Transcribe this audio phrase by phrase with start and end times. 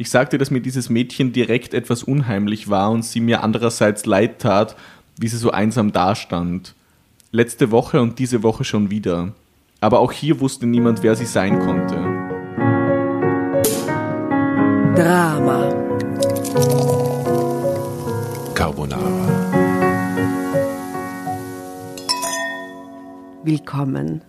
[0.00, 4.38] Ich sagte, dass mir dieses Mädchen direkt etwas unheimlich war und sie mir andererseits leid
[4.38, 4.76] tat,
[5.18, 6.76] wie sie so einsam dastand.
[7.32, 9.32] Letzte Woche und diese Woche schon wieder.
[9.80, 11.96] Aber auch hier wusste niemand, wer sie sein konnte.
[14.94, 15.74] Drama.
[18.54, 19.02] Carbonara.
[23.42, 24.22] Willkommen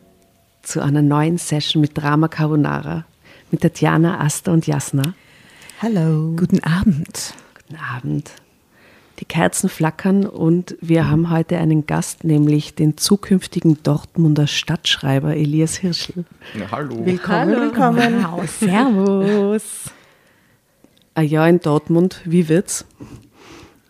[0.64, 3.06] zu einer neuen Session mit Drama Carbonara
[3.52, 5.14] mit Tatjana, Asta und Jasna.
[5.82, 6.36] Hallo.
[6.36, 7.34] Guten Abend.
[7.56, 8.32] Guten Abend.
[9.20, 15.78] Die Kerzen flackern und wir haben heute einen Gast, nämlich den zukünftigen Dortmunder Stadtschreiber Elias
[15.78, 16.26] Hirschl.
[16.54, 17.06] Ja, hallo.
[17.06, 18.26] Willkommen, willkommen.
[18.26, 19.86] Wow, servus.
[21.16, 22.84] Ein Jahr in Dortmund, wie wird's?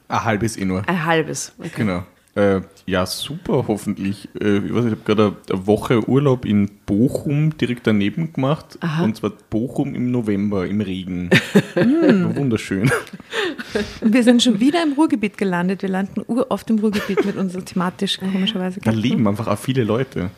[0.09, 0.88] Ein halbes eh nur.
[0.88, 1.53] Ein halbes.
[1.58, 1.71] Okay.
[1.75, 2.03] Genau.
[2.39, 4.29] Äh, ja, super, hoffentlich.
[4.39, 8.77] Äh, ich weiß nicht, ich habe gerade eine Woche Urlaub in Bochum direkt daneben gemacht.
[8.81, 9.03] Aha.
[9.03, 11.30] Und zwar Bochum im November, im Regen.
[11.75, 12.89] Wunderschön.
[14.02, 15.81] Wir sind schon wieder im Ruhrgebiet gelandet.
[15.81, 18.80] Wir landen oft im Ruhrgebiet mit uns thematisch, komischerweise.
[18.80, 20.30] Da leben einfach auch viele Leute.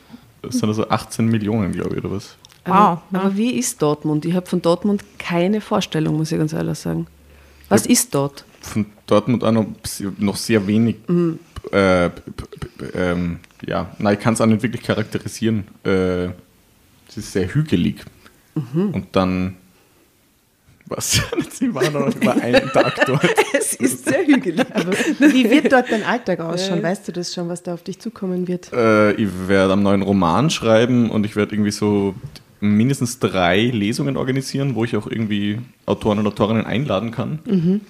[0.42, 2.36] Das sind also 18 Millionen, glaube ich, oder was?
[2.64, 3.22] Aber, Wow.
[3.22, 4.26] aber wie ist Dortmund?
[4.26, 7.08] Ich habe von Dortmund keine Vorstellung, muss ich ganz ehrlich sagen.
[7.70, 8.44] Was ist dort?
[8.60, 10.98] Von Dortmund auch noch, sehr- noch sehr wenig.
[11.72, 12.10] Äh,
[12.96, 15.68] ähm, ja, nein, ich kann es auch nicht wirklich charakterisieren.
[15.84, 16.26] Äh,
[17.08, 18.06] es ist sehr hügelig.
[18.56, 19.56] Und dann.
[20.88, 21.22] Was?
[21.52, 23.24] Sie waren noch nicht mal einen Tag dort.
[23.58, 24.66] Es ist sehr hügelig.
[24.74, 26.84] Aber wie wird dort dein Alltag ausschauen?
[26.84, 28.74] Weißt du das schon, was da auf dich zukommen wird?
[28.74, 32.14] Äh, ich werde am neuen Roman schreiben und ich werde irgendwie so
[32.60, 37.82] mindestens drei Lesungen organisieren, wo ich auch irgendwie Autoren und Autorinnen einladen kann.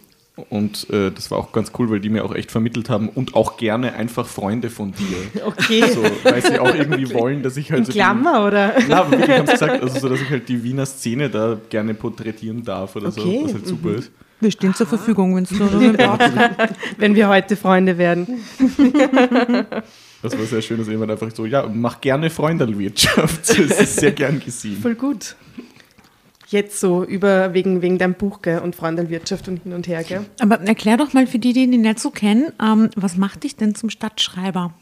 [0.50, 3.36] Und äh, das war auch ganz cool, weil die mir auch echt vermittelt haben und
[3.36, 5.18] auch gerne einfach Freunde von dir.
[5.46, 5.84] Okay.
[5.94, 7.92] So, weil sie auch irgendwie wollen, dass ich halt In so.
[7.92, 8.74] Klammer, oder?
[8.80, 11.30] Die, na, aber wirklich haben sie gesagt, also so, dass ich halt die Wiener Szene
[11.30, 13.40] da gerne porträtieren darf oder Okay.
[13.40, 14.12] so, was halt super ist.
[14.40, 16.32] Wir stehen zur Verfügung, wenn noch brauchst.
[16.98, 18.40] Wenn wir heute Freunde werden.
[20.24, 23.50] Das war sehr schön, dass jemand einfach so, ja, mach gerne Freundelwirtschaft.
[23.50, 24.82] Das ist sehr gern gesehen.
[24.82, 25.36] Voll gut.
[26.52, 30.04] Jetzt so über wegen, wegen deinem Buch gell, und Freundenwirtschaft und hin und her.
[30.04, 30.26] Gell?
[30.42, 33.56] Aber erklär doch mal für die, die ihn nicht so kennen, ähm, was macht dich
[33.56, 34.74] denn zum Stadtschreiber?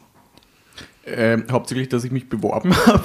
[1.06, 3.04] Ähm, hauptsächlich, dass ich mich beworben habe.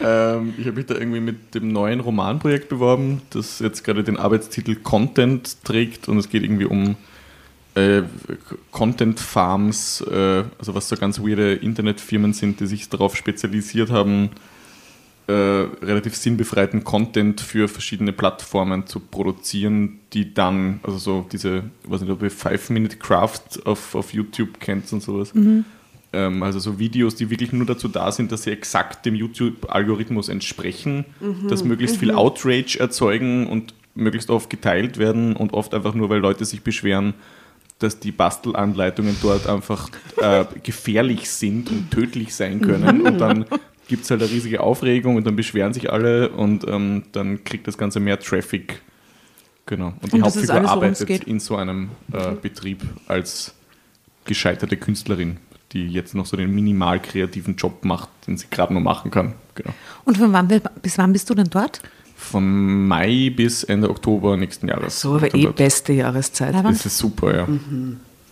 [0.00, 4.16] ähm, ich habe mich da irgendwie mit dem neuen Romanprojekt beworben, das jetzt gerade den
[4.16, 6.96] Arbeitstitel Content trägt und es geht irgendwie um
[7.74, 8.02] äh,
[8.70, 14.30] Content Farms, äh, also was so ganz weirde Internetfirmen sind, die sich darauf spezialisiert haben,
[15.26, 21.90] äh, relativ sinnbefreiten Content für verschiedene Plattformen zu produzieren, die dann, also so diese, ich
[21.90, 25.32] weiß nicht, ob ihr Five Minute Craft auf, auf YouTube kennt und sowas.
[26.12, 30.28] Ähm, also so Videos, die wirklich nur dazu da sind, dass sie exakt dem YouTube-Algorithmus
[30.28, 31.06] entsprechen,
[31.48, 36.18] dass möglichst viel Outrage erzeugen und möglichst oft geteilt werden und oft einfach nur, weil
[36.18, 37.14] Leute sich beschweren,
[37.78, 43.00] dass die Bastelanleitungen dort einfach äh, gefährlich sind und tödlich sein können.
[43.06, 43.46] Und dann
[43.88, 47.66] gibt es halt eine riesige Aufregung und dann beschweren sich alle und ähm, dann kriegt
[47.66, 48.80] das Ganze mehr Traffic.
[49.66, 49.94] Genau.
[50.02, 53.54] Und die Und ist Hauptfigur alles, arbeitet in so einem äh, Betrieb als
[54.24, 55.38] gescheiterte Künstlerin,
[55.72, 59.34] die jetzt noch so den minimal kreativen Job macht, den sie gerade nur machen kann.
[59.54, 59.72] Genau.
[60.04, 61.80] Und von wann bis wann bist du denn dort?
[62.16, 65.00] Von Mai bis Ende Oktober nächsten Jahres.
[65.00, 65.56] So, aber eh dort.
[65.56, 66.54] beste Jahreszeit.
[66.54, 67.48] Das ist super, ja.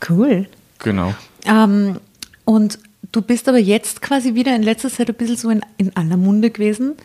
[0.08, 0.46] Cool.
[0.78, 1.14] Genau.
[1.44, 1.98] Ähm,
[2.44, 2.78] und
[3.12, 6.17] du bist aber jetzt quasi wieder in letzter Zeit ein bisschen so in, in aller
[6.17, 6.97] Munde gewesen,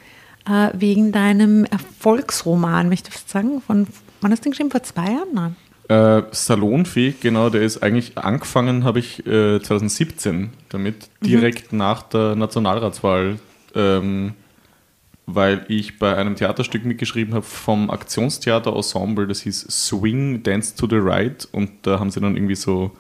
[0.48, 3.62] äh, wegen deinem Erfolgsroman, möchte ich sagen.
[3.62, 3.88] Von,
[4.22, 4.72] wann hast du den geschrieben?
[4.72, 5.28] Vor zwei Jahren?
[5.34, 5.56] Nein.
[5.90, 12.36] Äh, Salonfähig, genau, der ist eigentlich angefangen, habe ich äh, 2017 damit, direkt nach der
[12.36, 13.40] Nationalratswahl,
[13.74, 14.34] ähm,
[15.26, 20.88] weil ich bei einem Theaterstück mitgeschrieben habe vom Aktionstheater Ensemble, das hieß Swing Dance to
[20.90, 22.92] the Right und da haben sie dann irgendwie so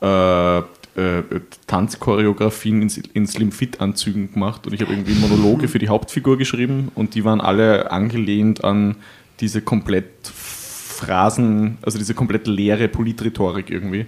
[0.00, 0.62] äh,
[0.96, 1.22] äh,
[1.66, 7.14] Tanzchoreografien in, in Slim-Fit-Anzügen gemacht und ich habe irgendwie Monologe für die Hauptfigur geschrieben und
[7.14, 8.96] die waren alle angelehnt an
[9.40, 14.06] diese komplett Phrasen, also diese komplett leere Politrhetorik irgendwie.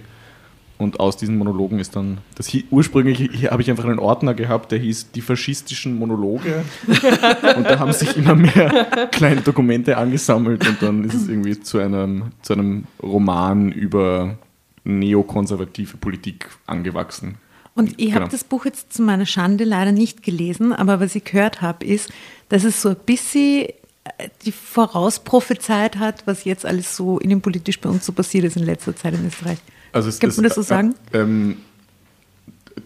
[0.77, 4.33] Und aus diesen Monologen ist dann, das hi- ursprünglich hier habe ich einfach einen Ordner
[4.33, 6.65] gehabt, der hieß die faschistischen Monologe.
[7.57, 11.79] und da haben sich immer mehr kleine Dokumente angesammelt und dann ist es irgendwie zu
[11.79, 14.37] einem, zu einem Roman über
[14.85, 17.35] neokonservative Politik angewachsen.
[17.73, 18.31] Und ich habe Genau.
[18.31, 22.09] das Buch jetzt zu meiner Schande leider nicht gelesen, aber was ich gehört habe, ist,
[22.47, 27.89] dass es so ein bisschen äh, die vorausprophezeit hat, was jetzt alles so innenpolitisch bei
[27.89, 29.57] uns so passiert ist in letzter Zeit in Österreich.
[29.91, 30.95] Also es, Kann man das so sagen?
[31.11, 31.57] Äh, ähm,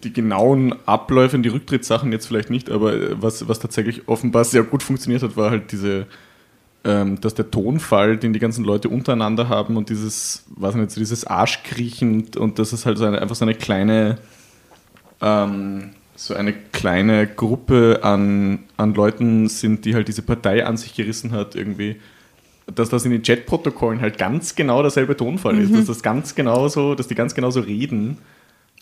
[0.02, 4.44] die genauen Abläufe und die Rücktrittssachen jetzt vielleicht nicht, aber äh, was, was tatsächlich offenbar
[4.44, 6.06] sehr gut funktioniert hat, war halt diese
[6.84, 11.00] ähm, dass der Tonfall, den die ganzen Leute untereinander haben und dieses, was nicht, so
[11.00, 14.18] dieses Arschkriechen und, dass es halt so eine, einfach so eine kleine,
[15.20, 20.94] ähm, so eine kleine Gruppe an, an Leuten sind, die halt diese Partei an sich
[20.94, 21.96] gerissen hat, irgendwie,
[22.74, 26.68] dass das in den Chatprotokollen halt ganz genau derselbe Tonfall ist, dass das ganz genau
[26.68, 28.18] so, dass die ganz genau so reden.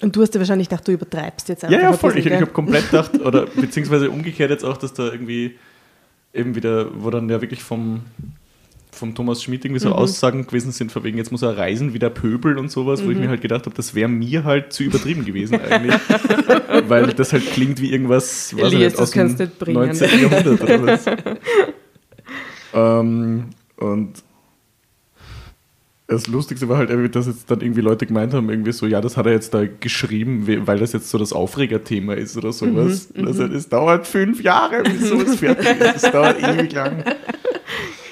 [0.01, 2.11] Und du hast dir wahrscheinlich gedacht, du übertreibst jetzt Ja, ja, ein voll.
[2.11, 5.57] Ich, bisschen, ich habe komplett gedacht, oder beziehungsweise umgekehrt jetzt auch, dass da irgendwie
[6.33, 8.03] eben wieder, wo dann ja wirklich vom,
[8.93, 11.99] vom Thomas Schmidt irgendwie so Aussagen gewesen sind, von wegen, jetzt muss er reisen wie
[11.99, 14.83] der Pöbel und sowas, wo ich mir halt gedacht habe, das wäre mir halt zu
[14.83, 15.95] übertrieben gewesen eigentlich.
[16.89, 19.59] Weil das halt klingt wie irgendwas weiß ich Elias, das aus dem kannst du nicht
[19.59, 19.79] bringen.
[19.79, 20.21] 19.
[20.21, 21.07] Jahrhundert oder was.
[22.75, 23.45] ähm,
[23.77, 24.13] und
[26.11, 29.01] das Lustigste war halt irgendwie, dass jetzt dann irgendwie Leute gemeint haben, irgendwie so, ja,
[29.03, 32.51] das hat er jetzt da geschrieben, we- weil das jetzt so das Aufregerthema ist oder
[32.53, 33.11] sowas.
[33.15, 36.03] Mhm, also das dauert fünf Jahre, bis sowas fertig ist.
[36.05, 37.05] Das dauert ewig lang.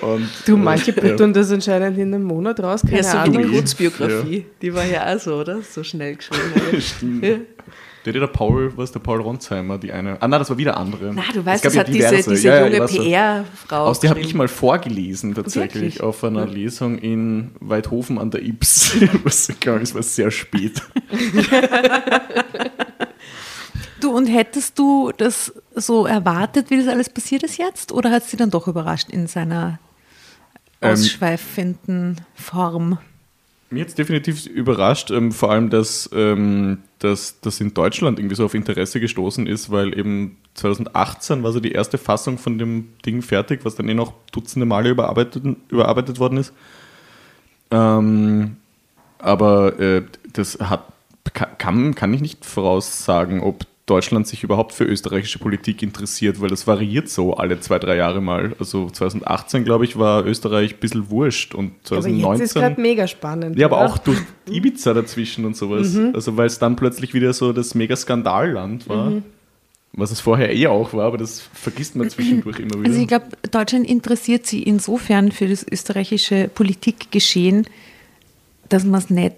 [0.03, 3.19] Und, Du, manche äh, buttern das anscheinend in einem Monat raus, keine Ja, so wie
[3.39, 3.43] Ahnung.
[3.51, 3.57] die.
[3.57, 4.45] Kurzbiografie.
[4.61, 5.63] Die war ja auch so, oder?
[5.63, 6.17] So schnell
[6.77, 7.47] geschrieben.
[8.07, 8.17] Ja, stimmt.
[8.17, 8.21] Ja.
[8.21, 10.21] Der, der Paul, was der Paul Ronsheimer, die eine.
[10.23, 11.13] Ah, nein, das war wieder andere.
[11.15, 12.87] Na, du weißt, Es das gab hat ja diese, diese Ja, junge.
[12.87, 13.85] PR-Frau.
[13.87, 16.01] Aus der habe ich mal vorgelesen, tatsächlich, Wirklich?
[16.03, 18.97] auf einer Lesung in Weidhofen an der Ips.
[19.25, 20.83] Was, glaube, es war sehr spät.
[24.01, 27.93] Du, und hättest du das so erwartet, wie das alles passiert ist jetzt?
[27.93, 29.79] Oder hat es dich dann doch überrascht in seiner
[30.83, 32.99] Ähm, ausschweifenden Form?
[33.71, 38.37] Mir hat es definitiv überrascht, ähm, vor allem, dass, ähm, dass das in Deutschland irgendwie
[38.37, 42.89] so auf Interesse gestoßen ist, weil eben 2018 war so die erste Fassung von dem
[43.05, 46.53] Ding fertig, was dann eh noch dutzende Male überarbeitet, überarbeitet worden ist.
[47.71, 48.57] Ähm,
[49.19, 50.03] aber äh,
[50.33, 50.85] das hat,
[51.35, 56.49] ka- kann, kann ich nicht voraussagen, ob Deutschland sich überhaupt für österreichische Politik interessiert, weil
[56.49, 58.57] das variiert so alle zwei, drei Jahre mal.
[58.59, 62.41] Also 2018, glaube ich, war Österreich ein bisschen wurscht und Aber 2019...
[62.41, 63.57] jetzt ist gerade mega spannend.
[63.57, 63.87] Ja, aber oder?
[63.87, 64.19] auch durch
[64.51, 65.97] Ibiza dazwischen und sowas.
[66.13, 69.13] Also weil es dann plötzlich wieder so das Mega-Skandalland war.
[69.93, 72.89] Was es vorher eh auch war, aber das vergisst man zwischendurch immer wieder.
[72.89, 77.67] Also ich glaube, Deutschland interessiert sie insofern für das österreichische Politikgeschehen,
[78.69, 79.37] dass man es nicht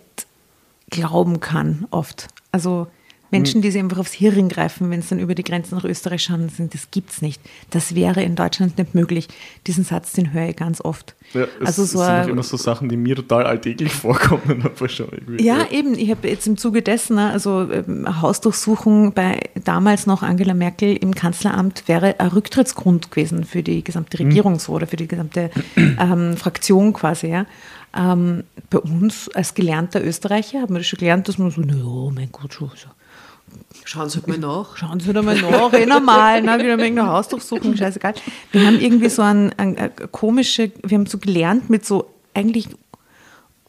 [0.90, 2.28] glauben kann oft.
[2.50, 2.88] Also
[3.30, 6.22] Menschen, die sich einfach aufs Hirn greifen, wenn es dann über die Grenzen nach Österreich
[6.22, 7.40] schauen, sind, das gibt's nicht.
[7.70, 9.28] Das wäre in Deutschland nicht möglich.
[9.66, 11.14] Diesen Satz, den höre ich ganz oft.
[11.34, 14.62] ja, es, also so sind auch immer so Sachen, die mir total alltäglich vorkommen.
[14.64, 15.94] Aber schon irgendwie, Ja, eben.
[15.98, 20.96] Ich habe jetzt im Zuge dessen, ne, also ähm, Hausdurchsuchung bei damals noch Angela Merkel
[20.96, 25.50] im Kanzleramt wäre ein Rücktrittsgrund gewesen für die gesamte Regierung so oder für die gesamte
[25.76, 27.28] ähm, Fraktion quasi.
[27.28, 27.46] Ja.
[27.96, 32.10] Ähm, bei uns als gelernter Österreicher haben wir das schon gelernt, dass man so, naja,
[32.14, 32.88] mein Gott, schon so.
[33.84, 34.76] Schauen Sie halt mal nach.
[34.76, 36.58] Schauen Sie da mal nach, eh normal, ne?
[36.58, 38.14] wieder wegen der Hausdurchsuchung, scheißegal.
[38.52, 42.68] Wir haben irgendwie so ein, ein, ein komische, wir haben so gelernt, mit so eigentlich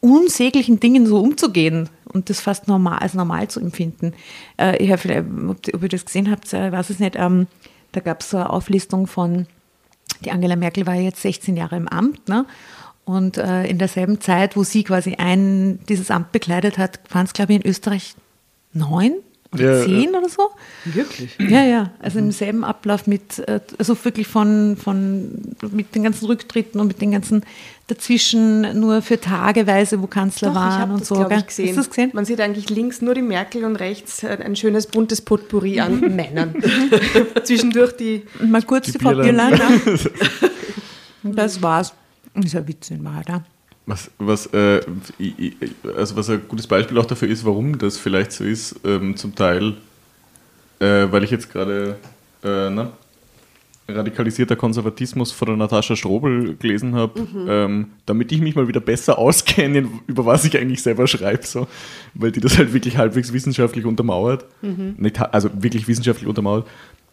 [0.00, 4.14] unsäglichen Dingen so umzugehen und das fast normal, als normal zu empfinden.
[4.58, 7.46] Äh, ich vielleicht, ob, ob ihr das gesehen habt, äh, weiß es nicht, ähm,
[7.92, 9.46] da gab es so eine Auflistung von,
[10.24, 12.46] die Angela Merkel war jetzt 16 Jahre im Amt, ne?
[13.04, 17.32] Und äh, in derselben Zeit, wo sie quasi ein, dieses Amt bekleidet hat, waren es,
[17.32, 18.14] glaube ich, in Österreich
[18.72, 19.14] neun
[19.52, 20.50] oder Ja, zehn oder so.
[20.84, 21.36] Wirklich?
[21.38, 26.26] Ja, ja, also im selben Ablauf mit, äh, also wirklich von, von, mit den ganzen
[26.26, 27.42] Rücktritten und mit den ganzen
[27.88, 31.28] dazwischen nur für tageweise, wo Kanzler Doch, waren und das, so.
[31.28, 31.68] ich, gesehen.
[31.68, 32.10] Hast du das gesehen?
[32.12, 36.00] Man sieht eigentlich links nur die Merkel und rechts äh, ein schönes buntes Potpourri an
[36.14, 36.54] Männern.
[37.44, 39.60] Zwischendurch die mal kurz die, Die Frau Bierlein.
[41.22, 41.92] Das war's.
[42.34, 43.42] Das ist ein Witz in Wahrheit.
[43.90, 44.80] Was, was, äh,
[45.96, 49.34] also was ein gutes Beispiel auch dafür ist, warum das vielleicht so ist, ähm, zum
[49.34, 49.74] Teil,
[50.78, 51.96] äh, weil ich jetzt gerade
[52.44, 52.92] äh, ne,
[53.88, 59.18] radikalisierter Konservatismus von der Natascha Strobel gelesen habe, ähm, damit ich mich mal wieder besser
[59.18, 61.66] auskenne, über was ich eigentlich selber schreibe, so,
[62.14, 64.44] weil die das halt wirklich halbwegs wissenschaftlich untermauert,
[64.98, 66.68] Nicht, ha- also wirklich wissenschaftlich untermauert.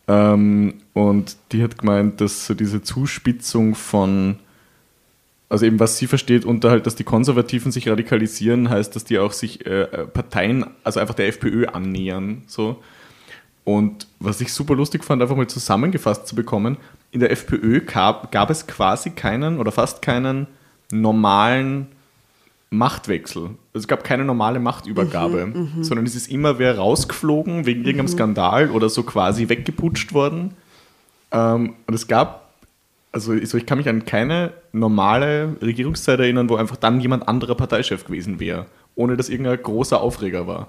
[0.07, 4.35] Ähm, und die hat gemeint, dass so diese Zuspitzung von
[5.49, 9.19] also eben was sie versteht unter halt, dass die Konservativen sich radikalisieren, heißt, dass die
[9.19, 12.43] auch sich äh, äh, Parteien, also einfach der FPÖ annähern.
[12.47, 12.81] So.
[13.63, 16.77] Und was ich super lustig fand, einfach mal zusammengefasst zu bekommen,
[17.11, 20.47] in der FPÖ gab, gab es quasi keinen oder fast keinen
[20.91, 21.87] normalen
[22.69, 23.43] Machtwechsel.
[23.43, 28.71] Also es gab keine normale Machtübergabe, sondern es ist immer wer rausgeflogen wegen irgendeinem Skandal
[28.71, 30.53] oder so quasi weggeputscht worden.
[31.31, 32.46] Ähm, und es gab
[33.11, 38.05] also ich, kann mich an keine normale Regierungszeit erinnern, wo einfach dann jemand anderer Parteichef
[38.05, 40.67] gewesen wäre, ohne dass irgendein großer Aufreger war.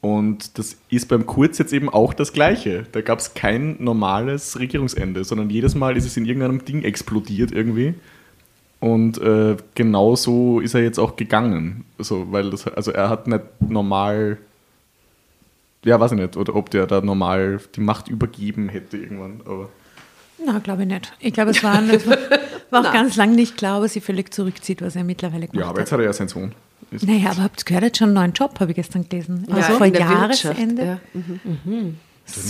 [0.00, 2.84] Und das ist beim Kurz jetzt eben auch das Gleiche.
[2.92, 7.52] Da gab es kein normales Regierungsende, sondern jedes Mal ist es in irgendeinem Ding explodiert
[7.52, 7.94] irgendwie.
[8.80, 11.86] Und äh, genau so ist er jetzt auch gegangen.
[11.96, 14.36] Also, weil das, also er hat nicht normal,
[15.86, 19.40] ja, weiß ich nicht, oder ob der da normal die Macht übergeben hätte irgendwann.
[19.46, 19.70] Aber
[20.44, 21.12] Na, glaube ich nicht.
[21.20, 22.18] Ich glaube, es war, es war,
[22.70, 25.56] war auch ganz lang nicht klar, ob er sich völlig zurückzieht, was er mittlerweile gemacht
[25.60, 25.86] ja, aber hat.
[25.86, 26.54] jetzt hat er ja seinen Sohn.
[26.90, 29.08] Ist- Naja, aber habt ihr gehört, er hat schon einen neuen Job, habe ich gestern
[29.08, 29.46] gelesen.
[29.50, 30.82] Also vor in der Jahresende.
[30.84, 31.00] Ja.
[31.14, 31.96] Dann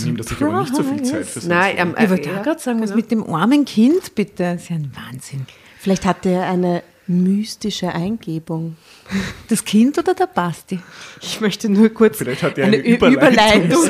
[0.05, 1.87] nimmt sich aber nicht so viel Zeit für Nein, Sohn.
[1.87, 2.95] ähm, Ich wollte ja, auch gerade sagen, was genau.
[2.97, 4.43] mit dem armen Kind, bitte.
[4.53, 5.45] Das ist ja ein Wahnsinn.
[5.79, 8.75] Vielleicht hatte er eine mystische Eingebung.
[9.47, 10.79] Das Kind oder der Basti?
[11.21, 13.87] Ich möchte nur kurz Vielleicht hat er eine, Ü- Überleitung.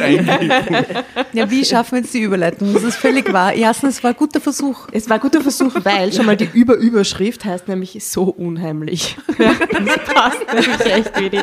[1.31, 2.74] Ja, wie schaffen wir jetzt die Überleitung?
[2.74, 3.53] Das ist völlig wahr.
[3.53, 4.89] Erstens, es war ein guter Versuch.
[4.91, 9.15] Es war ein guter Versuch, weil schon mal die Überüberschrift heißt nämlich so unheimlich.
[9.38, 11.39] Das passt nämlich echt wie die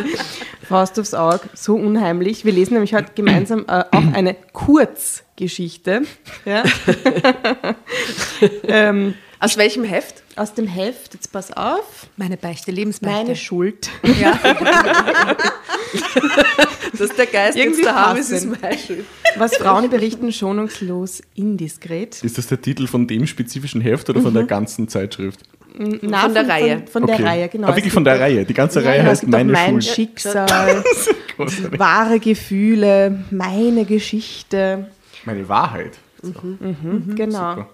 [0.69, 1.41] Faust aufs Auge.
[1.55, 2.45] So unheimlich.
[2.45, 6.03] Wir lesen nämlich heute gemeinsam äh, auch eine Kurzgeschichte
[6.45, 6.65] ja.
[8.65, 9.15] ähm,
[9.45, 10.23] Aus welchem Heft?
[10.37, 11.13] aus dem Heft.
[11.15, 12.07] Jetzt pass auf.
[12.17, 13.23] Meine Beichte, Lebensbeichte.
[13.23, 13.91] Meine Schuld.
[14.21, 14.39] ja.
[16.93, 18.63] Das ist der Geist Irgendwie jetzt daheim ist, ist passend.
[18.63, 19.05] mein Schuld.
[19.37, 22.23] Was Frauen berichten, schonungslos indiskret.
[22.23, 25.41] Ist das der Titel von dem spezifischen Heft oder von der ganzen Zeitschrift?
[25.79, 26.79] Na, Von der Reihe.
[26.79, 27.67] Von, von der Reihe, genau.
[27.69, 28.45] Aber wirklich Es von der Reihe.
[28.45, 29.85] Die ganze Ja, Reihe heißt Meine mein Schuld.
[29.85, 30.85] Schicksal,
[31.79, 34.91] wahre Gefühle, meine Geschichte.
[35.25, 35.99] Meine Wahrheit.
[36.23, 37.55] Genau.
[37.55, 37.69] Super.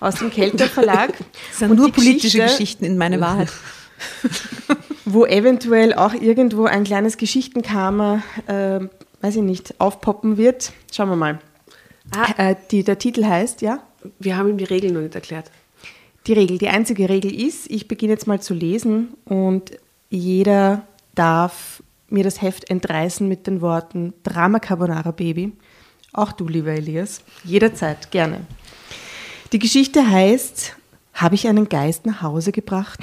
[0.00, 1.12] Aus dem Kelter Verlag.
[1.50, 3.48] Das sind Und nur politische Geschichte- Geschichten in meine Wahrheit.
[5.04, 8.80] wo eventuell auch irgendwo ein kleines Geschichtenkammer, äh,
[9.20, 10.72] weiß ich nicht, aufpoppen wird.
[10.92, 11.38] Schauen wir mal.
[12.16, 12.50] Ah.
[12.50, 13.80] Äh, die, der Titel heißt, ja,
[14.18, 15.50] Wir haben ihm die Regeln noch nicht erklärt.
[16.26, 16.58] die Regel.
[16.58, 19.72] Die einzige Regel ist, ich beginne jetzt mal zu lesen und
[20.08, 20.82] jeder
[21.14, 25.52] darf mir das Heft entreißen mit den Worten Drama Carbonara Baby.
[26.12, 27.20] Auch du, lieber Elias.
[27.44, 28.40] Jederzeit, gerne.
[29.52, 30.76] Die Geschichte heißt,
[31.14, 33.00] habe ich einen Geist nach Hause gebracht?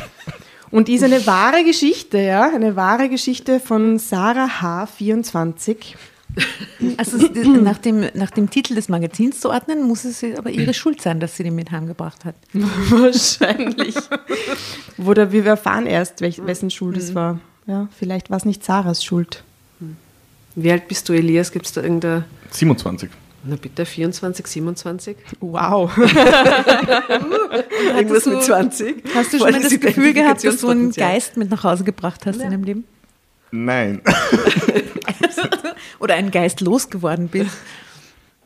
[0.70, 4.86] Und ist eine wahre Geschichte, ja, eine wahre Geschichte von Sarah H.
[4.86, 5.96] 24.
[6.96, 11.00] Also nach dem, nach dem Titel des Magazins zu ordnen, muss es aber ihre Schuld
[11.00, 12.34] sein, dass sie den mit heimgebracht hat.
[12.52, 13.94] Wahrscheinlich.
[14.98, 17.38] Oder wir erfahren erst, welch, wessen Schuld es war.
[17.66, 19.44] Ja, vielleicht war es nicht Sarahs Schuld.
[20.56, 21.52] Wie alt bist du, Elias?
[21.52, 22.24] Gibt es da irgendeine.
[22.50, 23.10] 27.
[23.48, 25.16] Na bitte, 24, 27?
[25.40, 25.96] Wow.
[27.96, 29.04] Irgendwas mit 20?
[29.14, 32.26] Hast du schon mal das Gefühl gehabt, dass du einen Geist mit nach Hause gebracht
[32.26, 32.84] hast in deinem Leben?
[33.52, 34.02] Nein.
[36.00, 37.56] Oder einen Geist losgeworden bist?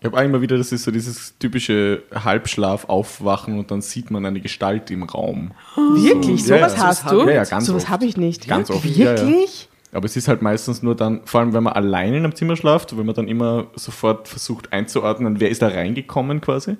[0.01, 4.25] Ich habe einmal wieder, das ist so dieses typische Halbschlaf aufwachen und dann sieht man
[4.27, 5.53] eine Gestalt im Raum.
[5.77, 6.43] Wirklich?
[6.45, 7.21] So, Sowas ja, hast du?
[7.21, 7.91] ja, ja, ganz Sowas oft.
[7.91, 8.49] habe ich nicht.
[8.49, 9.19] Ganz oft, ja, ja.
[9.19, 9.69] Wirklich?
[9.93, 12.57] Aber es ist halt meistens nur dann, vor allem wenn man allein in einem Zimmer
[12.57, 16.77] schlaft, wenn man dann immer sofort versucht einzuordnen, wer ist da reingekommen quasi.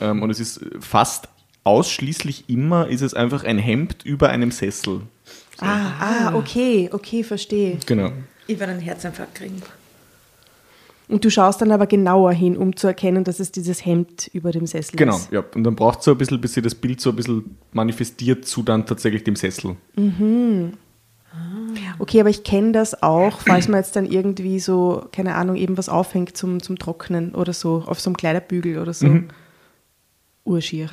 [0.00, 1.28] Ähm, und es ist fast
[1.64, 5.00] ausschließlich immer, ist es einfach ein Hemd über einem Sessel.
[5.58, 7.78] Ah, ah, okay, okay, verstehe.
[7.86, 8.12] Genau.
[8.46, 9.62] Ich werde einen Herzinfarkt kriegen.
[11.08, 14.50] Und du schaust dann aber genauer hin, um zu erkennen, dass es dieses Hemd über
[14.50, 15.30] dem Sessel Genau, ist.
[15.30, 15.42] ja.
[15.54, 18.44] Und dann braucht es so ein bisschen, bis sich das Bild so ein bisschen manifestiert
[18.44, 19.76] zu dann tatsächlich dem Sessel.
[21.98, 25.76] Okay, aber ich kenne das auch, falls man jetzt dann irgendwie so, keine Ahnung, eben
[25.76, 29.20] was aufhängt zum, zum Trocknen oder so, auf so einem Kleiderbügel oder so.
[30.44, 30.90] Urschier.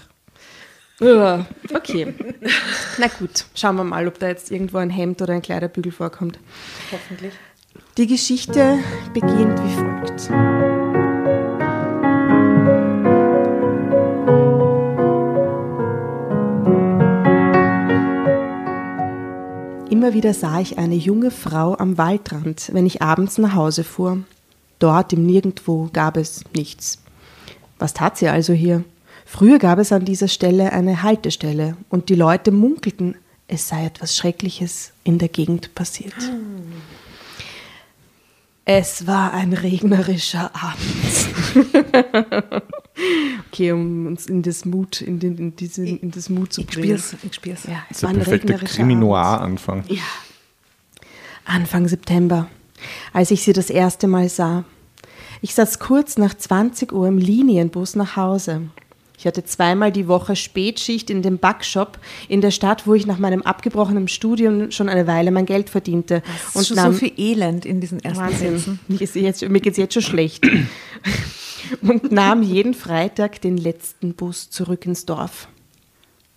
[0.99, 2.13] Uah, Okay.
[2.97, 6.39] Na gut, schauen wir mal, ob da jetzt irgendwo ein Hemd oder ein Kleiderbügel vorkommt.
[6.91, 7.33] Hoffentlich.
[7.97, 8.79] Die Geschichte
[9.13, 10.72] beginnt wie folgt.
[20.13, 24.19] Wieder sah ich eine junge Frau am Waldrand, wenn ich abends nach Hause fuhr.
[24.77, 27.01] Dort im Nirgendwo gab es nichts.
[27.79, 28.83] Was tat sie also hier?
[29.25, 33.15] Früher gab es an dieser Stelle eine Haltestelle und die Leute munkelten,
[33.47, 36.13] es sei etwas Schreckliches in der Gegend passiert.
[38.65, 42.63] Es war ein regnerischer Abend.
[43.47, 46.67] okay, um uns in das Mut, in, den, in, diese, in das Mut zu Ich
[46.67, 46.97] bringen.
[46.97, 47.63] spür's, ich spür's.
[47.65, 49.79] Ja, es war ein perfekte Krimi-Noir-Anfang.
[49.81, 49.99] Abend.
[51.45, 52.49] Anfang September,
[53.11, 54.63] als ich sie das erste Mal sah.
[55.41, 58.69] Ich saß kurz nach 20 Uhr im Linienbus nach Hause.
[59.23, 63.19] Ich hatte zweimal die Woche Spätschicht in dem Backshop in der Stadt, wo ich nach
[63.19, 66.21] meinem abgebrochenen Studium schon eine Weile mein Geld verdiente.
[66.49, 68.57] Es ist schon so viel Elend in diesen ersten Wahnsinn.
[68.57, 68.79] Sätzen.
[68.89, 70.45] Mir geht's jetzt, mir geht's jetzt schon schlecht.
[71.81, 75.47] Und nahm jeden Freitag den letzten Bus zurück ins Dorf.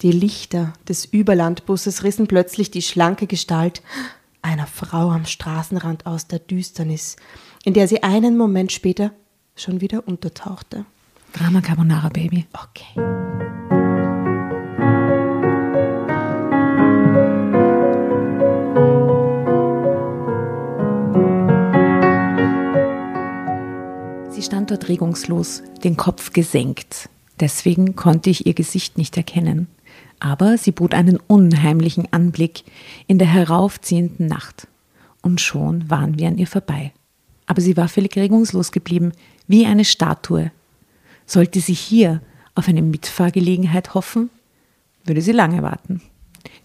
[0.02, 3.82] Die Lichter des Überlandbusses rissen plötzlich die schlanke Gestalt
[4.42, 7.16] einer Frau am Straßenrand aus der Düsternis,
[7.64, 9.10] in der sie einen Moment später
[9.56, 10.84] schon wieder untertauchte.
[11.36, 12.46] Drama Carbonara Baby.
[12.54, 13.00] Okay.
[24.30, 27.10] Sie stand dort regungslos, den Kopf gesenkt.
[27.38, 29.66] Deswegen konnte ich ihr Gesicht nicht erkennen.
[30.20, 32.64] Aber sie bot einen unheimlichen Anblick
[33.06, 34.68] in der heraufziehenden Nacht.
[35.20, 36.92] Und schon waren wir an ihr vorbei.
[37.44, 39.12] Aber sie war völlig regungslos geblieben,
[39.46, 40.50] wie eine Statue.
[41.26, 42.22] Sollte sie hier
[42.54, 44.30] auf eine Mitfahrgelegenheit hoffen,
[45.04, 46.00] würde sie lange warten.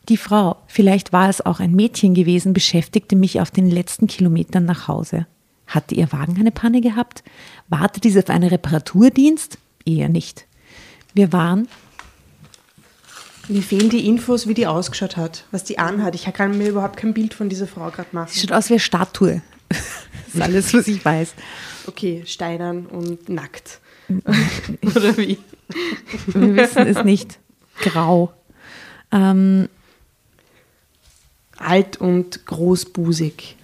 [0.10, 4.66] Die Frau, vielleicht war es auch ein Mädchen gewesen, beschäftigte mich auf den letzten Kilometern
[4.66, 5.28] nach Hause.
[5.68, 7.24] Hatte ihr Wagen eine Panne gehabt?
[7.70, 9.58] Wartete sie auf einen Reparaturdienst?
[9.86, 10.48] Eher nicht.
[11.14, 11.68] Wir waren
[13.48, 16.16] Mir fehlen die Infos, wie die ausgeschaut hat, was die anhat.
[16.16, 18.30] Ich kann mir überhaupt kein Bild von dieser Frau gerade machen.
[18.32, 19.42] Sie schaut aus wie eine Statue.
[20.34, 21.34] Das ist alles, was ich weiß.
[21.88, 23.82] Okay, steinern und nackt.
[24.86, 25.38] Oder wie?
[26.28, 27.40] Wir wissen es nicht.
[27.82, 28.34] Grau.
[29.12, 29.70] Ähm,
[31.58, 33.56] Alt und großbusig.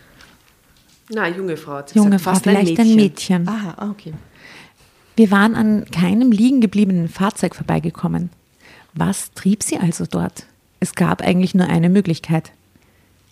[1.09, 1.73] Na, junge Frau.
[1.75, 3.47] hat junge gesagt, Frau, vielleicht ein Mädchen.
[3.47, 4.13] Aha, ah, okay.
[5.15, 8.29] Wir waren an keinem liegen gebliebenen Fahrzeug vorbeigekommen.
[8.93, 10.45] Was trieb sie also dort?
[10.79, 12.51] Es gab eigentlich nur eine Möglichkeit.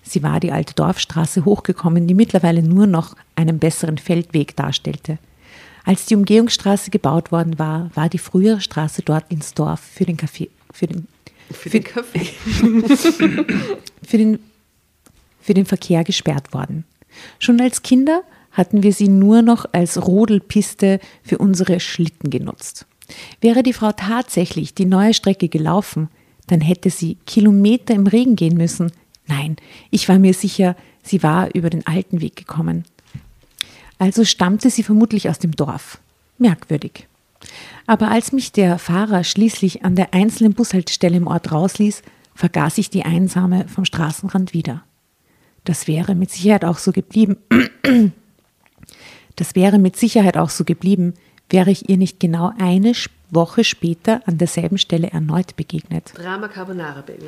[0.01, 5.17] Sie war die alte Dorfstraße hochgekommen, die mittlerweile nur noch einen besseren Feldweg darstellte.
[5.86, 10.18] Als die Umgehungsstraße gebaut worden war, war die frühere Straße dort ins Dorf für den
[10.18, 11.08] Kaffee, für den,
[11.51, 12.25] Für den Kaffee.
[14.04, 14.39] für den,
[15.39, 16.86] für den Verkehr gesperrt worden.
[17.38, 22.88] Schon als Kinder hatten wir sie nur noch als Rodelpiste für unsere Schlitten genutzt.
[23.39, 26.10] Wäre die Frau tatsächlich die neue Strecke gelaufen,
[26.48, 28.92] dann hätte sie Kilometer im Regen gehen müssen.
[29.27, 29.58] Nein,
[29.92, 32.86] ich war mir sicher, sie war über den alten Weg gekommen.
[33.98, 36.00] Also stammte sie vermutlich aus dem Dorf.
[36.38, 37.08] Merkwürdig.
[37.88, 42.02] Aber als mich der Fahrer schließlich an der einzelnen Bushaltestelle im Ort rausließ,
[42.34, 44.84] vergaß ich die Einsame vom Straßenrand wieder.
[45.64, 47.38] Das wäre mit Sicherheit auch so geblieben.
[49.36, 51.13] Das wäre mit Sicherheit auch so geblieben,
[51.50, 52.93] wäre ich ihr nicht genau eine
[53.30, 56.13] Woche später an derselben Stelle erneut begegnet.
[56.15, 57.26] Drama Carbonara, Baby.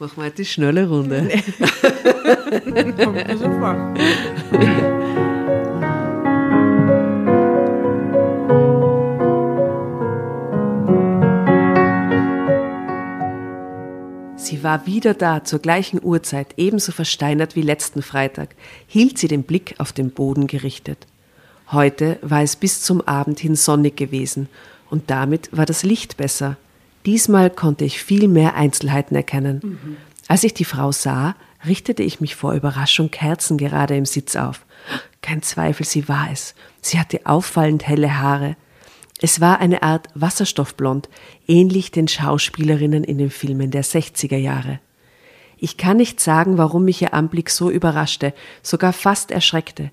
[0.00, 1.28] Machen wir halt die schnelle Runde.
[2.96, 3.94] Kommt mir so vor.
[14.36, 19.42] Sie war wieder da, zur gleichen Uhrzeit, ebenso versteinert wie letzten Freitag, hielt sie den
[19.42, 21.06] Blick auf den Boden gerichtet.
[21.72, 24.48] Heute war es bis zum Abend hin sonnig gewesen
[24.88, 26.56] und damit war das Licht besser.
[27.06, 29.96] Diesmal konnte ich viel mehr Einzelheiten erkennen.
[30.28, 31.34] Als ich die Frau sah,
[31.66, 34.64] richtete ich mich vor Überraschung kerzengerade im Sitz auf.
[35.22, 36.54] Kein Zweifel, sie war es.
[36.80, 38.56] Sie hatte auffallend helle Haare.
[39.20, 41.08] Es war eine Art Wasserstoffblond,
[41.46, 44.80] ähnlich den Schauspielerinnen in den Filmen der 60er Jahre.
[45.58, 48.32] Ich kann nicht sagen, warum mich ihr Anblick so überraschte,
[48.62, 49.90] sogar fast erschreckte.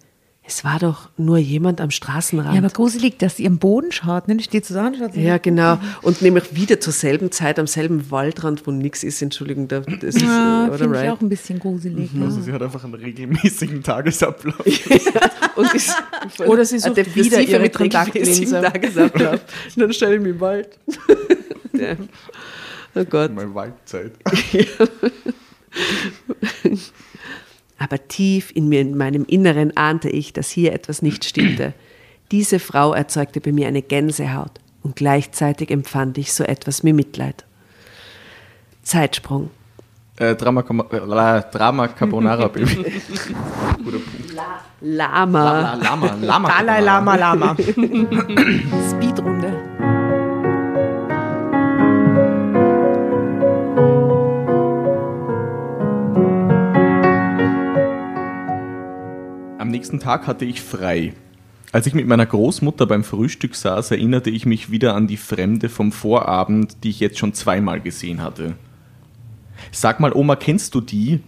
[0.50, 2.54] Es war doch nur jemand am Straßenrand.
[2.54, 4.38] Ja, aber gruselig, dass sie am Boden schaut, ne?
[4.38, 5.14] Die steht und schaut.
[5.16, 5.78] Ja, genau.
[6.04, 9.22] Und nämlich wieder zur selben Zeit am selben Waldrand, wo nichts ist.
[9.22, 11.12] Entschuldigung, da- das ist, Ja, äh, oder finde ich right?
[11.12, 12.14] auch ein bisschen gruselig.
[12.14, 12.26] ne?
[12.26, 14.56] Also sie hat einfach einen regelmäßigen Tagesablauf.
[15.58, 15.94] Und ist
[16.46, 19.34] Oder sie sucht wieder depressive ihre mit regelmäßigem Tagesablauf.
[19.34, 19.42] Und
[19.82, 20.70] dann stelle ich mich im Wald.
[22.96, 23.34] Oh Gott.
[23.36, 24.14] Mal Waldzeit.
[27.80, 31.74] Aber tief in mir, in meinem Inneren ahnte ich, dass hier etwas nicht stimmte.
[32.32, 34.52] Diese Frau erzeugte bei mir eine Gänsehaut
[34.84, 37.46] und gleichzeitig empfand ich so etwas wie Mitleid.
[38.84, 39.50] Zeitsprung.
[40.20, 42.76] Äh, Drama, äh, La- Drama Carbonara Baby.
[43.84, 44.34] Guter Punkt.
[44.82, 45.62] Lama.
[45.62, 46.50] La, Lama, Lama.
[46.50, 46.80] Dalai.
[46.82, 47.56] Lama Lama.
[48.90, 49.37] Speedrunde.
[59.78, 61.14] Nächsten Tag hatte ich frei.
[61.72, 65.70] Als ich mit meiner Großmutter beim Frühstück saß, erinnerte ich mich wieder an die Fremde
[65.70, 68.56] vom Vorabend, die ich jetzt schon zweimal gesehen hatte.
[69.72, 71.20] Sag mal, Oma, kennst du die?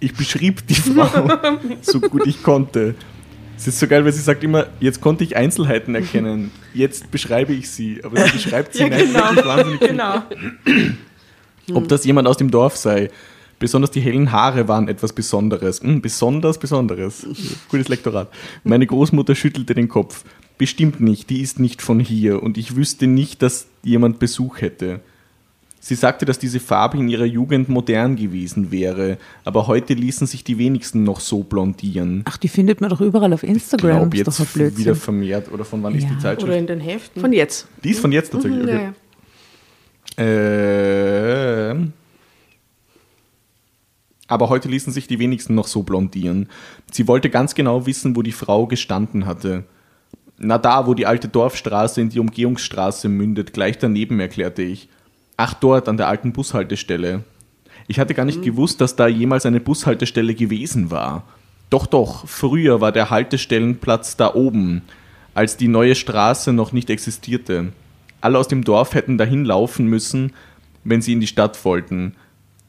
[0.00, 1.28] Ich beschrieb die Frau
[1.82, 2.94] so gut ich konnte.
[3.58, 7.52] Es ist so geil, weil sie sagt immer, jetzt konnte ich Einzelheiten erkennen, jetzt beschreibe
[7.52, 9.44] ich sie, aber sie beschreibt sie Ja, nicht genau.
[9.46, 10.22] wahnsinnig genau.
[11.74, 13.10] Ob das jemand aus dem Dorf sei.
[13.64, 15.80] Besonders die hellen Haare waren etwas Besonderes.
[15.80, 17.26] Hm, besonders Besonderes.
[17.70, 18.28] Gutes Lektorat.
[18.62, 20.22] Meine Großmutter schüttelte den Kopf.
[20.58, 25.00] Bestimmt nicht, die ist nicht von hier und ich wüsste nicht, dass jemand Besuch hätte.
[25.80, 30.44] Sie sagte, dass diese Farbe in ihrer Jugend modern gewesen wäre, aber heute ließen sich
[30.44, 32.20] die wenigsten noch so blondieren.
[32.26, 34.10] Ach, die findet man doch überall auf Ich Instagram.
[34.10, 34.78] glaube Ist doch ein jetzt Blödsinn.
[34.78, 36.10] wieder vermehrt, oder von wann ist Ja.
[36.10, 36.48] die Zeitschrift?
[36.50, 37.20] Oder in den Heften.
[37.22, 37.66] Von jetzt.
[37.82, 38.62] die ist von jetzt tatsächlich.
[38.62, 38.90] Mhm, Okay.
[40.18, 41.70] ja, ja.
[41.70, 41.92] Ähm.
[44.34, 46.48] Aber heute ließen sich die wenigsten noch so blondieren.
[46.90, 49.62] Sie wollte ganz genau wissen, wo die Frau gestanden hatte.
[50.38, 54.88] Na da, wo die alte Dorfstraße in die Umgehungsstraße mündet, gleich daneben, erklärte ich.
[55.36, 57.22] Ach, dort, an der alten Bushaltestelle.
[57.86, 61.22] Ich hatte gar nicht gewusst, dass da jemals eine Bushaltestelle gewesen war.
[61.70, 64.82] Doch, doch, früher war der Haltestellenplatz da oben,
[65.34, 67.72] als die neue Straße noch nicht existierte.
[68.20, 70.32] Alle aus dem Dorf hätten dahin laufen müssen,
[70.82, 72.16] wenn sie in die Stadt wollten.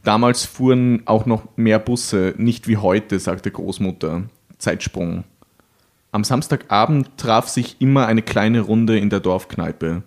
[0.05, 4.23] Damals fuhren auch noch mehr Busse, nicht wie heute, sagte Großmutter.
[4.59, 5.23] Zeitsprung.
[6.11, 10.03] Am Samstagabend traf sich immer eine kleine Runde in der Dorfkneipe.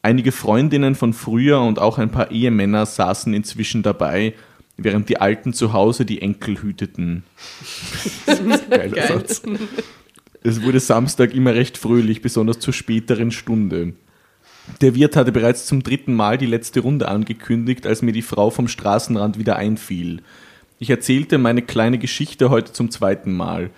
[0.00, 4.32] Einige Freundinnen von früher und auch ein paar Ehemänner saßen inzwischen dabei,
[4.76, 7.24] während die Alten zu Hause die Enkel hüteten.
[8.70, 9.42] Geiler Satz.
[10.44, 13.94] Es wurde Samstag immer recht fröhlich, besonders zur späteren Stunde.
[14.80, 18.50] Der Wirt hatte bereits zum dritten Mal die letzte Runde angekündigt, als mir die Frau
[18.50, 20.22] vom Straßenrand wieder einfiel.
[20.78, 23.70] Ich erzählte meine kleine Geschichte heute zum zweiten Mal.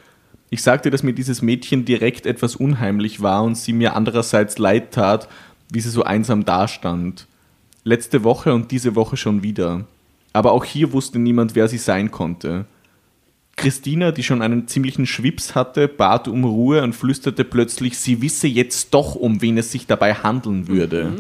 [0.49, 4.93] Ich sagte, dass mir dieses Mädchen direkt etwas unheimlich war und sie mir andererseits leid
[4.93, 5.29] tat,
[5.71, 7.27] wie sie so einsam dastand.
[7.83, 9.87] Letzte Woche und diese Woche schon wieder.
[10.33, 12.65] Aber auch hier wusste niemand, wer sie sein konnte.
[13.57, 18.47] Christina, die schon einen ziemlichen Schwips hatte, bat um Ruhe und flüsterte plötzlich, sie wisse
[18.47, 21.13] jetzt doch, um wen es sich dabei handeln würde.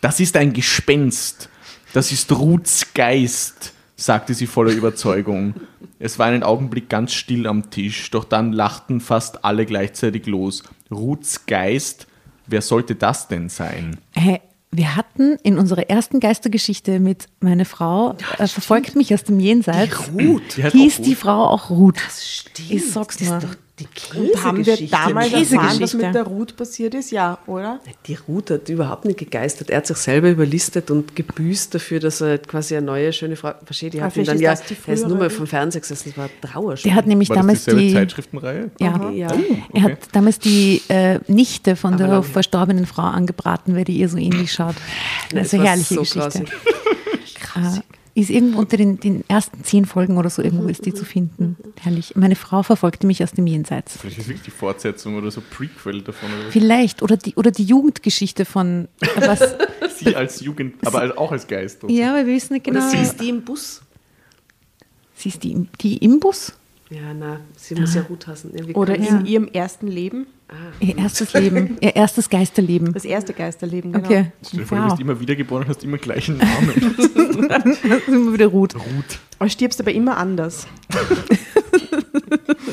[0.00, 1.48] Das ist ein Gespenst.
[1.92, 5.54] Das ist Ruths Geist, sagte sie voller Überzeugung.
[5.98, 10.62] Es war einen Augenblick ganz still am Tisch, doch dann lachten fast alle gleichzeitig los.
[10.90, 12.06] Ruths Geist?
[12.46, 13.98] Wer sollte das denn sein?
[14.12, 19.40] Hey, wir hatten in unserer ersten Geistergeschichte mit meiner Frau, äh, verfolgt mich aus dem
[19.40, 20.56] Jenseits, Ruth.
[20.56, 21.14] Die hieß auch die.
[21.14, 22.00] Frau auch Ruth.
[22.20, 22.70] Stimmt.
[22.70, 23.36] Ich sag's das nur.
[23.38, 23.86] ist doch die
[24.18, 24.96] Und haben wir Käsegeschichte.
[25.08, 25.96] damals Die erfahren, was Käsegeschichte.
[26.06, 27.10] mit der Ruth passiert ist?
[27.10, 27.80] Ja, oder?
[28.06, 29.70] Die Ruth hat überhaupt nicht gegeistert.
[29.70, 33.52] Er hat sich selber überlistet und gebüßt dafür, dass er quasi eine neue, schöne Frau.
[33.64, 34.50] Verstehe, die Ah, hat ihn dann ist ja.
[34.50, 36.90] das die Er ist nur mal vom Fernseher gesessen, das war ein Trauerspiel.
[36.90, 37.92] Der hat nämlich War das damals die.
[37.94, 38.70] Zeitschriftenreihe?
[38.78, 39.28] Ja, Ja.
[39.72, 42.22] er hat damals die äh, Nichte von der lange.
[42.22, 44.76] verstorbenen Frau angebraten, weil die ihr so ähnlich schaut.
[45.34, 46.44] Also es war herrliche so Geschichte.
[47.56, 47.80] Äh,
[48.20, 51.56] ist irgendwo unter den, den ersten zehn Folgen oder so irgendwo ist die zu finden.
[51.80, 52.14] Herrlich.
[52.14, 53.96] Meine Frau verfolgte mich aus dem Jenseits.
[53.96, 56.28] Vielleicht ist wirklich die Fortsetzung oder so Prequel davon.
[56.30, 56.50] Oder.
[56.50, 57.00] Vielleicht.
[57.02, 59.40] Oder die, oder die Jugendgeschichte von was.
[59.96, 61.82] Sie als Jugend, aber als- auch als Geist.
[61.88, 62.90] ja, aber wir wissen nicht Oder genau.
[62.90, 63.80] sie ist die im Bus.
[65.14, 66.52] Sie ist die, die im Bus?
[66.92, 68.52] Ja, na, sie muss ja Ruth hassen.
[68.54, 70.26] Ja, wie Oder in ihrem ersten Leben?
[70.80, 71.78] Ihr erstes Leben.
[71.80, 72.92] Ihr erstes Geisterleben.
[72.92, 74.04] Das erste Geisterleben, genau.
[74.04, 74.32] Okay.
[74.46, 76.72] Stell dir vor, du bist immer wiedergeboren und hast immer gleichen Namen.
[78.06, 78.74] Immer wieder Ruth.
[78.74, 79.18] Ruth.
[79.38, 80.66] Aber stirbst aber immer anders.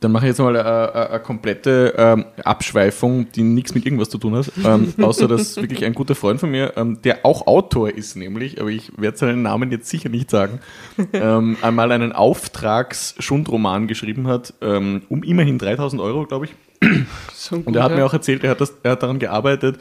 [0.00, 4.10] Dann mache ich jetzt mal eine, eine, eine komplette ähm, Abschweifung, die nichts mit irgendwas
[4.10, 4.52] zu tun hat.
[4.64, 8.60] Ähm, außer, dass wirklich ein guter Freund von mir, ähm, der auch Autor ist, nämlich,
[8.60, 10.60] aber ich werde seinen Namen jetzt sicher nicht sagen,
[11.12, 16.54] ähm, einmal einen Auftragsschundroman geschrieben hat, ähm, um immerhin 3000 Euro, glaube ich.
[17.50, 17.96] Gut, Und er hat ja.
[17.96, 19.78] mir auch erzählt, er hat, das, er hat daran gearbeitet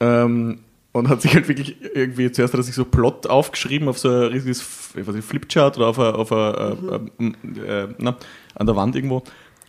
[0.00, 0.60] ähm,
[0.92, 4.08] und hat sich halt wirklich irgendwie, zuerst hat er sich so Plot aufgeschrieben auf so
[4.08, 4.62] ein riesiges
[4.96, 7.36] ich weiß nicht, Flipchart oder auf ein, auf ein,
[7.66, 8.16] äh, äh, na,
[8.54, 9.22] an der Wand irgendwo.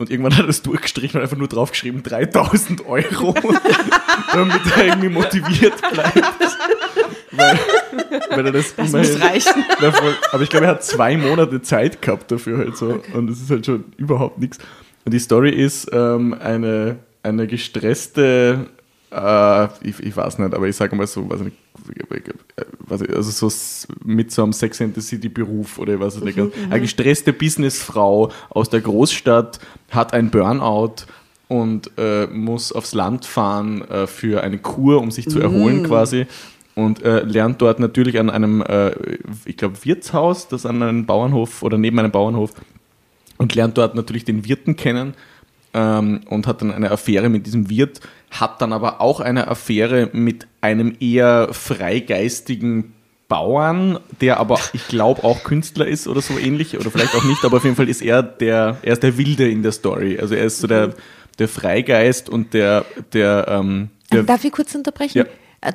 [0.03, 3.33] Und irgendwann hat er das durchgestrichen und einfach nur draufgeschrieben, 3000 Euro,
[4.33, 6.21] damit er irgendwie motiviert bleibt.
[7.31, 7.59] weil,
[8.29, 9.65] weil er das, Das immerhin- muss reichen.
[9.81, 10.13] ja, voll.
[10.31, 13.01] Aber ich glaube, er hat zwei Monate Zeit gehabt dafür halt so.
[13.13, 14.59] Und es ist halt schon überhaupt nichts.
[15.05, 18.67] Und die Story ist ähm, eine, eine gestresste,
[19.13, 21.57] äh, ich, ich weiß nicht, aber ich sage mal so, weiß ich nicht,
[23.15, 23.55] also so
[24.03, 26.39] mit so einem Sex and the City Beruf oder was ich nicht.
[26.69, 29.59] Eine gestresste Businessfrau aus der Großstadt
[29.91, 31.05] hat ein Burnout
[31.47, 36.25] und äh, muss aufs Land fahren äh, für eine Kur, um sich zu erholen quasi
[36.75, 38.91] und äh, lernt dort natürlich an einem, äh,
[39.45, 42.51] ich glaube, Wirtshaus, das an einem Bauernhof oder neben einem Bauernhof
[43.37, 45.13] und lernt dort natürlich den Wirten kennen
[45.73, 47.99] ähm, und hat dann eine Affäre mit diesem Wirt,
[48.39, 52.93] hat dann aber auch eine Affäre mit einem eher freigeistigen
[53.27, 57.43] Bauern, der aber, ich glaube, auch Künstler ist oder so ähnlich, oder vielleicht auch nicht,
[57.43, 60.19] aber auf jeden Fall ist er der, er ist der Wilde in der Story.
[60.19, 60.93] Also er ist so der,
[61.39, 65.17] der Freigeist und der, der, ähm, der Darf ich kurz unterbrechen?
[65.17, 65.25] Ja.
[65.63, 65.73] Äh,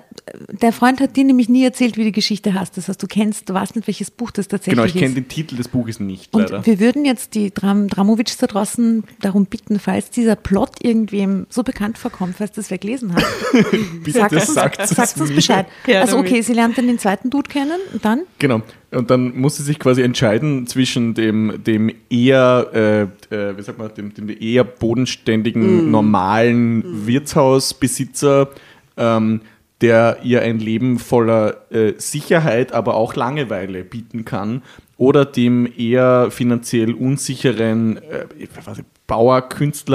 [0.61, 2.77] der Freund hat dir nämlich nie erzählt, wie die Geschichte heißt.
[2.77, 5.01] Das heißt, du kennst, du weißt nicht, welches Buch das tatsächlich Genau, ich ist.
[5.01, 6.67] kenne den Titel des Buches nicht, Und leider.
[6.67, 11.63] wir würden jetzt die Dram Dramovic da draußen darum bitten, falls dieser Plot irgendwem so
[11.63, 13.25] bekannt vorkommt, falls das wer gelesen hat,
[14.07, 15.37] sagt uns, sagt uns mir.
[15.37, 15.67] Bescheid.
[15.87, 18.23] Ja, also okay, sie lernt dann den zweiten Dude kennen und dann?
[18.39, 18.61] Genau.
[18.91, 23.79] Und dann muss sie sich quasi entscheiden zwischen dem, dem eher, äh, äh, wie sagt
[23.79, 28.49] man, dem, dem eher bodenständigen, normalen Wirtshausbesitzer,
[28.97, 29.41] ähm,
[29.81, 34.63] der ihr ein Leben voller äh, Sicherheit, aber auch Langeweile bieten kann,
[34.97, 38.49] oder dem eher finanziell unsicheren äh, ich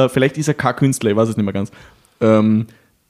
[0.10, 1.72] vielleicht ist er kein Künstler, ich weiß es nicht mehr ganz,
[2.22, 2.68] ähm,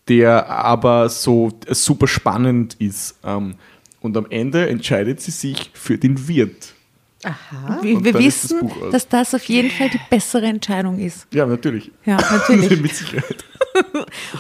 [0.08, 3.20] der aber so äh, super spannend ist.
[3.24, 3.56] Ähm,
[4.02, 6.73] und am Ende entscheidet sie sich für den Wirt.
[7.26, 7.80] Aha.
[7.82, 8.92] Wir, wir das wissen, aus.
[8.92, 11.28] dass das auf jeden Fall die bessere Entscheidung ist.
[11.34, 11.92] Ja, natürlich.
[12.06, 12.82] Ja, natürlich.
[12.82, 13.44] Mit Sicherheit.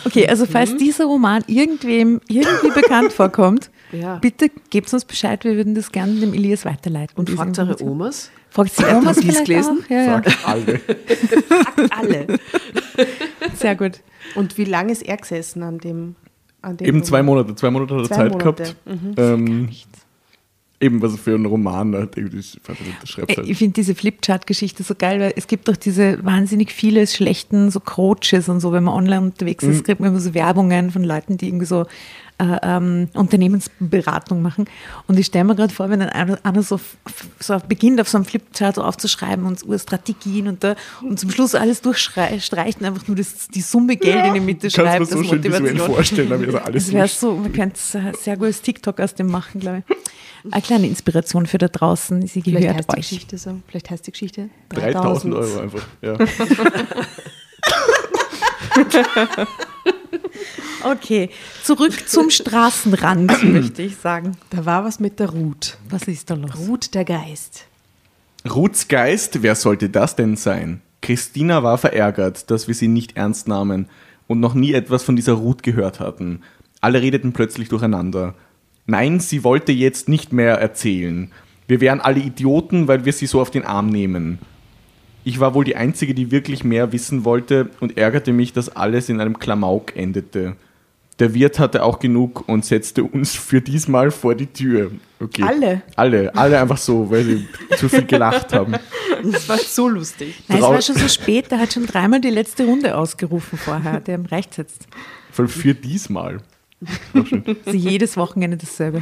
[0.05, 4.17] Okay, also falls dieser Roman irgendwem irgendwie bekannt vorkommt, Ja.
[4.17, 7.17] bitte gebt uns Bescheid, wir würden das gerne dem Elias weiterleiten.
[7.17, 7.81] Und fragt eure.
[7.83, 8.29] Omas.
[8.51, 9.81] Fragt sie Omas die es gelesen?
[9.85, 9.89] auch?
[9.89, 10.21] Ja, ja.
[10.21, 10.81] Fragt alle.
[11.89, 12.39] Alle.
[13.55, 14.01] Sehr gut.
[14.35, 16.15] Und wie lange ist er gesessen an dem?
[16.61, 17.37] An dem Eben zwei Roman?
[17.37, 17.55] Monate.
[17.55, 18.53] Zwei Monate hat er Zwei Zeit Monate.
[18.53, 18.75] gehabt.
[19.17, 19.69] Ähm,
[20.83, 21.93] eben was für einen Roman.
[21.93, 23.49] Irgendwie, das- nicht, das schreibt Ey, halt.
[23.49, 27.79] Ich finde diese Flipchart-Geschichte so geil, weil es gibt doch diese wahnsinnig viele schlechten so
[27.79, 31.37] Coaches und so, wenn man online unterwegs ist, kriegt man immer so Werbungen von Leuten,
[31.37, 31.85] die irgendwie so
[32.39, 34.65] äh, ähm, Unternehmensberatung machen.
[35.07, 36.79] Und ich stelle mir gerade vor, wenn dann einer, einer so,
[37.39, 41.29] so beginnt, auf so einem Flipchart so aufzuschreiben und so Strategien und, da, und zum
[41.29, 45.07] Schluss alles durchstreicht und einfach nur das, die Summe Geld in die Mitte schreibt.
[45.07, 47.79] so als schön visuell vorstellen, wird alles Das wäre so, man könnte
[48.19, 49.95] sehr gut als TikTok aus dem machen, glaube ich.
[50.51, 52.25] Eine kleine Inspiration für da draußen.
[52.27, 53.09] Sie Vielleicht gehört heißt die euch.
[53.09, 53.59] Geschichte so.
[53.67, 55.85] Vielleicht heißt die Geschichte 3000 Euro einfach.
[56.01, 56.17] Ja.
[60.83, 61.29] Okay,
[61.63, 64.35] zurück zum Straßenrand, möchte ich sagen.
[64.49, 65.77] Da war was mit der Ruth.
[65.89, 66.51] Was ist da los?
[66.57, 67.65] Ruth der Geist.
[68.49, 70.81] Ruths Geist, wer sollte das denn sein?
[71.01, 73.87] Christina war verärgert, dass wir sie nicht ernst nahmen
[74.27, 76.41] und noch nie etwas von dieser Ruth gehört hatten.
[76.81, 78.33] Alle redeten plötzlich durcheinander.
[78.85, 81.31] Nein, sie wollte jetzt nicht mehr erzählen.
[81.67, 84.39] Wir wären alle Idioten, weil wir sie so auf den Arm nehmen.
[85.23, 89.07] Ich war wohl die Einzige, die wirklich mehr wissen wollte und ärgerte mich, dass alles
[89.07, 90.57] in einem Klamauk endete.
[91.19, 94.91] Der Wirt hatte auch genug und setzte uns für diesmal vor die Tür.
[95.19, 95.43] Okay.
[95.43, 95.81] Alle?
[95.95, 98.75] Alle, alle einfach so, weil sie zu viel gelacht haben.
[99.23, 100.43] Das war so lustig.
[100.49, 104.01] Nein, es war schon so spät, der hat schon dreimal die letzte Runde ausgerufen vorher,
[104.01, 104.87] der im Recht sitzt.
[105.31, 106.41] Für diesmal.
[107.65, 109.01] Sie jedes Wochenende dasselbe.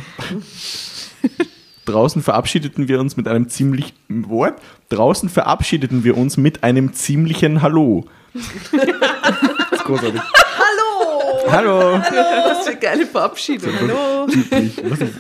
[1.86, 4.62] Draußen verabschiedeten wir uns mit einem ziemlich Wort.
[4.90, 8.06] Draußen verabschiedeten wir uns mit einem ziemlichen Hallo.
[8.34, 8.44] Das
[9.72, 10.22] ist großartig.
[10.22, 11.52] Hallo!
[11.52, 12.00] Hallo!
[12.00, 13.74] Was für eine geile Verabschiedung.
[13.80, 14.28] Hallo.
[14.28, 14.78] Üblich.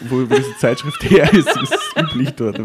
[0.10, 2.60] Wo, wo diese Zeitschrift her ist, ist üblich dort.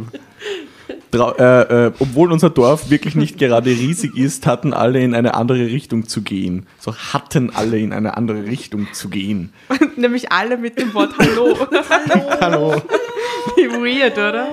[1.17, 5.67] Äh, äh, obwohl unser Dorf wirklich nicht gerade riesig ist, hatten alle in eine andere
[5.67, 6.67] Richtung zu gehen.
[6.79, 9.53] So hatten alle in eine andere Richtung zu gehen.
[9.97, 11.57] Nämlich alle mit dem Wort Hallo.
[12.41, 12.83] Hallo!
[13.57, 14.49] Wie weird, oder?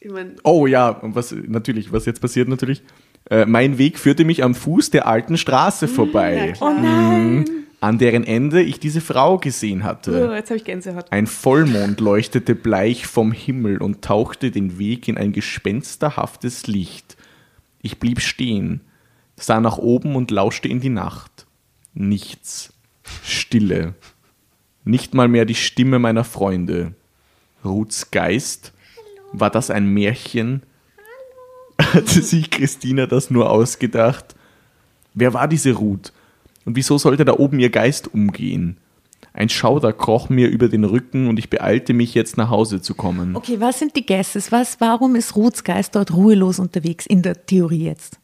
[0.00, 2.82] Ich mein, Oh ja, und was natürlich, was jetzt passiert natürlich,
[3.30, 7.34] äh, mein Weg führte mich am Fuß der alten Straße vorbei, Oh nein.
[7.38, 7.63] Mhm.
[7.84, 10.32] An deren Ende ich diese Frau gesehen Oh, hatte.
[10.34, 11.12] jetzt habe ich Gänsehaut.
[11.12, 17.16] Ein Vollmond leuchtete bleich vom Himmel und tauchte den Weg in ein gespensterhaftes Licht.
[17.82, 18.80] Ich blieb stehen,
[19.36, 21.46] sah nach oben und lauschte in die Nacht.
[21.92, 22.72] Nichts.
[23.22, 23.94] Stille.
[24.84, 26.94] Nicht mal mehr die Stimme meiner Freunde.
[27.64, 28.72] Ruths Geist?
[29.32, 30.62] War das ein Märchen?
[31.78, 34.34] Hatte sich Christina das nur ausgedacht?
[35.12, 36.12] Wer war diese Ruth?
[36.64, 38.78] Und wieso sollte da oben ihr Geist umgehen?
[39.32, 42.94] Ein Schauder kroch mir über den Rücken und ich beeilte mich jetzt nach Hause zu
[42.94, 43.34] kommen.
[43.34, 44.52] Okay, was sind die Guesses?
[44.52, 48.18] Was, warum ist Ruths Geist dort ruhelos unterwegs, in der Theorie jetzt?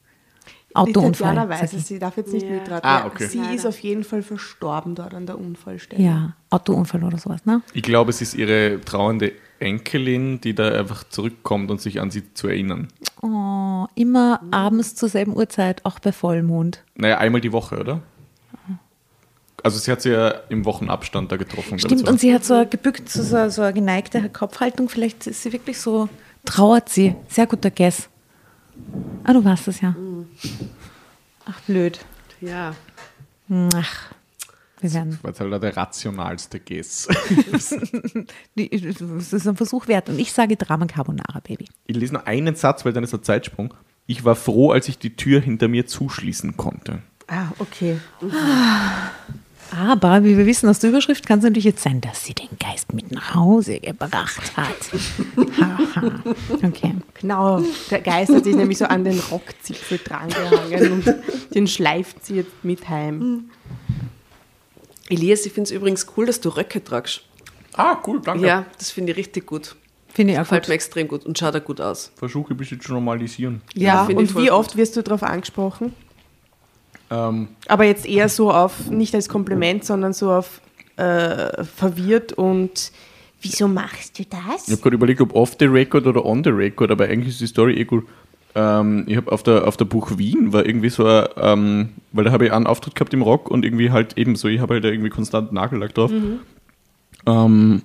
[0.71, 1.35] Die Autounfall.
[1.35, 1.79] Tatjana weiß ich.
[1.81, 2.53] es, sie darf jetzt nicht Ja.
[2.53, 2.89] mitraten.
[2.89, 3.27] Ah, okay.
[3.27, 6.01] Sie ist auf jeden Fall verstorben dort an der Unfallstelle.
[6.01, 7.61] Ja, Autounfall oder sowas, ne?
[7.75, 12.33] Ich glaube, es ist ihre trauernde Enkelin, die da einfach zurückkommt und sich an sie
[12.35, 12.87] zu erinnern.
[13.21, 16.85] Oh, immer abends zur selben Uhrzeit, auch bei Vollmond.
[16.95, 18.01] Naja, einmal die Woche, oder?
[19.63, 21.79] Also sie hat sie ja im Wochenabstand da getroffen.
[21.79, 24.89] Stimmt, und sie hat so eine gebückt, so, so, so eine geneigte Kopfhaltung.
[24.89, 26.09] Vielleicht ist sie wirklich so,
[26.45, 27.15] trauert sie.
[27.29, 28.09] Sehr guter Guess.
[29.25, 29.95] Ah, du warst es ja.
[31.45, 32.01] Ach, blöd.
[32.41, 32.75] ja.
[33.75, 34.13] Ach,
[34.81, 35.19] wir werden.
[35.23, 37.09] war jetzt halt der rationalste Guess.
[38.55, 40.09] Das ist ein Versuch wert.
[40.09, 41.67] Und ich sage Drama Carbonara, Baby.
[41.87, 43.75] Ich lese nur einen Satz, weil dann ist der Zeitsprung.
[44.07, 47.03] Ich war froh, als ich die Tür hinter mir zuschließen konnte.
[47.29, 47.99] Ah, okay.
[49.77, 52.49] Aber wie wir wissen aus der Überschrift, kann es natürlich jetzt sein, dass sie den
[52.59, 54.77] Geist mit nach Hause gebracht hat.
[56.63, 56.95] Okay.
[57.21, 61.05] Genau, der Geist hat sich nämlich so an den Rockzipfel drangehangen und
[61.55, 63.51] den schleift sie jetzt mit heim.
[65.09, 67.23] Elias, ich finde es übrigens cool, dass du Röcke tragst.
[67.75, 68.47] Ah, cool, danke.
[68.47, 69.77] Ja, das finde ich richtig gut.
[70.09, 70.69] Finde ich auch Gefällt gut.
[70.69, 72.11] mir extrem gut und schaut auch gut aus.
[72.17, 73.61] Versuche ein bisschen zu normalisieren.
[73.75, 74.51] Ja, ich und wie gut.
[74.51, 75.95] oft wirst du darauf angesprochen?
[77.11, 80.61] Ähm, Aber jetzt eher so auf, nicht als Kompliment, sondern so auf
[80.97, 82.93] äh, verwirrt und
[83.41, 84.69] wieso machst du ich das?
[84.71, 87.47] habe gerade überlegt, ob off the record oder on the record, aber eigentlich ist die
[87.47, 88.05] Story eh gut.
[88.55, 92.25] Ähm, ich habe auf der, auf der Buch Wien war irgendwie so, ein, ähm, weil
[92.25, 94.85] da habe ich einen Auftritt gehabt im Rock und irgendwie halt ebenso, ich habe halt
[94.85, 96.11] da irgendwie konstant Nagellack drauf.
[97.27, 97.83] Ähm,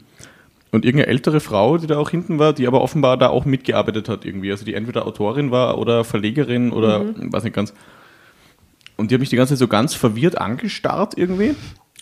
[0.72, 4.10] und irgendeine ältere Frau, die da auch hinten war, die aber offenbar da auch mitgearbeitet
[4.10, 4.52] hat irgendwie.
[4.52, 7.74] Also die entweder Autorin war oder Verlegerin oder weiß nicht ganz.
[8.98, 11.56] Und die hat mich die ganze Zeit so ganz verwirrt angestarrt irgendwie.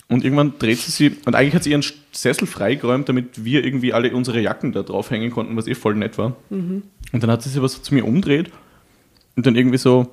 [0.09, 3.93] Und irgendwann dreht sie sie, und eigentlich hat sie ihren Sessel freigeräumt, damit wir irgendwie
[3.93, 6.35] alle unsere Jacken da drauf hängen konnten, was eh voll nett war.
[7.11, 8.51] Und dann hat sie sich was zu mir umdreht
[9.35, 10.11] und dann irgendwie so,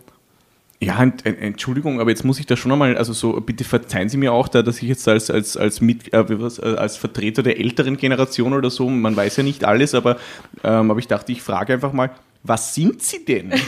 [0.82, 4.08] ja, ent, ent, Entschuldigung, aber jetzt muss ich da schon einmal, also so, bitte verzeihen
[4.08, 7.42] Sie mir auch da, dass ich jetzt als, als, als, mit, äh, äh, als Vertreter
[7.42, 10.16] der älteren Generation oder so, man weiß ja nicht alles, aber,
[10.64, 12.10] ähm, aber ich dachte, ich frage einfach mal,
[12.42, 13.52] was sind Sie denn?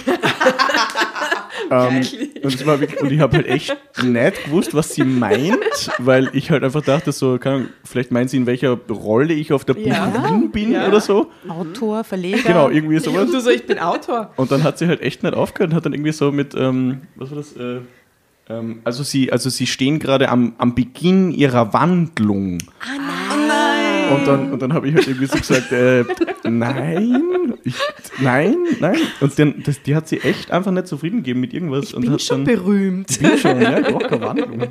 [1.73, 1.97] ähm,
[2.43, 6.29] und, es war wirklich, und ich habe halt echt nicht gewusst, was sie meint, weil
[6.33, 9.65] ich halt einfach dachte, so, keine Ahnung, vielleicht meint sie, in welcher Rolle ich auf
[9.65, 10.07] der Ja.
[10.53, 10.89] Bin Ja.
[10.89, 11.31] oder so.
[11.49, 12.43] Autor, Verleger.
[12.45, 13.23] Genau, irgendwie sowas.
[13.23, 14.33] Und du so, ich bin Autor.
[14.37, 17.03] Und dann hat sie halt echt nicht aufgehört und hat dann irgendwie so mit, ähm,
[17.17, 17.57] was war das?
[17.57, 17.81] Äh,
[18.49, 22.59] ähm, also, sie, also sie stehen gerade am, am Beginn ihrer Wandlung.
[24.15, 26.05] Und dann, und dann habe ich halt irgendwie so gesagt, äh,
[26.49, 27.75] nein, ich,
[28.21, 28.97] nein, nein.
[29.21, 31.87] Und dann, das, die hat sie echt einfach nicht zufrieden gegeben mit irgendwas.
[31.91, 33.11] Ich und bin hat schon dann, berühmt.
[33.11, 34.63] ich bin schon, ja, keine Wandlung.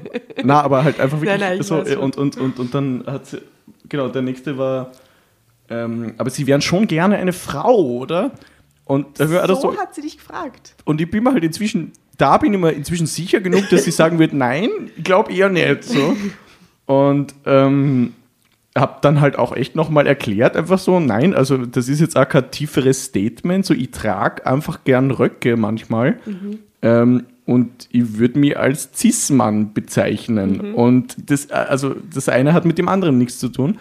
[0.44, 1.80] Na, aber halt einfach wirklich Nein, nein, so.
[1.84, 1.96] äh.
[1.96, 3.42] Und, und, und, und dann hat sie,
[3.90, 4.92] genau, der nächste war,
[5.70, 8.32] ähm, aber sie wären schon gerne eine Frau, oder?
[8.86, 10.76] Und das So so, hat sie dich gefragt.
[10.86, 13.92] und ich bin mir halt inzwischen, da bin ich mir inzwischen sicher genug, dass sie
[13.92, 15.86] sagen wird, nein, ich glaube eher nicht.
[15.86, 16.16] So.
[16.88, 18.14] Und ähm,
[18.78, 22.28] habe dann halt auch echt nochmal erklärt, einfach so, nein, also das ist jetzt auch
[22.28, 26.20] kein tieferes Statement, so ich trage einfach gern Röcke manchmal.
[26.82, 30.74] Ähm, und ich würde mich als Cis-Mann bezeichnen.
[30.74, 33.78] Und das, äh, also das eine hat mit dem anderen nichts zu tun.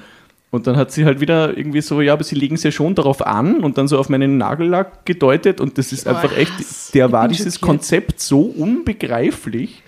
[0.51, 2.97] Und dann hat sie halt wieder irgendwie so, ja, aber sie legen es ja schon
[2.97, 6.53] darauf an und dann so auf meinen Nagellack gedeutet und das ist einfach echt,
[6.95, 7.61] der war dieses.
[7.61, 9.85] Konzept so unbegreiflich,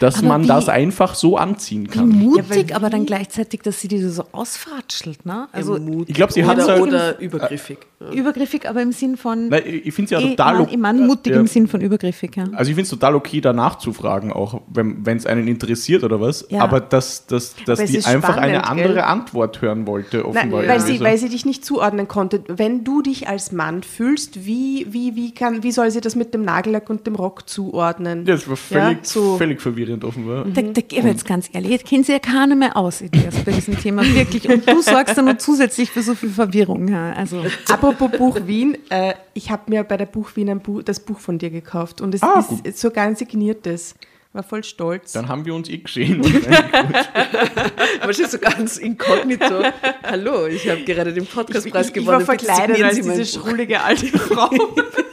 [0.00, 2.08] dass Aber man wie- das einfach so anziehen Wie kann.
[2.08, 5.24] mutig, weil aber dann wie- gleichzeitig, dass sie die so ausfatschelt.
[5.26, 5.48] Ne?
[5.52, 7.78] Also Also, ich glaub, sie hat oder, halt- oder übergriffig.
[7.98, 8.10] Ja.
[8.12, 9.50] übergriffig, aber im Sinn von.
[9.50, 11.40] Weil ich finde es ja eh, total ich meine mutig ja.
[11.40, 12.36] im Sinn von übergriffig.
[12.36, 12.44] Ja.
[12.52, 16.20] Also ich finde es total okay, danach zu fragen, auch wenn es einen interessiert oder
[16.20, 16.46] was.
[16.50, 16.60] Ja.
[16.62, 19.02] Aber dass, dass, dass Aber es die einfach eine spannend, andere gell?
[19.02, 20.60] Antwort hören wollte, Nein, offenbar.
[20.60, 21.04] weil, irgendwie sie, so.
[21.04, 22.42] weil sie dich nicht zuordnen konnte.
[22.48, 26.34] Wenn du dich als Mann fühlst, wie, wie, wie, kann, wie soll sie das mit
[26.34, 28.26] dem Nagellack und dem Rock zuordnen?
[28.26, 29.36] ja, das war völlig, Ja, so.
[29.38, 30.44] völlig verwirrend offenbar.
[30.44, 33.34] Da, da gebe ich jetzt ganz ehrlich, jetzt kennen sie ja keiner mehr aus, Elias,
[33.44, 34.48] bei diesem Thema, wirklich.
[34.48, 36.88] Und du sorgst dann nur zusätzlich für so viel Verwirrung.
[36.88, 37.12] Ja.
[37.12, 41.00] Also, Apropos Buch Wien, äh, ich habe mir bei der Buch Wien ein Buch, das
[41.00, 42.76] Buch von dir gekauft und es Ah, ist gut.
[42.76, 43.94] sogar ein signiertes.
[44.32, 45.12] War voll stolz.
[45.12, 46.22] Dann haben wir uns eh gesehen.
[48.02, 49.62] Wahrscheinlich so ganz inkognito.
[50.02, 52.26] Hallo, ich habe gerade den Podcastpreis ich, ich war gewonnen.
[52.38, 54.50] Verkleidet als diese schrullige alte Frau.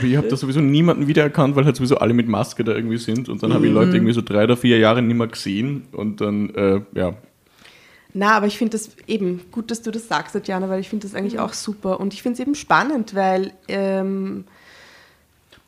[0.00, 2.98] Aber ich habe da sowieso niemanden wiedererkannt, weil halt sowieso alle mit Maske da irgendwie
[2.98, 3.28] sind.
[3.28, 3.66] Und dann habe Mhm.
[3.68, 5.84] ich Leute irgendwie so drei oder vier Jahre nicht mehr gesehen.
[5.92, 7.14] Und dann, äh, ja.
[8.12, 11.06] Na, aber ich finde das eben gut, dass du das sagst, Tatjana, weil ich finde
[11.06, 12.00] das eigentlich auch super.
[12.00, 14.44] Und ich finde es eben spannend, weil ähm,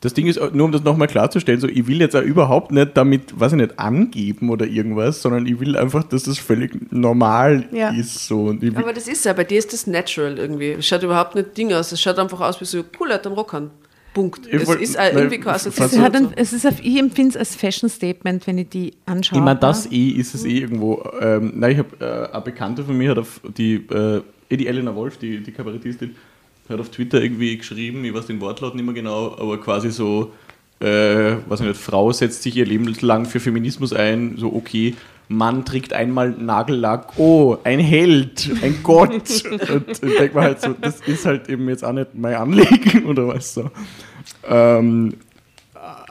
[0.01, 2.97] Das Ding ist, nur um das nochmal klarzustellen, so, ich will jetzt auch überhaupt nicht
[2.97, 7.69] damit, was ich nicht, angeben oder irgendwas, sondern ich will einfach, dass das völlig normal
[7.71, 7.91] Ja.
[7.91, 8.27] ist.
[8.27, 8.53] So.
[8.75, 10.71] Aber das ist ja, bei dir ist das natural irgendwie.
[10.71, 11.93] Es schaut überhaupt nicht Ding aus.
[11.93, 13.71] Es schaut einfach aus wie so, cool, er hat einen Rock an.
[14.13, 14.47] Punkt.
[14.47, 17.31] Ich es wollt- ist äh, irgendwie Nein, es, hat ein, es ist auf, ich empfinde
[17.31, 19.39] es als Fashion-Statement, wenn ich die anschaue.
[19.39, 21.03] Ich meine, das eh ist es eh irgendwo.
[21.19, 24.67] Ähm, nein, ich habe äh, eine Bekannte von mir, hat auf die, äh, eh die
[24.67, 26.15] Elena Wolf, die, die Kabarettistin,
[26.69, 30.31] hat auf Twitter irgendwie geschrieben, ich weiß den Wortlaut nicht mehr genau, aber quasi so,
[30.79, 30.85] äh,
[31.47, 34.95] weiß ich nicht, Frau setzt sich ihr Leben lang für Feminismus ein, so okay,
[35.29, 39.11] Mann trägt einmal Nagellack, oh, ein Held, ein Gott.
[39.13, 43.05] Und ich denke mir halt so, das ist halt eben jetzt auch nicht mein Anliegen
[43.07, 43.71] oder was so.
[44.47, 45.13] Ähm,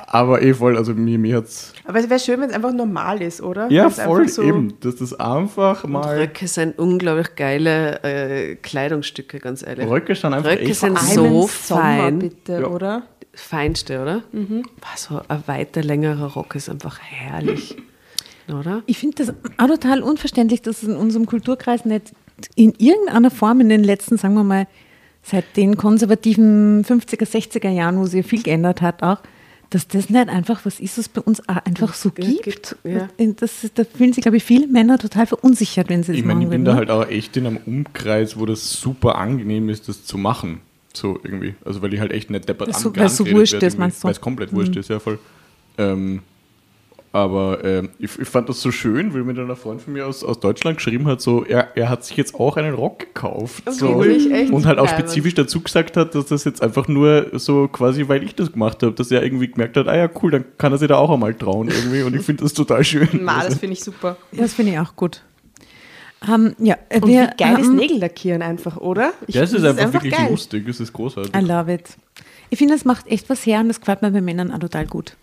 [0.07, 3.23] aber eh voll, also mir, mir hat's aber es wäre schön, wenn es einfach normal
[3.23, 3.71] ist, oder?
[3.71, 4.75] ja, Wenn's voll einfach so- eben.
[4.81, 6.19] Das einfach Und mal.
[6.19, 9.89] Röcke sind unglaublich geile äh, Kleidungsstücke, ganz ehrlich.
[9.89, 12.19] Röcke sind einfach Röcke echt sind so im Sommer, fein.
[12.19, 12.67] bitte, Ja.
[12.67, 13.03] oder?
[13.35, 14.23] Feinste, oder?
[14.33, 14.63] Mhm.
[14.97, 17.77] So ein weiter, längerer Rock ist einfach herrlich.
[18.55, 18.83] Oder?
[18.87, 22.13] Ich finde das auch total unverständlich, dass es in unserem Kulturkreis nicht
[22.57, 24.67] in irgendeiner Form in den letzten, sagen wir mal,
[25.23, 29.19] seit den konservativen 50er, 60er Jahren, wo sich viel geändert hat, auch,
[29.71, 32.43] dass das nicht einfach was ist, was bei uns auch einfach so gibt.
[32.43, 33.09] gibt, ja.
[33.37, 36.41] Das, da fühlen sich, glaube ich, viele Männer total verunsichert, wenn sie das Ich meine,
[36.41, 36.65] ich machen bin würden.
[36.65, 36.79] da ne?
[36.79, 40.61] halt auch echt in einem Umkreis, wo das super angenehm ist, das zu machen.
[40.93, 41.55] So irgendwie.
[41.65, 44.03] Also weil ich halt echt nicht deppert so- weil so angeredet wurscht werde ist, meinst
[44.03, 44.05] du?
[44.09, 45.19] Weil es komplett wurscht ist, ja voll.
[45.79, 46.21] Ähm,
[47.13, 50.07] aber ähm, ich, ich fand das so schön, weil mir dann ein Freund von mir
[50.07, 53.65] aus, aus Deutschland geschrieben hat, so, er, er hat sich jetzt auch einen Rock gekauft.
[53.67, 57.27] Okay, so, echt und halt auch spezifisch dazu gesagt hat, dass das jetzt einfach nur
[57.39, 60.31] so quasi, weil ich das gemacht habe, dass er irgendwie gemerkt hat, ah ja, cool,
[60.31, 62.03] dann kann er sich da auch einmal trauen irgendwie.
[62.03, 63.09] Und ich finde das total schön.
[63.23, 64.17] Ma, das finde ich super.
[64.33, 65.23] Das finde ich auch gut.
[66.27, 69.13] Ähm, ja, äh, Und wir, wie geil ist ähm, Nägel lackieren einfach, oder?
[69.27, 70.31] Ich ja, es ist finde einfach, wirklich geil.
[70.31, 71.35] lustig, es ist großartig.
[71.35, 71.97] I love it.
[72.49, 74.87] Ich finde, es macht echt was her und das gefällt mir bei Männern auch total
[74.87, 75.17] gut.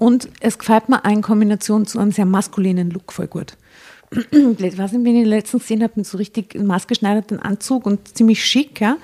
[0.00, 3.52] Und es gefällt mir auch in Kombination zu einem sehr maskulinen Look voll gut.
[4.32, 8.42] Ich weiß nicht, wenn ich letztens gesehen habe mit so richtig maßgeschneiderten Anzug und ziemlich
[8.44, 8.96] schick, ja.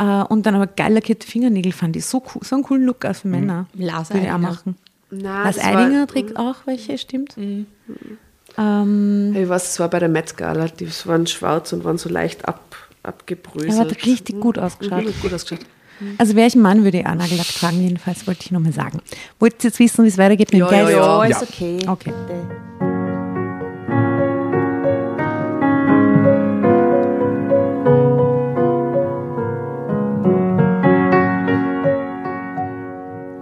[0.00, 3.04] Äh, Und dann aber geil lackierte Fingernägel fand ich so cool, so einen coolen Look
[3.04, 3.66] auch für Männer.
[3.74, 4.76] Lars Würde ich auch machen.
[5.12, 7.36] Na, Lars das war- Eidinger trägt auch welche, stimmt.
[8.58, 12.08] Ähm, Ich weiß, es war bei der Met Gala, die waren schwarz und waren so
[12.08, 12.74] leicht ab,
[13.04, 13.72] abgebröselt.
[13.72, 15.04] er hat richtig gut ausgeschaut.
[15.04, 15.64] Mhm, gut ausgeschaut.
[16.18, 19.00] Also wäre ich ein Mann, würde ich auch Nagellack tragen, jedenfalls wollte ich nochmal sagen.
[19.38, 20.92] Wollt ihr jetzt wissen, wie es weitergeht mit dem Geist?
[20.92, 21.36] Ja, Ja.
[21.36, 21.78] ist okay.
[21.86, 22.12] Okay.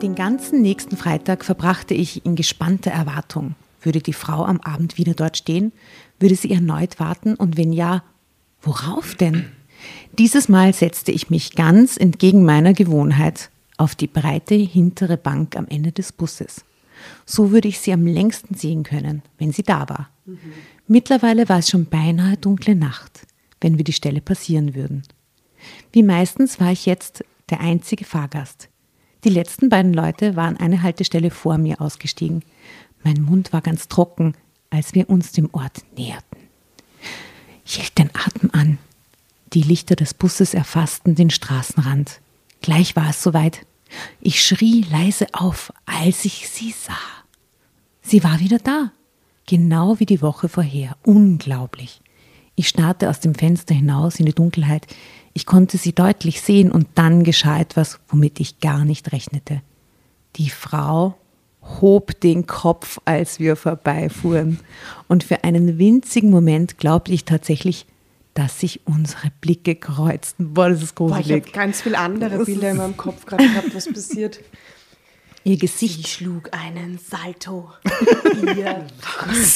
[0.02, 3.56] Den ganzen nächsten Freitag verbrachte ich in gespannter Erwartung.
[3.82, 5.72] Würde die Frau am Abend wieder dort stehen?
[6.20, 7.34] Würde sie erneut warten?
[7.34, 8.02] Und wenn ja,
[8.62, 9.50] worauf denn?
[10.18, 15.66] Dieses Mal setzte ich mich ganz entgegen meiner Gewohnheit auf die breite hintere Bank am
[15.68, 16.64] Ende des Busses.
[17.24, 20.10] So würde ich sie am längsten sehen können, wenn sie da war.
[20.88, 23.26] Mittlerweile war es schon beinahe dunkle Nacht,
[23.60, 25.04] wenn wir die Stelle passieren würden.
[25.92, 28.68] Wie meistens war ich jetzt der einzige Fahrgast.
[29.24, 32.42] Die letzten beiden Leute waren eine Haltestelle vor mir ausgestiegen.
[33.04, 34.34] Mein Mund war ganz trocken,
[34.70, 36.38] als wir uns dem Ort näherten.
[37.64, 38.78] Ich hielt den Atem an.
[39.54, 42.20] Die Lichter des Busses erfassten den Straßenrand.
[42.60, 43.64] Gleich war es soweit.
[44.20, 46.92] Ich schrie leise auf, als ich sie sah.
[48.02, 48.92] Sie war wieder da.
[49.46, 50.96] Genau wie die Woche vorher.
[51.04, 52.02] Unglaublich.
[52.56, 54.86] Ich starrte aus dem Fenster hinaus in die Dunkelheit.
[55.32, 59.62] Ich konnte sie deutlich sehen und dann geschah etwas, womit ich gar nicht rechnete.
[60.36, 61.16] Die Frau
[61.80, 64.60] hob den Kopf, als wir vorbeifuhren.
[65.06, 67.86] Und für einen winzigen Moment glaubte ich tatsächlich,
[68.38, 70.54] dass sich unsere Blicke kreuzten.
[70.54, 71.52] Boah, das ist Boah, ich habe gruselig.
[71.52, 74.38] ganz viele andere Bilder in meinem Kopf gerade gehabt, was passiert.
[75.42, 77.72] Ihr Gesicht Sie schlug einen Salto.
[78.56, 78.86] Ihr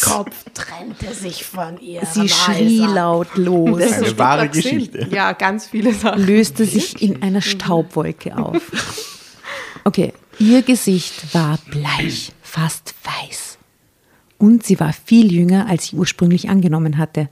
[0.02, 2.04] Kopf trennte sich von ihr.
[2.06, 4.48] Sie schrie laut los, Das ist Eine wahre.
[4.48, 5.06] Geschichte.
[5.12, 6.26] Ja, ganz viele Sachen.
[6.26, 8.62] löste sich in einer Staubwolke auf.
[9.84, 13.58] Okay, ihr Gesicht war bleich, fast weiß.
[14.38, 17.28] Und sie war viel jünger, als ich ursprünglich angenommen hatte.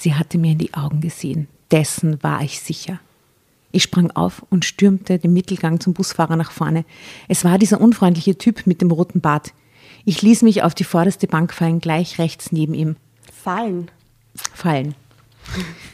[0.00, 1.46] Sie hatte mir in die Augen gesehen.
[1.70, 3.00] Dessen war ich sicher.
[3.70, 6.86] Ich sprang auf und stürmte den Mittelgang zum Busfahrer nach vorne.
[7.28, 9.52] Es war dieser unfreundliche Typ mit dem roten Bart.
[10.06, 12.96] Ich ließ mich auf die vorderste Bank fallen, gleich rechts neben ihm.
[13.30, 13.90] Fallen.
[14.54, 14.94] Fallen.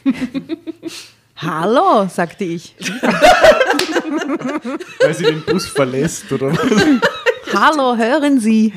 [1.35, 2.75] Hallo, sagte ich.
[5.01, 6.59] Weil sie den Bus verlässt, oder was?
[7.53, 8.73] Hallo, hören Sie.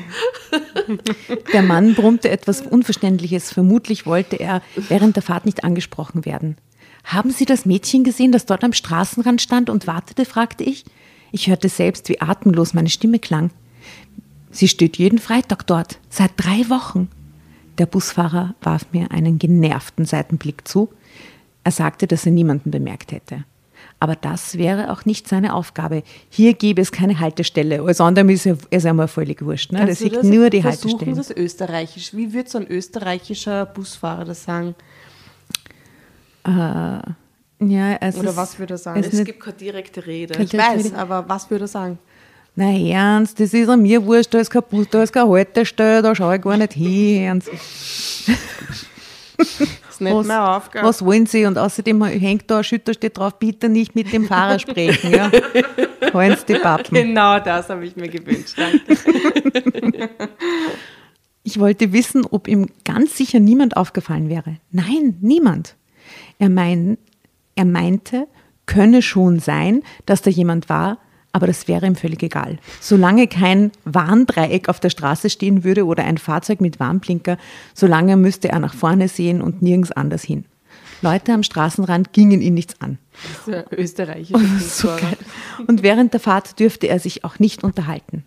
[1.53, 3.51] Der Mann brummte etwas Unverständliches.
[3.51, 6.57] Vermutlich wollte er während der Fahrt nicht angesprochen werden.
[7.03, 10.25] Haben Sie das Mädchen gesehen, das dort am Straßenrand stand und wartete?
[10.25, 10.85] fragte ich.
[11.31, 13.51] Ich hörte selbst, wie atemlos meine Stimme klang.
[14.51, 17.09] Sie steht jeden Freitag dort, seit drei Wochen.
[17.77, 20.89] Der Busfahrer warf mir einen genervten Seitenblick zu.
[21.63, 23.45] Er sagte, dass er niemanden bemerkt hätte.
[24.01, 26.01] Aber das wäre auch nicht seine Aufgabe.
[26.31, 27.83] Hier gäbe es keine Haltestelle.
[27.83, 28.55] Alles andere ist ja,
[28.89, 29.71] einmal völlig wurscht.
[29.71, 29.85] Ne?
[29.85, 31.17] Das du liegt nur die versuchen, Haltestellen.
[31.17, 32.15] das österreichisch.
[32.15, 34.73] Wie wird so ein österreichischer Busfahrer das sagen?
[36.47, 37.03] Ja,
[38.01, 39.01] es Oder ist, was würde er sagen?
[39.03, 40.33] es Es gibt keine direkte Rede.
[40.33, 41.99] Kein- Ich weiß, aber was würde er sagen?
[42.55, 46.01] Na ernst, das ist an mir wurscht, da ist kein Bus, da ist keine Haltestelle,
[46.01, 47.21] da schaue ich gar nicht hin.
[47.21, 47.49] Ernst.
[50.01, 50.87] Nicht Was, meine Aufgabe.
[50.87, 51.45] was wollen Sie?
[51.45, 55.11] Und außerdem hängt da ein Schütter, steht drauf, bitte nicht mit dem Fahrer sprechen.
[55.11, 55.31] Ja?
[56.13, 56.95] Halten Sie die Pappen.
[56.95, 58.57] Genau das habe ich mir gewünscht.
[58.57, 60.09] Danke.
[61.43, 64.57] Ich wollte wissen, ob ihm ganz sicher niemand aufgefallen wäre.
[64.69, 65.75] Nein, niemand.
[66.37, 66.99] Er, mein,
[67.55, 68.27] er meinte,
[68.67, 70.99] könne schon sein, dass da jemand war,
[71.33, 72.57] aber das wäre ihm völlig egal.
[72.79, 77.37] Solange kein Warndreieck auf der Straße stehen würde oder ein Fahrzeug mit Warnblinker,
[77.73, 80.45] solange müsste er nach vorne sehen und nirgends anders hin.
[81.01, 82.99] Leute am Straßenrand gingen ihn nichts an.
[83.45, 85.01] Das ist österreichische So Fußballer.
[85.01, 85.17] geil.
[85.67, 88.23] Und während der Fahrt dürfte er sich auch nicht unterhalten.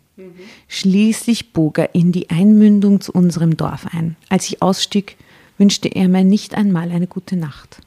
[0.68, 4.16] Schließlich bog er in die Einmündung zu unserem Dorf ein.
[4.28, 5.16] Als ich ausstieg,
[5.58, 7.78] wünschte er mir nicht einmal eine gute Nacht.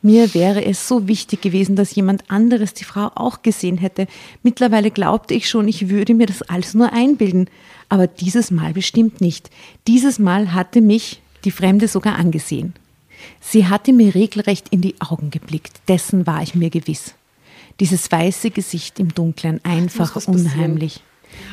[0.00, 4.06] Mir wäre es so wichtig gewesen, dass jemand anderes die Frau auch gesehen hätte.
[4.42, 7.50] Mittlerweile glaubte ich schon, ich würde mir das alles nur einbilden.
[7.88, 9.50] Aber dieses Mal bestimmt nicht.
[9.88, 12.74] Dieses Mal hatte mich die Fremde sogar angesehen.
[13.40, 17.14] Sie hatte mir regelrecht in die Augen geblickt, dessen war ich mir gewiss.
[17.80, 21.02] Dieses weiße Gesicht im Dunkeln, einfach unheimlich.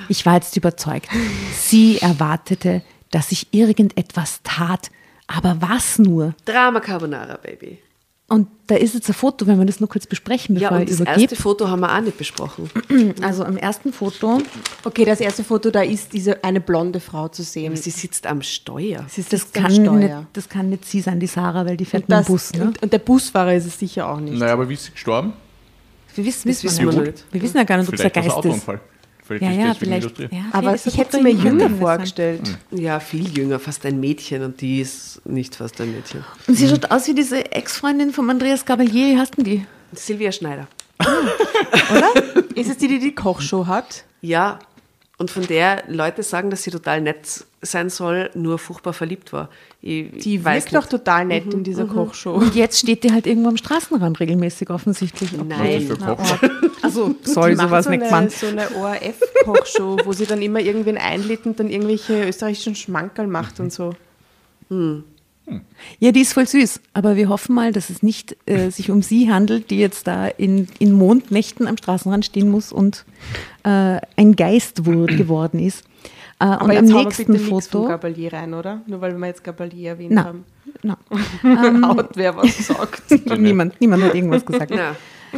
[0.10, 1.10] Ich war jetzt überzeugt.
[1.54, 4.92] Sie erwartete, dass ich irgendetwas tat.
[5.28, 6.36] Aber was nur?
[6.46, 7.80] Drama Carbonara, Baby.
[8.28, 10.84] Und da ist jetzt ein Foto, wenn wir das nur kurz besprechen, Ja, bevor und
[10.84, 11.22] ich das übergebe.
[11.22, 12.70] erste Foto haben wir auch nicht besprochen.
[13.22, 14.40] Also am ersten Foto,
[14.84, 17.76] Okay, das erste Foto, da ist diese eine blonde Frau zu sehen.
[17.76, 19.06] Sie sitzt am Steuer.
[19.08, 19.92] Sie das sitzt am kann, Steuer.
[19.92, 22.28] nicht, das kann nicht sie sein, die Sarah, weil die fährt und, mit dem das,
[22.28, 22.54] Bus.
[22.54, 22.64] Ne?
[22.66, 24.40] und, und der Busfahrer ist es sicher auch nicht.
[24.40, 25.34] Naja, aber wie ist sie gestorben?
[26.16, 27.26] wir wissen, das wissen, wissen wir nicht.
[27.32, 28.34] Wir wissen ja gar nicht, ob es ein Geist ist.
[28.34, 28.80] Autounfall.
[29.26, 30.04] Vielleicht Ja, ist ja, vielleicht.
[30.20, 30.36] Industrie.
[30.36, 32.58] Ja, Aber vielleicht ist ich hätte mir jünger vorgestellt.
[32.72, 36.24] Ja, viel jünger, fast ein Mädchen und die ist nicht fast ein Mädchen.
[36.48, 39.16] Und sie schaut aus wie diese Ex-Freundin von Andreas Gabalier.
[39.16, 39.66] Wie heißt denn die?
[39.94, 40.68] Silvia Schneider.
[42.56, 44.04] Ist es die, die die Kochshow hat?
[44.22, 44.60] Ja,
[45.18, 49.50] und von der Leute sagen, dass sie total nett sein soll, nur furchtbar verliebt war.
[49.82, 52.34] Ich, Die weiß wirkt doch total nett in dieser Kochshow.
[52.34, 55.32] Und jetzt steht die halt irgendwo am Straßenrand regelmäßig offensichtlich.
[55.32, 55.90] Nein.
[56.82, 58.32] Also soll sowas so nicht eine, gemacht.
[58.32, 63.60] so eine ORF-Kochshow, wo sie dann immer irgendwen einlädt und dann irgendwelche österreichischen Schmankerl macht
[63.60, 63.96] und so.
[66.00, 66.82] Ja, die ist voll süß.
[66.94, 70.28] Aber wir hoffen mal, dass es nicht äh, sich um sie handelt, die jetzt da
[70.28, 73.06] in, in Mondnächten am Straßenrand stehen muss und
[73.64, 75.84] äh, ein Geist wo, geworden ist.
[76.40, 77.88] Äh, Aber und jetzt am nächsten bitte von Foto.
[77.88, 78.82] Gabalier rein, oder?
[78.88, 80.46] Nur weil wir jetzt Gabalier erwähnt Na, haben.
[80.82, 80.98] na.
[81.88, 83.04] Haut wer was sagt.
[83.40, 84.72] niemand, niemand hat irgendwas gesagt.
[84.72, 84.96] Ja.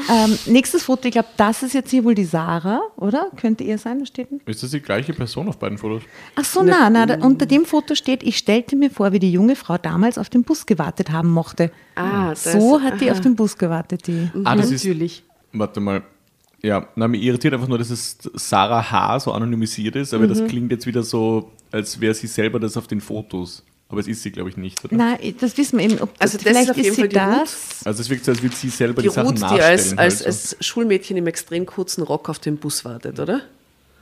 [0.09, 3.29] Ähm, nächstes Foto, ich glaube, das ist jetzt hier wohl die Sarah, oder?
[3.35, 4.27] Könnte ihr sein, was steht?
[4.45, 6.03] Ist das die gleiche Person auf beiden Fotos?
[6.35, 9.31] Ach so, na, na, da, unter dem Foto steht, ich stellte mir vor, wie die
[9.31, 11.71] junge Frau damals auf den Bus gewartet haben mochte.
[11.95, 13.13] Ah, das- so hat die aha.
[13.13, 14.29] auf den Bus gewartet, die.
[14.43, 14.83] Ah, das ist.
[14.85, 15.23] Natürlich.
[15.53, 16.03] Warte mal.
[16.63, 19.19] Ja, na, mich irritiert einfach nur, dass es Sarah H.
[19.19, 20.29] so anonymisiert ist, aber Mhm.
[20.29, 23.63] das klingt jetzt wieder so, als wäre sie selber das auf den Fotos.
[23.89, 24.95] Aber es ist sie, glaube ich, nicht, oder?
[24.95, 25.99] Na, das wissen wir eben.
[26.01, 27.85] Ob Also das vielleicht ist auf jeden sie Fall die das.
[27.85, 29.63] Also es wirkt so, als würde sie selber Die die, Sachen Ruth, die nachstellen.
[29.69, 30.25] als, als, halt so.
[30.25, 33.41] als Schulmädchen im extrem kurzen Rock auf den Bus wartet, oder?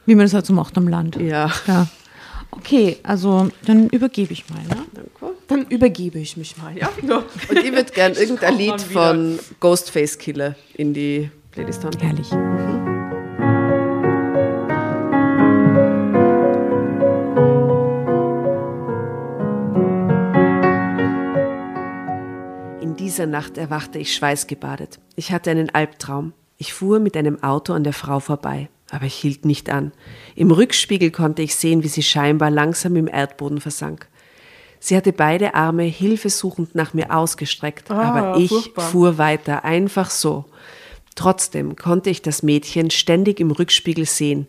[0.08, 1.18] Wie man das halt so macht am Land.
[1.18, 1.52] Ja.
[1.68, 1.88] ja.
[2.52, 4.62] Okay, also dann übergebe ich mal.
[4.64, 4.86] Ne?
[4.94, 5.36] Danke.
[5.48, 6.76] Dann übergebe ich mich mal.
[6.78, 6.90] Ja,
[7.50, 12.00] Und ich würde gern irgendein Lied von Ghostface Killer in die Playlist haben.
[12.00, 12.32] Herrlich.
[12.32, 12.95] In
[23.06, 25.00] dieser Nacht erwachte ich schweißgebadet.
[25.16, 26.34] Ich hatte einen Albtraum.
[26.58, 29.92] Ich fuhr mit einem Auto an der Frau vorbei, aber ich hielt nicht an.
[30.36, 34.08] Im Rückspiegel konnte ich sehen, wie sie scheinbar langsam im Erdboden versank.
[34.80, 38.90] Sie hatte beide Arme hilfesuchend nach mir ausgestreckt, aber ich furchtbar.
[38.90, 40.46] fuhr weiter, einfach so.
[41.14, 44.48] Trotzdem konnte ich das Mädchen ständig im Rückspiegel sehen,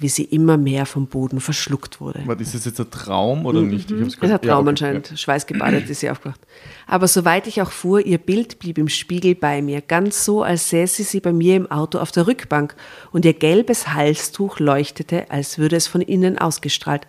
[0.00, 2.22] wie sie immer mehr vom Boden verschluckt wurde.
[2.24, 3.90] Warte, ist das jetzt ein Traum oder nicht?
[3.90, 5.12] Ich hab's Das grad- ja, Traum okay, anscheinend.
[5.14, 6.40] Schweißgebadet ist sie aufgewacht.
[6.86, 10.70] Aber soweit ich auch fuhr, ihr Bild blieb im Spiegel bei mir, ganz so, als
[10.70, 12.74] säße sie bei mir im Auto auf der Rückbank
[13.12, 17.06] und ihr gelbes Halstuch leuchtete, als würde es von innen ausgestrahlt.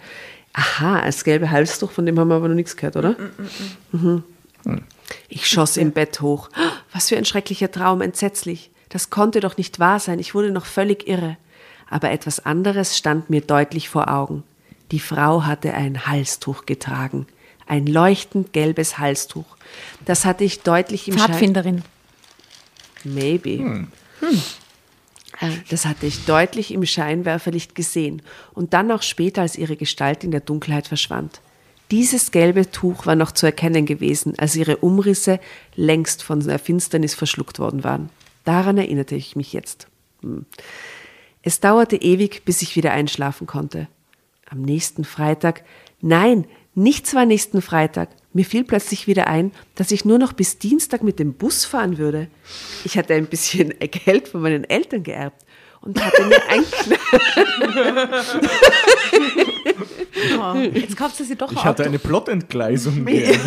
[0.54, 3.16] Aha, als gelbe Halstuch, von dem haben wir aber noch nichts gehört, oder?
[3.94, 4.24] Mhm.
[5.30, 6.50] Ich schoss im Bett hoch.
[6.94, 8.70] Was für ein schrecklicher Traum, entsetzlich.
[8.90, 11.38] Das konnte doch nicht wahr sein, ich wurde noch völlig irre.
[11.92, 14.44] Aber etwas anderes stand mir deutlich vor Augen.
[14.92, 17.28] Die Frau hatte ein Halstuch getragen.
[17.68, 19.46] Ein leuchtend gelbes Halstuch.
[20.06, 21.28] Das hatte ich deutlich im Schein.
[21.28, 21.84] Pfadfinderin.
[23.04, 23.88] Maybe.
[25.40, 28.22] Äh, Das hatte ich deutlich im Scheinwerferlicht gesehen
[28.54, 31.42] und dann auch später, als ihre Gestalt in der Dunkelheit verschwand.
[31.92, 35.42] Dieses gelbe Tuch war noch zu erkennen gewesen, als ihre Umrisse
[35.76, 38.10] längst von der Finsternis verschluckt worden waren.
[38.46, 39.88] Daran erinnerte ich mich jetzt.
[40.22, 40.46] Hm.
[41.44, 43.88] Es dauerte ewig, bis ich wieder einschlafen konnte.
[44.50, 45.64] Am nächsten Freitag,
[46.02, 50.58] nein, nicht zwar nächsten Freitag, mir fiel plötzlich wieder ein, dass ich nur noch bis
[50.58, 52.28] Dienstag mit dem Bus fahren würde.
[52.86, 53.74] Ich hatte ein bisschen
[54.06, 55.44] Geld von meinen Eltern geerbt
[55.82, 56.64] und hatte mir ein
[60.40, 63.06] Oh, jetzt kauft sie sie doch Ich hatte eine Plotentgleisung.
[63.06, 63.40] geerbt.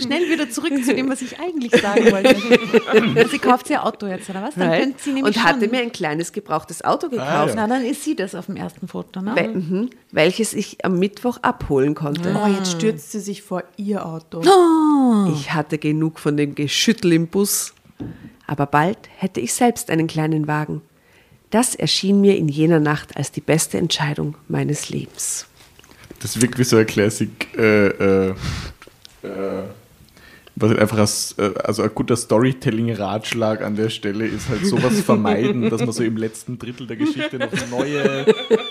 [0.00, 3.28] Schnell wieder zurück zu dem, was ich eigentlich sagen wollte.
[3.30, 4.54] Sie kauft ihr Auto jetzt, oder was?
[4.54, 7.54] Dann könnte sie nämlich Und hatte mir ein kleines gebrauchtes Auto gekauft, Ah, ja.
[7.54, 9.34] Na, dann ist sie das auf dem ersten Foto, ne?
[9.34, 12.36] wel mhm, welches ich am Mittwoch abholen konnte.
[12.42, 14.42] Oh, jetzt stürzt sie sich vor ihr Auto.
[15.34, 17.74] Ich hatte genug von dem Geschüttel im Bus.
[18.46, 20.82] Aber bald hätte ich selbst einen kleinen Wagen.
[21.50, 25.46] Das erschien mir in jener Nacht als die beste Entscheidung meines Lebens.
[26.20, 28.34] Das wirkt wie so ein Classic, äh, äh,
[29.22, 29.64] äh,
[30.54, 35.00] was halt einfach als, äh, also ein guter Storytelling-Ratschlag an der Stelle ist halt sowas
[35.00, 38.26] vermeiden, dass man so im letzten Drittel der Geschichte noch neue,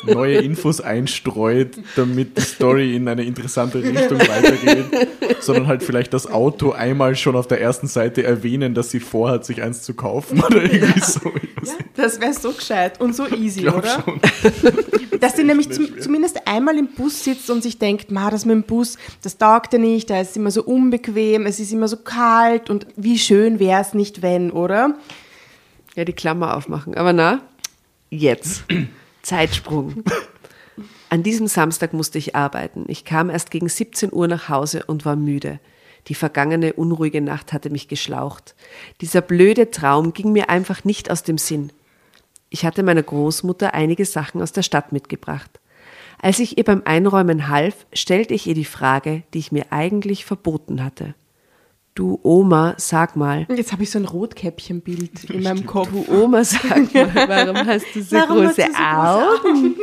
[0.05, 5.09] neue Infos einstreut, damit die Story in eine interessante Richtung weitergeht,
[5.39, 9.45] sondern halt vielleicht das Auto einmal schon auf der ersten Seite erwähnen, dass sie vorhat,
[9.45, 11.19] sich eins zu kaufen oder irgendwie so.
[11.61, 13.83] Ich weiß nicht, Das wäre so gescheit und so easy, oder?
[14.05, 14.19] schon.
[15.19, 18.55] Dass sie nämlich zum, zumindest einmal im Bus sitzt und sich denkt, ma, das mit
[18.55, 21.97] dem Bus, das taugt ja nicht, da ist immer so unbequem, es ist immer so
[21.97, 24.95] kalt und wie schön wäre es nicht, wenn, oder?
[25.95, 26.95] Ja, die Klammer aufmachen.
[26.95, 27.41] Aber na,
[28.09, 28.63] jetzt.
[29.21, 30.03] Zeitsprung.
[31.09, 32.85] An diesem Samstag musste ich arbeiten.
[32.87, 35.59] Ich kam erst gegen 17 Uhr nach Hause und war müde.
[36.07, 38.55] Die vergangene unruhige Nacht hatte mich geschlaucht.
[39.01, 41.71] Dieser blöde Traum ging mir einfach nicht aus dem Sinn.
[42.49, 45.59] Ich hatte meiner Großmutter einige Sachen aus der Stadt mitgebracht.
[46.21, 50.25] Als ich ihr beim Einräumen half, stellte ich ihr die Frage, die ich mir eigentlich
[50.25, 51.15] verboten hatte.
[51.93, 55.89] Du Oma, sag mal, Jetzt habe ich so ein Rotkäppchenbild in meinem Kopf.
[55.91, 59.75] Du Oma, sag mal, warum hast du so Warum große du so große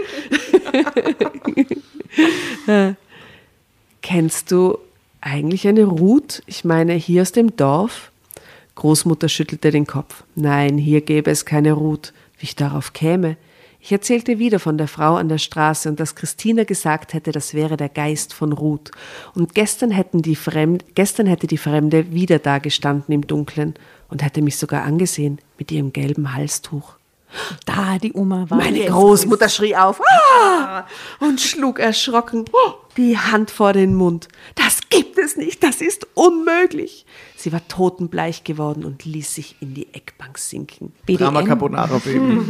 [2.72, 2.96] Augen?
[4.02, 4.78] Kennst du
[5.20, 6.42] eigentlich eine Ruth?
[6.46, 8.10] Ich meine, hier aus dem Dorf?
[8.74, 10.24] Großmutter schüttelte den Kopf.
[10.34, 12.14] Nein, hier gäbe es keine Ruth.
[12.38, 13.36] Wie ich darauf käme?
[13.88, 17.54] Ich erzählte wieder von der Frau an der Straße und dass Christina gesagt hätte, das
[17.54, 18.90] wäre der Geist von Ruth.
[19.34, 23.72] Und gestern, hätten die Fremd, gestern hätte die Fremde wieder da gestanden im Dunkeln
[24.10, 26.96] und hätte mich sogar angesehen mit ihrem gelben Halstuch.
[27.64, 28.58] Da, die Oma war.
[28.58, 30.02] Meine Großmutter schrie auf
[30.42, 30.84] ah!
[31.20, 32.44] und schlug erschrocken
[32.98, 34.28] die Hand vor den Mund.
[34.54, 37.06] Das gibt es nicht, das ist unmöglich.
[37.36, 40.92] Sie war totenbleich geworden und ließ sich in die Eckbank sinken.
[41.06, 42.40] Drama Carbonara, Baby.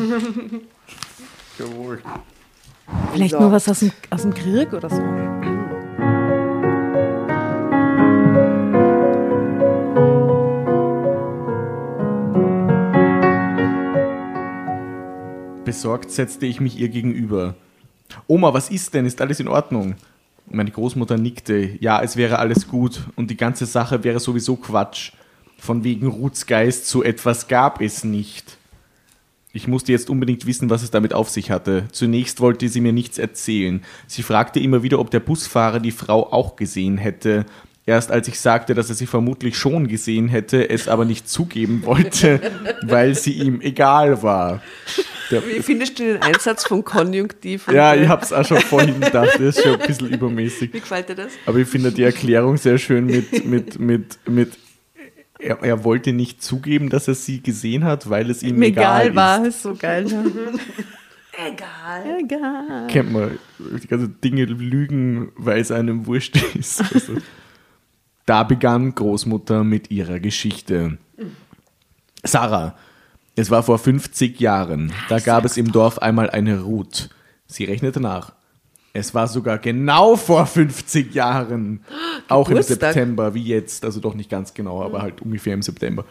[1.58, 2.02] Jawohl.
[3.12, 5.02] Vielleicht nur was aus dem, aus dem Krieg oder so.
[15.64, 17.54] Besorgt setzte ich mich ihr gegenüber.
[18.26, 19.04] Oma, was ist denn?
[19.04, 19.96] Ist alles in Ordnung?
[20.50, 21.76] Meine Großmutter nickte.
[21.80, 25.12] Ja, es wäre alles gut und die ganze Sache wäre sowieso Quatsch.
[25.58, 28.58] Von wegen Ruths Geist, so etwas gab es nicht.
[29.52, 31.88] Ich musste jetzt unbedingt wissen, was es damit auf sich hatte.
[31.90, 33.82] Zunächst wollte sie mir nichts erzählen.
[34.06, 37.44] Sie fragte immer wieder, ob der Busfahrer die Frau auch gesehen hätte.
[37.88, 41.86] Erst als ich sagte, dass er sie vermutlich schon gesehen hätte, es aber nicht zugeben
[41.86, 42.38] wollte,
[42.82, 44.60] weil sie ihm egal war.
[45.30, 47.66] Der, Wie findest du den Einsatz vom Konjunktiv?
[47.72, 50.70] ja, ich hab's auch schon vorhin gedacht, das ist schon ein bisschen übermäßig.
[50.74, 51.32] Wie gefällt dir das?
[51.46, 54.52] Aber ich finde die Erklärung sehr schön mit, mit, mit, mit
[55.38, 59.16] er, er wollte nicht zugeben, dass er sie gesehen hat, weil es ihm egal, egal
[59.16, 59.54] war, ist.
[59.54, 60.04] ist so geil.
[61.40, 62.18] Egal.
[62.20, 62.86] Egal.
[62.88, 66.82] Kennt man, die ganzen Dinge lügen, weil es einem wurscht ist.
[66.92, 67.14] Also,
[68.28, 70.98] da begann Großmutter mit ihrer Geschichte.
[72.22, 72.76] Sarah,
[73.36, 74.92] es war vor 50 Jahren.
[75.08, 77.08] Da gab es im Dorf einmal eine Ruth.
[77.46, 78.34] Sie rechnete nach.
[78.92, 81.80] Es war sogar genau vor 50 Jahren.
[82.28, 82.60] Auch im.
[82.60, 83.84] September, wie jetzt.
[83.84, 86.04] Also doch nicht ganz genau, aber halt ungefähr im September.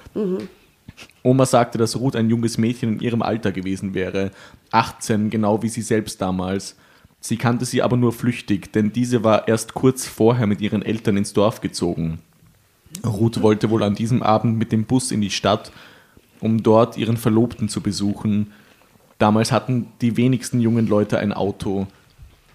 [1.21, 4.31] Oma sagte, dass Ruth ein junges Mädchen in ihrem Alter gewesen wäre.
[4.71, 6.77] 18, genau wie sie selbst damals.
[7.19, 11.17] Sie kannte sie aber nur flüchtig, denn diese war erst kurz vorher mit ihren Eltern
[11.17, 12.19] ins Dorf gezogen.
[13.05, 15.71] Ruth wollte wohl an diesem Abend mit dem Bus in die Stadt,
[16.39, 18.51] um dort ihren Verlobten zu besuchen.
[19.17, 21.87] Damals hatten die wenigsten jungen Leute ein Auto.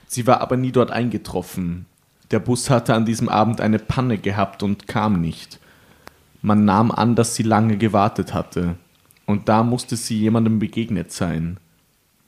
[0.07, 1.87] Sie war aber nie dort eingetroffen.
[2.31, 5.59] Der Bus hatte an diesem Abend eine Panne gehabt und kam nicht.
[6.41, 8.77] Man nahm an, dass sie lange gewartet hatte.
[9.27, 11.59] Und da musste sie jemandem begegnet sein.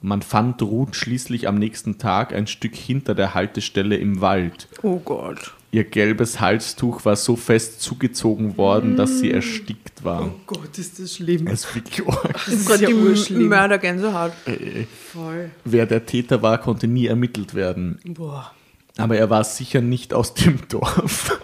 [0.04, 4.68] Man fand Ruth schließlich am nächsten Tag ein Stück hinter der Haltestelle im Wald.
[4.82, 5.54] Oh Gott.
[5.72, 10.30] Ihr gelbes Halstuch war so fest zugezogen worden, dass sie erstickt war.
[10.46, 11.46] Gott, ist das schlimm.
[11.46, 12.34] Es ist wirklich arg.
[12.34, 13.48] Das ist gerade die urschlimm.
[13.48, 14.32] Mördergänsehaut.
[14.44, 15.50] Äh, Voll.
[15.64, 17.98] Wer der Täter war, konnte nie ermittelt werden.
[18.04, 18.52] Boah.
[18.98, 21.40] Aber er war sicher nicht aus dem Dorf.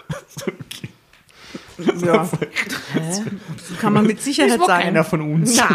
[2.04, 2.28] Ja.
[3.80, 4.82] Kann man mit Sicherheit Das war sagen.
[4.84, 5.56] keiner von uns.
[5.56, 5.68] Na,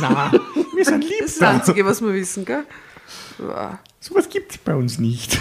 [0.00, 0.32] Na,
[0.74, 1.14] wir sind lieb.
[1.20, 2.64] das ist das Einzige, was wir wissen, gell?
[3.38, 3.78] Boah.
[4.00, 5.38] Sowas gibt es bei uns nicht.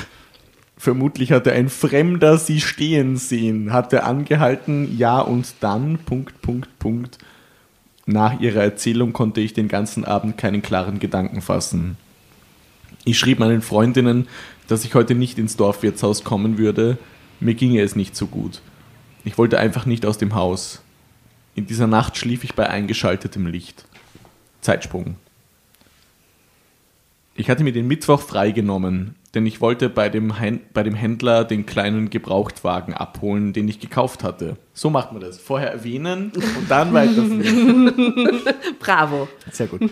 [0.78, 7.18] Vermutlich hatte ein Fremder sie stehen sehen, hatte angehalten, ja und dann, Punkt, Punkt, Punkt.
[8.06, 11.98] Nach ihrer Erzählung konnte ich den ganzen Abend keinen klaren Gedanken fassen.
[13.06, 14.28] Ich schrieb meinen Freundinnen,
[14.68, 16.98] dass ich heute nicht ins Dorfwirtshaus kommen würde.
[17.40, 18.62] Mir ginge es nicht so gut.
[19.28, 20.82] Ich wollte einfach nicht aus dem Haus.
[21.54, 23.84] In dieser Nacht schlief ich bei eingeschaltetem Licht.
[24.62, 25.18] Zeitsprung.
[27.36, 30.34] Ich hatte mir den Mittwoch freigenommen, denn ich wollte bei dem,
[30.72, 34.56] bei dem Händler den kleinen Gebrauchtwagen abholen, den ich gekauft hatte.
[34.74, 35.38] So macht man das.
[35.38, 38.44] Vorher erwähnen und dann weiterführen.
[38.80, 39.28] Bravo.
[39.52, 39.92] Sehr gut.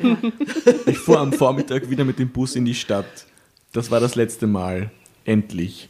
[0.85, 3.25] Ich fuhr am Vormittag wieder mit dem Bus in die Stadt.
[3.73, 4.91] Das war das letzte Mal.
[5.25, 5.89] Endlich.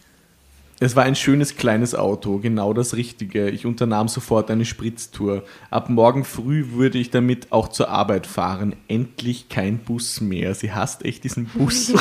[0.79, 3.49] Es war ein schönes kleines Auto, genau das Richtige.
[3.49, 5.43] Ich unternahm sofort eine Spritztour.
[5.69, 8.75] Ab morgen früh würde ich damit auch zur Arbeit fahren.
[8.89, 10.53] Endlich kein Bus mehr.
[10.53, 11.93] Sie hasst echt diesen Bus.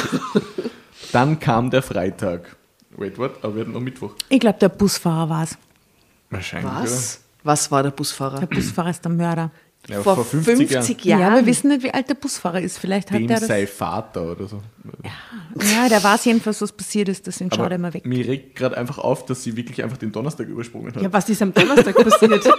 [1.12, 2.56] Dann kam der Freitag.
[2.96, 3.42] Wait, what?
[3.42, 4.14] Aber wir hatten noch Mittwoch.
[4.28, 5.56] Ich glaube, der Busfahrer war es.
[6.30, 6.72] Wahrscheinlich.
[6.72, 7.20] Was?
[7.44, 8.40] Was war der Busfahrer?
[8.40, 9.50] Der Busfahrer ist der Mörder.
[9.88, 11.34] Ja, Vor 50, Ja, Jahren.
[11.36, 12.78] wir wissen nicht, wie alt der Busfahrer ist.
[12.78, 13.48] Vielleicht hat Dem der das.
[13.48, 14.62] sei Vater oder so.
[15.74, 17.26] Ja, der weiß jedenfalls, was passiert ist.
[17.26, 18.06] Deswegen schaut er immer weg.
[18.06, 21.02] mir regt gerade einfach auf, dass sie wirklich einfach den Donnerstag übersprungen hat.
[21.02, 22.48] Ja, was ist am Donnerstag passiert?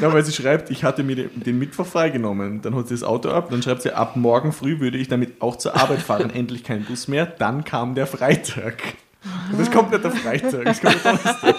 [0.00, 2.62] Ja, weil sie schreibt, ich hatte mir den, den Mittwoch freigenommen.
[2.62, 5.40] Dann holt sie das Auto ab, dann schreibt sie, ab morgen früh würde ich damit
[5.42, 6.30] auch zur Arbeit fahren.
[6.34, 7.26] Endlich kein Bus mehr.
[7.26, 8.82] Dann kam der Freitag.
[9.52, 11.54] Und das kommt nicht der Freitag, das kommt der Donnerstag.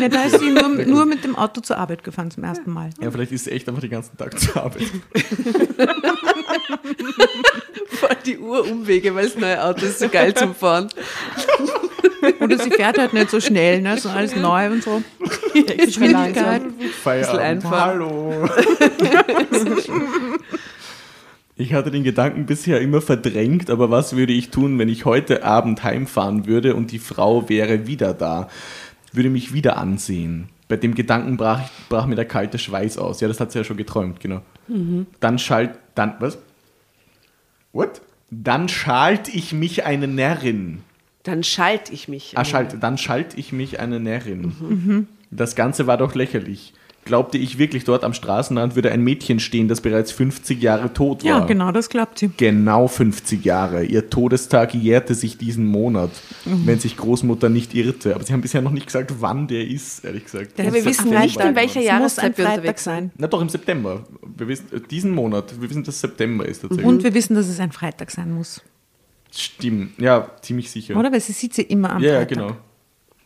[0.00, 2.90] Ja, da ist sie nur, nur mit dem Auto zur Arbeit gefahren zum ersten Mal.
[3.00, 4.82] Ja, vielleicht ist sie echt einfach den ganzen Tag zur Arbeit.
[7.88, 10.88] Voll die Urumwege, weil das neue Auto ist so geil zum Fahren.
[12.40, 13.98] Oder sie fährt halt nicht so schnell, ne?
[13.98, 15.02] so alles neu und so.
[15.52, 16.62] Geschwindigkeit.
[17.02, 17.40] Feierabend.
[17.40, 17.86] einfach.
[17.86, 18.48] Hallo.
[21.62, 25.44] Ich hatte den Gedanken bisher immer verdrängt, aber was würde ich tun, wenn ich heute
[25.44, 28.48] Abend heimfahren würde und die Frau wäre wieder da?
[29.12, 30.48] Würde mich wieder ansehen.
[30.66, 33.20] Bei dem Gedanken brach, brach mir der kalte Schweiß aus.
[33.20, 34.42] Ja, das hat sie ja schon geträumt, genau.
[35.20, 36.36] Dann schalt, dann, was?
[37.72, 38.00] What?
[38.32, 40.82] Dann schalt ich mich eine Närrin.
[41.22, 42.32] Dann schalte ich mich.
[42.34, 45.06] Ah, schalt, dann schalt ich mich eine Närrin.
[45.30, 46.74] Das Ganze war doch lächerlich.
[47.04, 51.24] Glaubte ich wirklich, dort am Straßenrand würde ein Mädchen stehen, das bereits 50 Jahre tot
[51.24, 51.30] war?
[51.40, 52.30] Ja, genau, das glaubt sie.
[52.36, 53.82] Genau 50 Jahre.
[53.84, 56.10] Ihr Todestag jährte sich diesen Monat,
[56.44, 56.62] Mhm.
[56.66, 58.14] wenn sich Großmutter nicht irrte.
[58.14, 60.56] Aber sie haben bisher noch nicht gesagt, wann der ist, ehrlich gesagt.
[60.58, 63.10] Ja, wir wissen nicht, in welcher Jahreszeit wir Freitag unterwegs sein.
[63.18, 64.04] Na doch, im September.
[64.36, 65.60] Wir wissen, äh, diesen Monat.
[65.60, 66.86] Wir wissen, dass September ist tatsächlich.
[66.86, 68.62] Und wir wissen, dass es ein Freitag sein muss.
[69.34, 69.98] Stimmt.
[70.00, 70.94] Ja, ziemlich sicher.
[70.96, 71.10] Oder?
[71.10, 72.28] Weil sie sieht sie immer am Ja, ja, Freitag.
[72.38, 72.56] genau.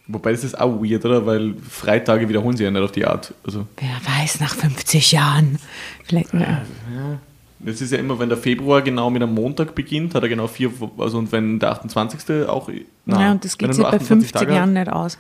[0.09, 1.27] Wobei das ist auch weird, oder?
[1.27, 3.35] Weil Freitage wiederholen sie ja nicht auf die Art.
[3.45, 5.59] Also, Wer weiß, nach 50 Jahren.
[6.05, 6.63] Vielleicht, ja.
[7.65, 10.47] es ist ja immer, wenn der Februar genau mit einem Montag beginnt, hat er genau
[10.47, 12.49] vier, also und wenn der 28.
[12.49, 12.71] auch.
[13.05, 15.19] Na, ja, und das geht sich bei 28 50 Tage Jahren nicht aus.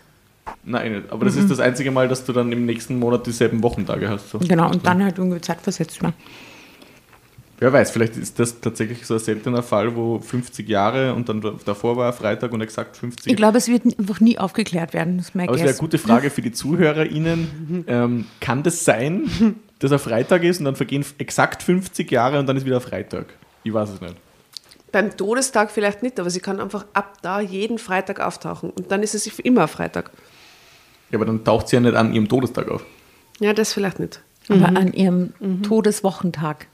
[0.64, 1.10] Nein, nicht.
[1.10, 4.30] Aber das ist das einzige Mal, dass du dann im nächsten Monat dieselben Wochentage hast.
[4.30, 4.38] So.
[4.38, 6.02] Genau, und dann halt irgendwie zeitversetzt.
[6.02, 6.12] Ne?
[7.58, 11.42] Wer weiß, vielleicht ist das tatsächlich so ein seltener Fall, wo 50 Jahre und dann
[11.64, 15.16] davor war Freitag und exakt 50 Ich glaube, es wird einfach nie aufgeklärt werden.
[15.16, 17.84] Das Aber es wäre eine gute Frage für die ZuhörerInnen.
[17.88, 22.46] Ähm, kann das sein, dass er Freitag ist und dann vergehen exakt 50 Jahre und
[22.46, 23.26] dann ist wieder Freitag?
[23.64, 24.16] Ich weiß es nicht.
[24.92, 28.70] Beim Todestag vielleicht nicht, aber sie kann einfach ab da jeden Freitag auftauchen.
[28.70, 30.10] Und dann ist es immer Freitag.
[31.10, 32.84] Ja, aber dann taucht sie ja nicht an ihrem Todestag auf.
[33.40, 34.22] Ja, das vielleicht nicht.
[34.48, 35.32] Aber an ihrem
[35.62, 36.68] Todeswochentag.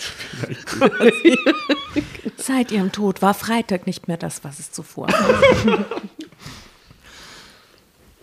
[2.36, 5.84] Seit ihrem Tod war Freitag nicht mehr das, was es zuvor war.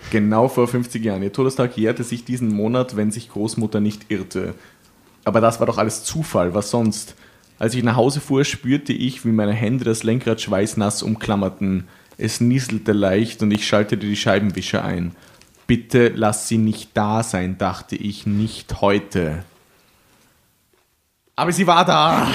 [0.09, 1.21] Genau vor 50 Jahren.
[1.21, 4.55] Ihr Todestag jährte sich diesen Monat, wenn sich Großmutter nicht irrte.
[5.25, 7.15] Aber das war doch alles Zufall, was sonst?
[7.59, 11.87] Als ich nach Hause fuhr, spürte ich, wie meine Hände das Lenkrad schweißnass umklammerten.
[12.17, 15.13] Es nieselte leicht und ich schaltete die Scheibenwischer ein.
[15.65, 19.43] Bitte lass sie nicht da sein, dachte ich, nicht heute.
[21.37, 22.27] Aber sie war da.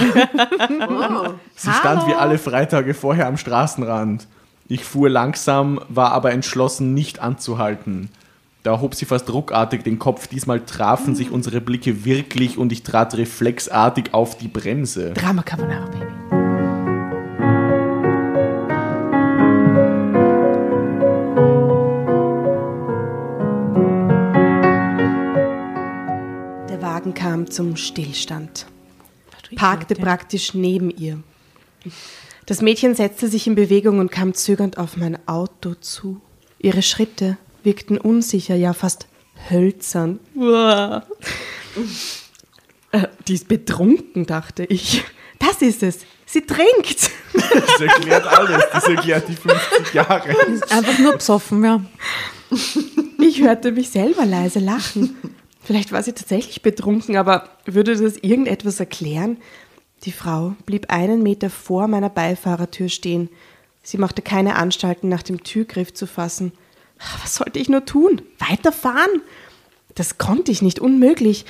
[1.55, 4.27] Sie stand wie alle Freitage vorher am Straßenrand.
[4.69, 8.09] Ich fuhr langsam, war aber entschlossen, nicht anzuhalten.
[8.63, 10.27] Da hob sie fast ruckartig den Kopf.
[10.27, 15.11] Diesmal trafen sich unsere Blicke wirklich und ich trat reflexartig auf die Bremse.
[15.11, 16.05] Drama Carbonara Baby.
[26.69, 28.65] Der Wagen kam zum Stillstand,
[29.53, 31.19] parkte praktisch neben ihr.
[32.45, 36.21] Das Mädchen setzte sich in Bewegung und kam zögernd auf mein Auto zu.
[36.59, 39.07] Ihre Schritte wirkten unsicher, ja fast
[39.49, 40.19] hölzern.
[40.35, 41.05] Uah.
[42.91, 45.03] Äh, Die ist betrunken, dachte ich.
[45.39, 45.99] Das ist es.
[46.25, 47.11] Sie trinkt.
[47.33, 48.63] Das erklärt alles.
[48.71, 50.29] Das erklärt die 50 Jahre.
[50.69, 51.81] Einfach nur besoffen, ja.
[53.19, 55.17] Ich hörte mich selber leise lachen.
[55.63, 59.37] Vielleicht war sie tatsächlich betrunken, aber würde das irgendetwas erklären?
[60.03, 63.29] Die Frau blieb einen Meter vor meiner Beifahrertür stehen.
[63.81, 66.51] Sie machte keine Anstalten, nach dem Türgriff zu fassen.
[67.21, 68.21] Was sollte ich nur tun?
[68.39, 69.21] Weiterfahren?
[69.95, 71.45] Das konnte ich nicht, unmöglich.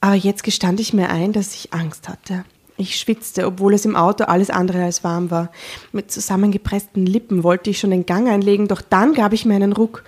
[0.00, 2.44] Aber jetzt gestand ich mir ein, dass ich Angst hatte.
[2.76, 5.50] Ich schwitzte, obwohl es im Auto alles andere als warm war.
[5.92, 9.72] Mit zusammengepressten Lippen wollte ich schon den Gang einlegen, doch dann gab ich mir einen
[9.72, 10.02] Ruck.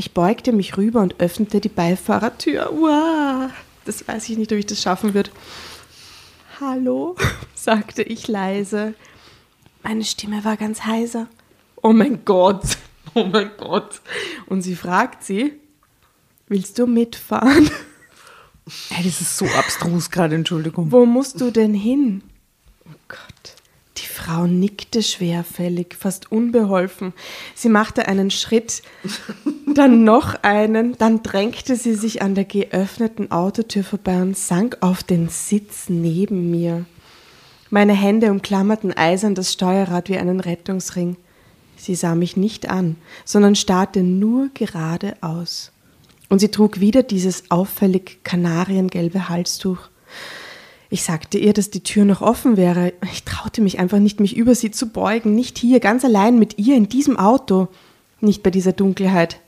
[0.00, 2.70] Ich beugte mich rüber und öffnete die Beifahrertür.
[2.72, 3.50] Wow,
[3.84, 5.28] das weiß ich nicht, ob ich das schaffen würde.
[6.58, 7.16] Hallo,
[7.54, 8.94] sagte ich leise.
[9.82, 11.26] Meine Stimme war ganz heiser.
[11.82, 12.78] Oh mein Gott,
[13.14, 14.00] oh mein Gott.
[14.46, 15.52] Und sie fragt sie,
[16.48, 17.70] willst du mitfahren?
[18.96, 20.90] Ey, das ist so abstrus gerade, Entschuldigung.
[20.90, 22.22] Wo musst du denn hin?
[22.86, 23.54] Oh Gott.
[24.00, 27.12] Die Frau nickte schwerfällig, fast unbeholfen.
[27.54, 28.82] Sie machte einen Schritt,
[29.74, 35.02] dann noch einen, dann drängte sie sich an der geöffneten Autotür vorbei und sank auf
[35.02, 36.86] den Sitz neben mir.
[37.68, 41.16] Meine Hände umklammerten eisern das Steuerrad wie einen Rettungsring.
[41.76, 45.72] Sie sah mich nicht an, sondern starrte nur geradeaus.
[46.28, 49.88] Und sie trug wieder dieses auffällig kanariengelbe Halstuch.
[50.90, 52.92] Ich sagte ihr, dass die Tür noch offen wäre.
[53.12, 55.34] Ich traute mich einfach nicht, mich über sie zu beugen.
[55.34, 57.68] Nicht hier, ganz allein mit ihr in diesem Auto.
[58.20, 59.40] Nicht bei dieser Dunkelheit.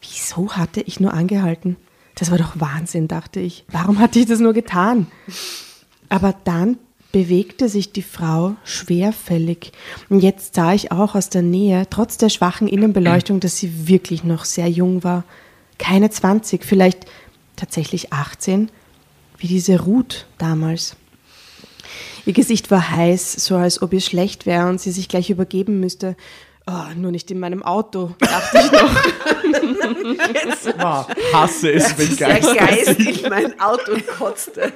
[0.00, 1.76] Wieso hatte ich nur angehalten?
[2.16, 3.64] Das war doch Wahnsinn, dachte ich.
[3.70, 5.06] Warum hatte ich das nur getan?
[6.08, 6.78] Aber dann
[7.12, 9.72] bewegte sich die Frau schwerfällig.
[10.08, 14.24] Und jetzt sah ich auch aus der Nähe, trotz der schwachen Innenbeleuchtung, dass sie wirklich
[14.24, 15.24] noch sehr jung war
[15.78, 17.06] keine 20, vielleicht
[17.56, 18.70] tatsächlich 18,
[19.38, 20.96] wie diese Ruth damals.
[22.26, 25.80] Ihr Gesicht war heiß, so als ob ihr schlecht wäre und sie sich gleich übergeben
[25.80, 26.16] müsste.
[26.66, 28.94] Oh, nur nicht in meinem Auto, dachte ich noch.
[30.78, 31.06] Wow.
[31.32, 32.54] Hasse es, wenn Der Geist.
[32.54, 34.70] Geist in mein Auto kotzte.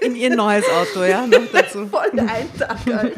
[0.00, 1.86] In ihr neues Auto, ja, noch dazu.
[1.86, 3.14] Voll der Eintag alt.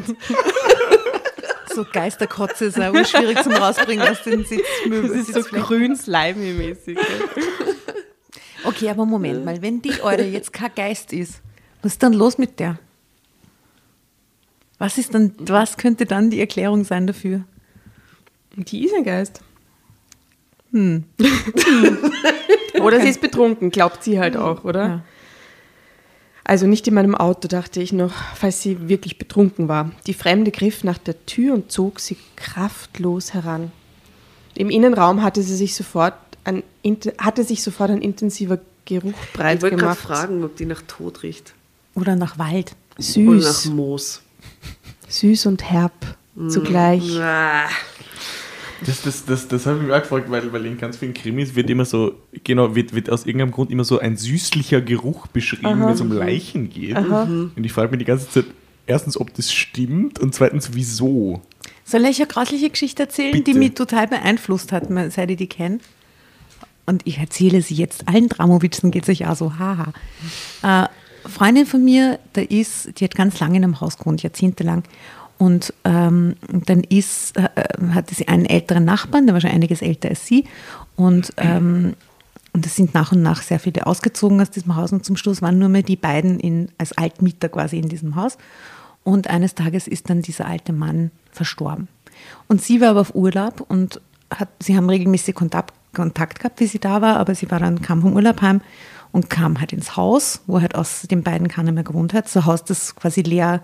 [1.73, 5.17] So Geisterkotze ist ja schwierig zum Rausbringen aus den Sitzmöbeln.
[5.17, 6.99] Das ist so grün slimy-mäßig.
[8.65, 11.41] Okay, aber Moment mal, wenn die Eure jetzt kein Geist ist,
[11.81, 12.79] was ist dann los mit der?
[14.77, 17.43] Was ist dann, was könnte dann die Erklärung sein dafür?
[18.55, 19.41] Die ist ein Geist.
[20.71, 21.03] Hm.
[22.81, 24.87] oder sie ist betrunken, glaubt sie halt auch, oder?
[24.87, 25.03] Ja.
[26.43, 29.91] Also nicht in meinem Auto, dachte ich noch, falls sie wirklich betrunken war.
[30.05, 33.71] Die Fremde griff nach der Tür und zog sie kraftlos heran.
[34.53, 36.13] Im Innenraum hatte sie sich sofort
[36.45, 36.63] ein,
[37.17, 39.97] hatte sich sofort ein intensiver Geruch breit Ich wollte gemacht.
[39.99, 41.53] fragen, ob die nach Tod riecht.
[41.95, 42.75] Oder nach Wald?
[42.97, 44.21] Oder nach Süß, Moos.
[45.09, 45.93] süß und herb
[46.49, 47.17] zugleich.
[47.19, 47.67] Ah,
[48.85, 51.55] Das, das, das, das habe ich mir auch gefragt, weil, weil in ganz vielen Krimis
[51.55, 55.79] wird immer so, genau, wird, wird aus irgendeinem Grund immer so ein süßlicher Geruch beschrieben,
[55.81, 56.95] wenn es um Leichen geht.
[56.97, 58.45] Und ich frage mich die ganze Zeit,
[58.85, 61.41] erstens, ob das stimmt und zweitens, wieso.
[61.85, 63.59] Soll ich eine grausliche Geschichte erzählen, die Bitte.
[63.59, 65.79] mich total beeinflusst hat, seit ich die kenne?
[66.85, 69.93] Und ich erzähle sie jetzt allen Dramowitzen, geht sich auch so, haha.
[70.61, 70.87] Äh,
[71.27, 74.83] Freundin von mir, da ist, die hat ganz lange in einem Haus gewohnt, jahrzehntelang.
[75.37, 79.81] Und ähm, dann ist, äh, äh, hatte sie einen älteren Nachbarn, der war schon einiges
[79.81, 80.45] älter als sie.
[80.95, 81.95] Und, ähm,
[82.53, 84.93] und es sind nach und nach sehr viele ausgezogen aus diesem Haus.
[84.93, 88.37] Und zum Schluss waren nur mehr die beiden in, als Altmieter quasi in diesem Haus.
[89.03, 91.89] Und eines Tages ist dann dieser alte Mann verstorben.
[92.47, 93.99] Und sie war aber auf Urlaub und
[94.33, 97.81] hat, sie haben regelmäßig Kontakt, Kontakt gehabt, wie sie da war, aber sie war dann,
[97.81, 98.61] kam vom Urlaub heim
[99.11, 102.29] und kam halt ins Haus, wo halt aus den beiden keiner mehr gewohnt hat.
[102.29, 103.63] So ein Haus, das quasi leer,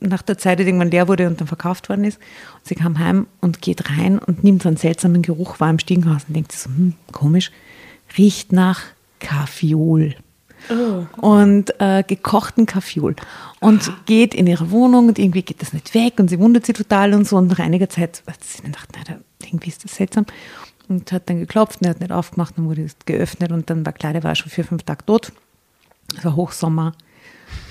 [0.00, 2.18] nach der Zeit irgendwann leer wurde und dann verkauft worden ist.
[2.56, 5.78] Und sie kam heim und geht rein und nimmt so einen seltsamen Geruch wahr im
[5.78, 7.50] Stiegenhaus und denkt so, hm, komisch,
[8.18, 8.82] riecht nach
[9.20, 10.14] Kaffeeol.
[11.20, 13.16] Und äh, gekochten Kaffeeol.
[13.60, 16.76] Und geht in ihre Wohnung und irgendwie geht das nicht weg und sie wundert sich
[16.76, 17.36] total und so.
[17.36, 20.26] Und nach einiger Zeit hat sie gedacht, na, irgendwie ist das seltsam
[20.88, 23.84] und hat dann geklopft und er hat nicht aufgemacht, dann wurde es geöffnet und dann
[23.84, 25.32] war klar, der war schon vier, fünf Tage tot.
[26.16, 26.94] Es war Hochsommer.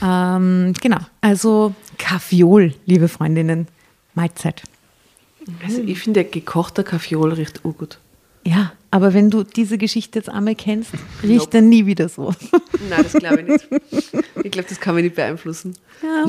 [0.02, 3.68] Ähm, genau, also Kaffeeol, liebe Freundinnen,
[4.16, 4.64] Mahlzeit.
[5.64, 8.00] Also ich finde, gekochter Kaffeeol riecht urgut.
[8.46, 10.92] Ja, aber wenn du diese Geschichte jetzt einmal kennst,
[11.24, 12.34] riecht er nie wieder so.
[12.90, 13.68] Nein, das glaube ich nicht.
[14.44, 15.76] Ich glaube, das kann mich nicht beeinflussen.
[16.02, 16.26] Ja,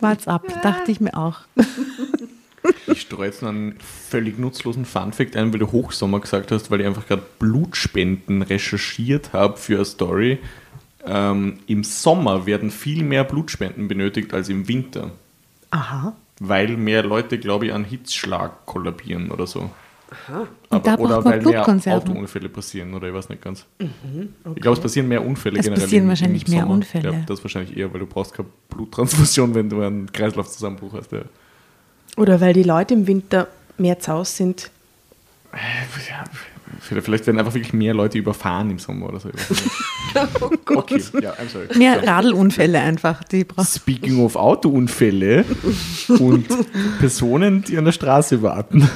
[0.00, 1.40] wart's ab, dachte ich mir auch.
[2.86, 6.80] Ich streue jetzt noch einen völlig nutzlosen Funfact ein, weil du Hochsommer gesagt hast, weil
[6.80, 10.38] ich einfach gerade Blutspenden recherchiert habe für eine Story.
[11.06, 15.10] Ähm, Im Sommer werden viel mehr Blutspenden benötigt als im Winter.
[15.70, 16.14] Aha.
[16.40, 19.70] weil mehr Leute, glaube ich, an Hitzschlag kollabieren oder so.
[20.70, 21.62] Und da braucht oder weil mehr.
[21.68, 23.66] Autounfälle passieren oder ich weiß nicht ganz.
[23.78, 25.82] Ich glaube, es passieren mehr Unfälle Es generell.
[25.84, 26.74] passieren im- wahrscheinlich mehr Sommer.
[26.74, 27.12] Unfälle.
[27.12, 31.12] Ja, das wahrscheinlich eher, weil du brauchst keine Bluttransfusion, wenn du einen Kreislaufzusammenbruch hast.
[31.12, 31.20] Ja.
[32.18, 33.48] Oder weil die Leute im Winter
[33.78, 34.70] mehr zaus sind.
[35.52, 36.24] Ja,
[36.80, 39.28] vielleicht werden einfach wirklich mehr Leute überfahren im Sommer oder so.
[39.28, 39.46] Nicht.
[40.74, 41.78] okay, ja, I'm sorry.
[41.78, 43.46] Mehr Radlunfälle einfach, die.
[43.64, 45.44] Speaking of Autounfälle
[46.18, 46.46] und
[46.98, 48.88] Personen, die an der Straße warten.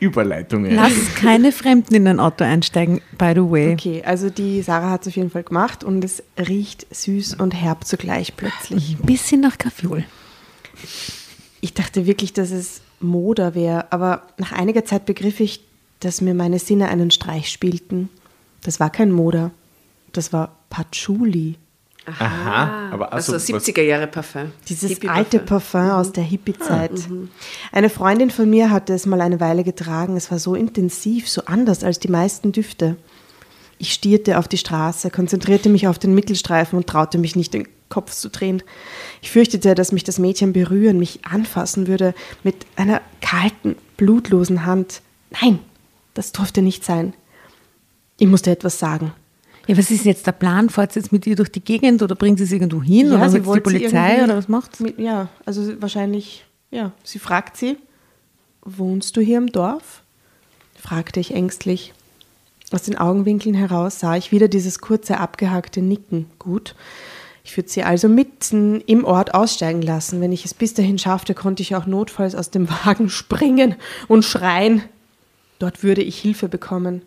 [0.00, 0.74] Überleitungen.
[0.74, 3.74] Lass keine Fremden in ein Auto einsteigen, by the way.
[3.74, 7.52] Okay, also die Sarah hat es auf jeden Fall gemacht und es riecht süß und
[7.52, 8.96] herb zugleich plötzlich.
[8.98, 10.04] Ein bisschen nach Kaffeeol.
[11.60, 15.62] Ich dachte wirklich, dass es Moder wäre, aber nach einiger Zeit begriff ich,
[16.00, 18.08] dass mir meine Sinne einen Streich spielten.
[18.62, 19.50] Das war kein Moder,
[20.12, 21.56] das war Patchouli.
[22.06, 24.52] Aha, aber Also, also, was- 70er Jahre Parfum.
[24.68, 25.16] Dieses Hippie-Parfum.
[25.24, 26.92] alte Parfum aus der Hippie-Zeit.
[27.72, 30.16] Eine Freundin von mir hatte es mal eine Weile getragen.
[30.16, 32.96] Es war so intensiv, so anders als die meisten Düfte.
[33.78, 37.68] Ich stierte auf die Straße, konzentrierte mich auf den Mittelstreifen und traute mich nicht, den
[37.90, 38.62] Kopf zu drehen.
[39.20, 45.02] Ich fürchtete, dass mich das Mädchen berühren, mich anfassen würde mit einer kalten, blutlosen Hand.
[45.42, 45.58] Nein,
[46.14, 47.12] das durfte nicht sein.
[48.18, 49.12] Ich musste etwas sagen.
[49.66, 50.70] Ja, was ist jetzt der Plan?
[50.70, 53.08] Fahrt sie jetzt mit ihr durch die Gegend oder bringt sie sie irgendwo hin?
[53.08, 54.84] oder holt sie die Polizei oder was macht sie?
[54.84, 56.92] Mit, ja, also wahrscheinlich, ja.
[57.04, 57.76] Sie fragt sie,
[58.62, 60.02] wohnst du hier im Dorf?
[60.80, 61.92] fragte ich ängstlich.
[62.72, 66.26] Aus den Augenwinkeln heraus sah ich wieder dieses kurze, abgehackte Nicken.
[66.38, 66.74] Gut.
[67.50, 70.20] Ich würde sie also mitten im Ort aussteigen lassen.
[70.20, 73.74] Wenn ich es bis dahin schaffte, konnte ich auch notfalls aus dem Wagen springen
[74.06, 74.84] und schreien.
[75.58, 77.02] Dort würde ich Hilfe bekommen.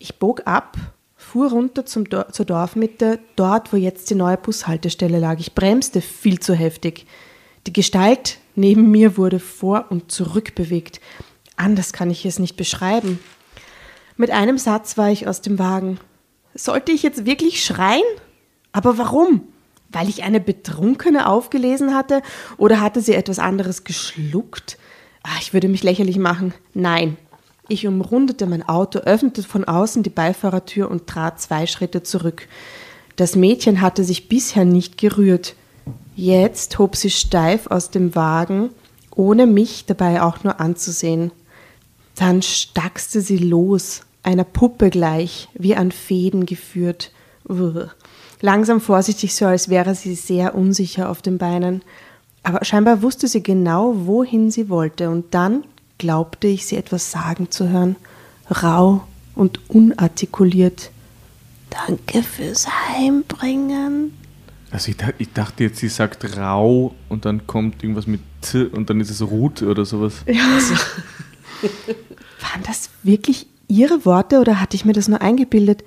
[0.00, 0.76] Ich bog ab,
[1.14, 5.38] fuhr runter zum Dor zur Dorfmitte, dort, wo jetzt die neue Bushaltestelle lag.
[5.38, 7.06] Ich bremste viel zu heftig.
[7.68, 11.00] Die Gestalt neben mir wurde vor und zurück bewegt.
[11.54, 13.20] Anders kann ich es nicht beschreiben.
[14.16, 16.00] Mit einem Satz war ich aus dem Wagen.
[16.54, 18.02] Sollte ich jetzt wirklich schreien?
[18.72, 19.46] Aber warum?
[19.90, 22.22] Weil ich eine Betrunkene aufgelesen hatte
[22.56, 24.78] oder hatte sie etwas anderes geschluckt?
[25.22, 26.54] Ah, ich würde mich lächerlich machen.
[26.74, 27.16] Nein.
[27.68, 32.46] Ich umrundete mein Auto, öffnete von außen die Beifahrertür und trat zwei Schritte zurück.
[33.16, 35.54] Das Mädchen hatte sich bisher nicht gerührt.
[36.14, 38.70] Jetzt hob sie steif aus dem Wagen,
[39.14, 41.32] ohne mich dabei auch nur anzusehen.
[42.14, 47.10] Dann stackste sie los, einer Puppe gleich, wie an Fäden geführt.
[47.48, 47.90] Uah.
[48.40, 51.82] Langsam vorsichtig, so als wäre sie sehr unsicher auf den Beinen.
[52.42, 55.64] Aber scheinbar wusste sie genau, wohin sie wollte, und dann
[55.98, 57.96] glaubte ich, sie etwas sagen zu hören,
[58.50, 59.02] rau
[59.34, 60.90] und unartikuliert.
[61.70, 64.12] Danke fürs Heimbringen.
[64.70, 68.90] Also ich, ich dachte jetzt, sie sagt rau und dann kommt irgendwas mit T und
[68.90, 70.14] dann ist es Rut oder sowas.
[70.26, 75.82] Waren das wirklich Ihre Worte oder hatte ich mir das nur eingebildet?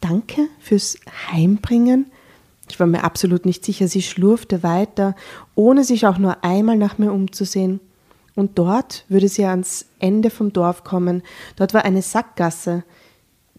[0.00, 0.98] Danke fürs
[1.30, 2.06] Heimbringen?
[2.68, 3.88] Ich war mir absolut nicht sicher.
[3.88, 5.14] Sie schlurfte weiter,
[5.54, 7.80] ohne sich auch nur einmal nach mir umzusehen.
[8.34, 11.22] Und dort würde sie ans Ende vom Dorf kommen.
[11.56, 12.84] Dort war eine Sackgasse,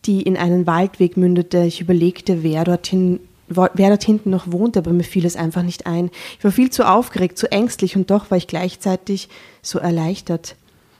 [0.05, 1.63] die in einen Waldweg mündete.
[1.63, 3.19] Ich überlegte, wer dorthin
[3.49, 6.11] wer dort hinten noch wohnte, aber mir fiel es einfach nicht ein.
[6.37, 9.29] Ich war viel zu aufgeregt, zu ängstlich und doch war ich gleichzeitig
[9.61, 10.57] so erleichtert.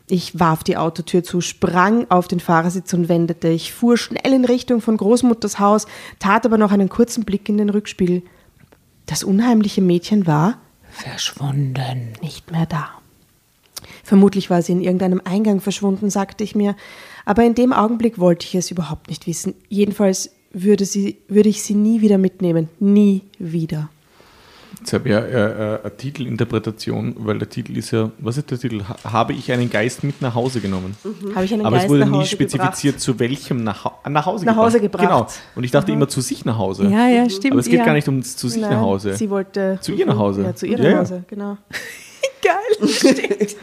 [0.10, 3.50] Ich warf die Autotür zu, sprang auf den Fahrersitz und wendete.
[3.50, 5.86] Ich fuhr schnell in Richtung von Großmutters Haus,
[6.20, 8.24] tat aber noch einen kurzen Blick in den Rückspiegel.
[9.06, 12.14] Das unheimliche Mädchen war Verschwunden.
[12.22, 12.90] nicht mehr da.
[14.04, 16.76] Vermutlich war sie in irgendeinem Eingang verschwunden, sagte ich mir,
[17.26, 19.54] aber in dem Augenblick wollte ich es überhaupt nicht wissen.
[19.68, 22.70] Jedenfalls würde, sie, würde ich sie nie wieder mitnehmen.
[22.80, 23.90] Nie wieder.
[24.80, 28.52] Jetzt habe ich ja äh, äh, eine Titelinterpretation, weil der Titel ist ja, was ist
[28.52, 28.84] der Titel?
[28.88, 30.96] Ha habe ich einen Geist mit nach Hause genommen?
[31.34, 33.00] Habe ich einen Aber Geist es wurde nach nie Hause spezifiziert, gebracht.
[33.02, 34.66] zu welchem nach, Hau- nach Hause Nach gebracht.
[34.68, 35.04] Hause gebracht.
[35.04, 35.28] Genau.
[35.56, 36.88] Und ich dachte immer zu sich nach Hause.
[36.88, 37.54] Ja, ja, stimmt.
[37.54, 37.86] Aber es geht ja.
[37.86, 39.16] gar nicht um zu sich Nein, nach Hause.
[39.16, 40.44] Sie wollte Zu ihr nach Hause.
[40.44, 41.00] Ja, zu ihr Ja, nach ja.
[41.00, 41.58] Hause, genau.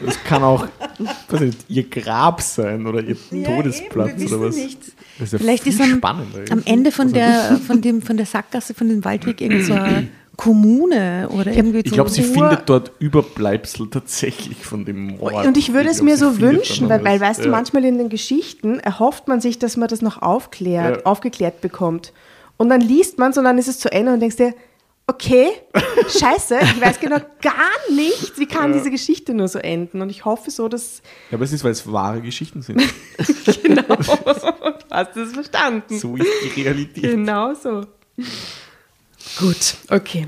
[0.05, 0.67] Das kann auch
[1.29, 4.55] weiß nicht, ihr Grab sein oder ihr Todesplatz eben, oder was.
[4.55, 4.79] nicht.
[5.17, 6.39] Das ist ja Vielleicht viel ist am, spannender.
[6.51, 10.07] am Ende von der, von, dem, von der Sackgasse, von dem Waldweg irgend so eine
[10.37, 15.45] Kommune oder irgendwie Ich glaube, sie findet dort Überbleibsel tatsächlich von dem Mord.
[15.45, 18.09] Und ich würde es glaub, mir so wünschen, weil, weil weißt du, manchmal in den
[18.09, 21.05] Geschichten erhofft man sich, dass man das noch aufklärt, Ja.
[21.05, 22.13] aufgeklärt bekommt.
[22.57, 24.53] Und dann liest man es und dann ist es zu Ende und denkst dir,
[25.07, 25.49] okay,
[26.19, 30.01] scheiße, ich weiß genau gar nicht, wie kann diese Geschichte nur so enden.
[30.01, 32.81] Und ich hoffe so, dass Ja, aber es ist, weil es wahre Geschichten sind.
[33.63, 33.97] genau, du
[34.89, 35.97] hast es verstanden.
[35.99, 37.03] so ist die Realität.
[37.03, 37.81] Genau so.
[39.37, 40.27] Gut, okay.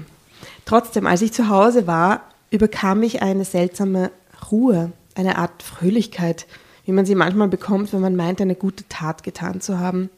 [0.65, 4.11] Trotzdem, als ich zu Hause war, überkam mich eine seltsame
[4.51, 6.45] Ruhe, eine Art Fröhlichkeit,
[6.85, 10.09] wie man sie manchmal bekommt, wenn man meint, eine gute Tat getan zu haben.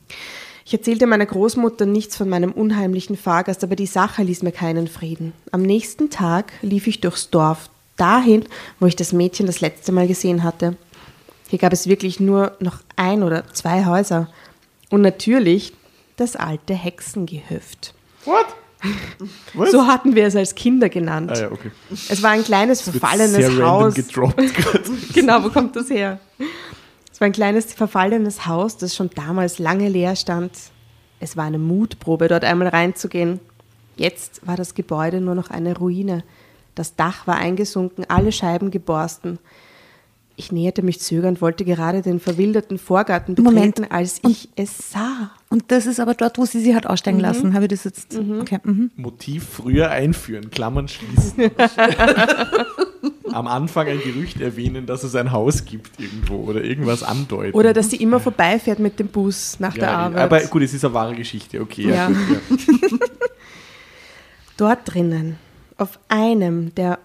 [0.65, 4.87] Ich erzählte meiner Großmutter nichts von meinem unheimlichen Fahrgast, aber die Sache ließ mir keinen
[4.87, 5.33] Frieden.
[5.51, 8.45] Am nächsten Tag lief ich durchs Dorf, dahin,
[8.79, 10.77] wo ich das Mädchen das letzte Mal gesehen hatte.
[11.47, 14.29] Hier gab es wirklich nur noch ein oder zwei Häuser.
[14.91, 15.73] Und natürlich
[16.17, 17.93] das alte Hexengehöft.
[18.25, 18.45] What?
[19.53, 19.71] Was?
[19.71, 21.32] So hatten wir es als Kinder genannt.
[21.32, 21.71] ah ja, okay.
[22.09, 23.93] Es war ein kleines Wird verfallenes sehr random Haus.
[23.95, 24.84] gedroppt gerade.
[25.13, 26.19] genau, wo kommt das her?
[27.11, 30.51] Es war ein kleines verfallenes Haus, das schon damals lange leer stand.
[31.19, 33.41] Es war eine Mutprobe, dort einmal reinzugehen.
[33.97, 36.23] Jetzt war das Gebäude nur noch eine Ruine.
[36.75, 39.39] Das Dach war eingesunken, alle Scheiben geborsten.
[40.39, 43.75] Ich näherte mich zögernd, wollte gerade den verwilderten Vorgarten Moment.
[43.75, 45.31] betreten, als ich es sah.
[45.49, 47.53] Und das ist aber dort, wo sie sie hat aussteigen lassen.
[47.53, 48.17] Habe ich das jetzt?
[48.17, 48.59] Okay.
[48.63, 48.89] Mhm.
[48.95, 51.51] Motiv früher einführen, Klammern schließen.
[53.33, 57.57] Am Anfang ein Gerücht erwähnen, dass es ein Haus gibt irgendwo oder irgendwas andeuten.
[57.57, 60.21] Oder dass sie immer vorbeifährt mit dem Bus nach der ja, Arbeit.
[60.21, 61.89] Aber gut, es ist eine wahre Geschichte, okay.
[61.89, 62.09] Ja.
[62.09, 62.11] Ja.
[62.47, 62.97] Gut, ja.
[64.55, 65.35] Dort drinnen,
[65.75, 66.97] auf einem der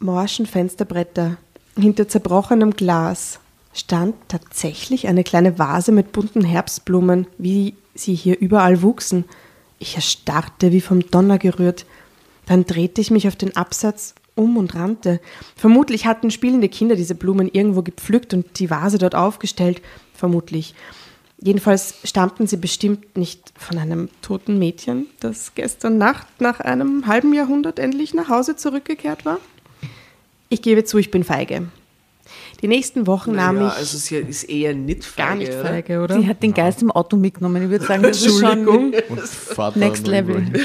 [0.00, 1.38] morschen Fensterbretter,
[1.82, 3.40] hinter zerbrochenem Glas,
[3.72, 9.24] stand tatsächlich eine kleine Vase mit bunten Herbstblumen, wie sie hier überall wuchsen.
[9.78, 11.86] Ich erstarrte wie vom Donner gerührt.
[12.46, 15.20] Dann drehte ich mich auf den Absatz um und rannte.
[15.56, 19.82] Vermutlich hatten spielende Kinder diese Blumen irgendwo gepflückt und die Vase dort aufgestellt.
[20.14, 20.74] Vermutlich.
[21.40, 27.32] Jedenfalls stammten sie bestimmt nicht von einem toten Mädchen, das gestern Nacht nach einem halben
[27.32, 29.38] Jahrhundert endlich nach Hause zurückgekehrt war.
[30.48, 31.68] Ich gebe zu, ich bin feige.
[32.62, 36.00] Die nächsten Wochen nahm Naja, ich also sie ist eher nicht feige, gar nicht feige,
[36.00, 36.20] oder?
[36.20, 37.62] Sie hat den Geist im Auto mitgenommen.
[37.62, 38.90] Ich würde sagen, das ist schon
[39.76, 40.44] Next Level.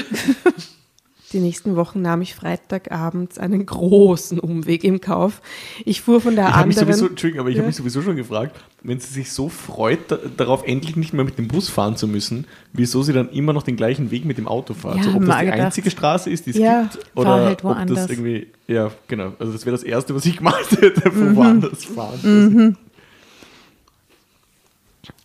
[1.32, 5.42] Die nächsten Wochen nahm ich Freitagabends einen großen Umweg im Kauf.
[5.84, 6.94] Ich fuhr von der Ich habe mich anderen.
[6.96, 7.62] sowieso, Entschuldigung, aber ich Ja.
[7.62, 8.54] habe mich sowieso schon gefragt,
[8.84, 12.06] wenn sie sich so freut, da, darauf endlich nicht mehr mit dem Bus fahren zu
[12.06, 14.98] müssen, wieso sie dann immer noch den gleichen Weg mit dem Auto fährt.
[14.98, 15.60] Ja, so, ob das die gedacht.
[15.60, 18.02] einzige Straße ist, die es Ja, gibt, oder halt ob woanders.
[18.02, 19.32] das irgendwie, ja, genau.
[19.38, 21.36] Also das wäre das Erste, was ich gemacht hätte, Mhm.
[21.36, 22.76] woanders fahren.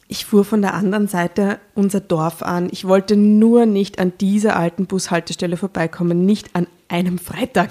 [0.07, 2.69] Ich fuhr von der anderen Seite unser Dorf an.
[2.71, 7.69] Ich wollte nur nicht an dieser alten Bushaltestelle vorbeikommen, nicht an einem Freitag.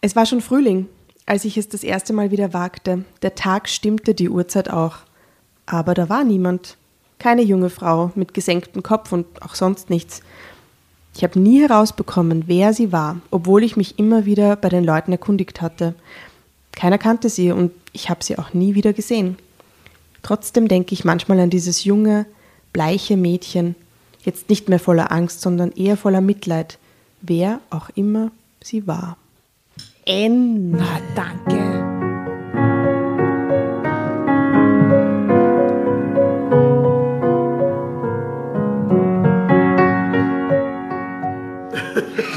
[0.00, 0.88] Es war schon Frühling,
[1.26, 3.04] als ich es das erste Mal wieder wagte.
[3.22, 4.98] Der Tag stimmte, die Uhrzeit auch.
[5.66, 6.76] Aber da war niemand.
[7.18, 10.20] Keine junge Frau mit gesenktem Kopf und auch sonst nichts.
[11.16, 15.12] Ich habe nie herausbekommen, wer sie war, obwohl ich mich immer wieder bei den Leuten
[15.12, 15.94] erkundigt hatte.
[16.72, 19.36] Keiner kannte sie und ich habe sie auch nie wieder gesehen.
[20.22, 22.26] Trotzdem denke ich manchmal an dieses junge,
[22.72, 23.76] bleiche Mädchen,
[24.24, 26.78] jetzt nicht mehr voller Angst, sondern eher voller Mitleid,
[27.20, 29.16] wer auch immer sie war.
[30.04, 30.80] Ende.
[30.80, 31.93] Ah, danke.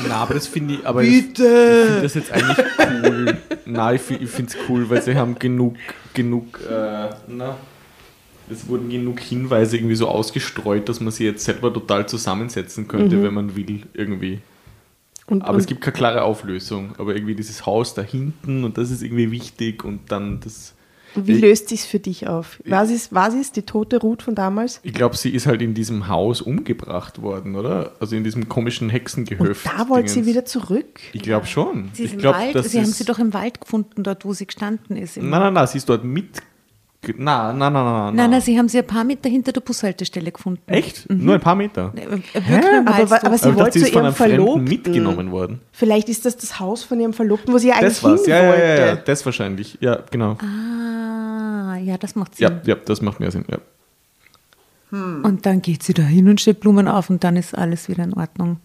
[0.07, 2.57] Na, aber das finde ich, aber Das, ich finde das jetzt eigentlich
[3.03, 3.37] cool.
[3.65, 5.75] Nein, ich, ich finde es cool, weil sie haben genug,
[6.13, 7.57] genug, äh, na,
[8.49, 13.21] es wurden genug Hinweise irgendwie so ausgestreut, dass man sie jetzt selber total zusammensetzen könnte,
[13.21, 14.39] wenn man will, irgendwie.
[15.25, 16.95] Und, Aber und es gibt keine klare Auflösung.
[16.97, 20.73] Aber irgendwie dieses Haus da hinten und das ist irgendwie wichtig und dann das.
[21.25, 22.59] Wie löst sich's für dich auf?
[22.65, 24.79] War es, war es die tote Ruth von damals?
[24.83, 27.93] Ich glaube, sie ist halt in diesem Haus umgebracht worden, oder?
[27.99, 29.65] Also in diesem komischen Und Hexengehöft.
[29.65, 30.99] da wollte sie wieder zurück.
[31.13, 31.89] Ich glaube schon.
[31.93, 34.25] Sie, ist ich im glaub, Wald, sie haben ist- sie doch im Wald gefunden, dort
[34.25, 35.17] wo sie gestanden ist.
[35.17, 36.03] Nein, nein, nein, sie ist dort
[37.05, 37.19] mit.
[37.19, 38.15] Nein, nein, nein, nein.
[38.15, 40.61] nein, nein, sie haben sie ein paar Meter hinter der Bushaltestelle gefunden.
[40.67, 41.09] Echt?
[41.09, 41.93] Nur ein paar Meter.
[41.95, 44.63] Äh, Wirklich im Aber, aber sie wollte sie zu ist von ihrem einem Verlobten.
[44.63, 45.61] mitgenommen worden.
[45.71, 48.21] Vielleicht ist das das Haus von ihrem Verlobten, wo sie eigentlich Das war's.
[48.25, 48.63] hin Ja, ja, wollte.
[48.63, 49.77] ja, ja, das wahrscheinlich.
[49.79, 50.37] Ja, genau.
[50.41, 52.47] Ah, ja, das macht Sinn.
[52.47, 53.45] Ja, ja, das macht mehr Sinn.
[53.49, 53.57] Ja.
[54.89, 58.03] Und dann geht sie da hin und stellt Blumen auf und dann ist alles wieder
[58.05, 58.57] in Ordnung.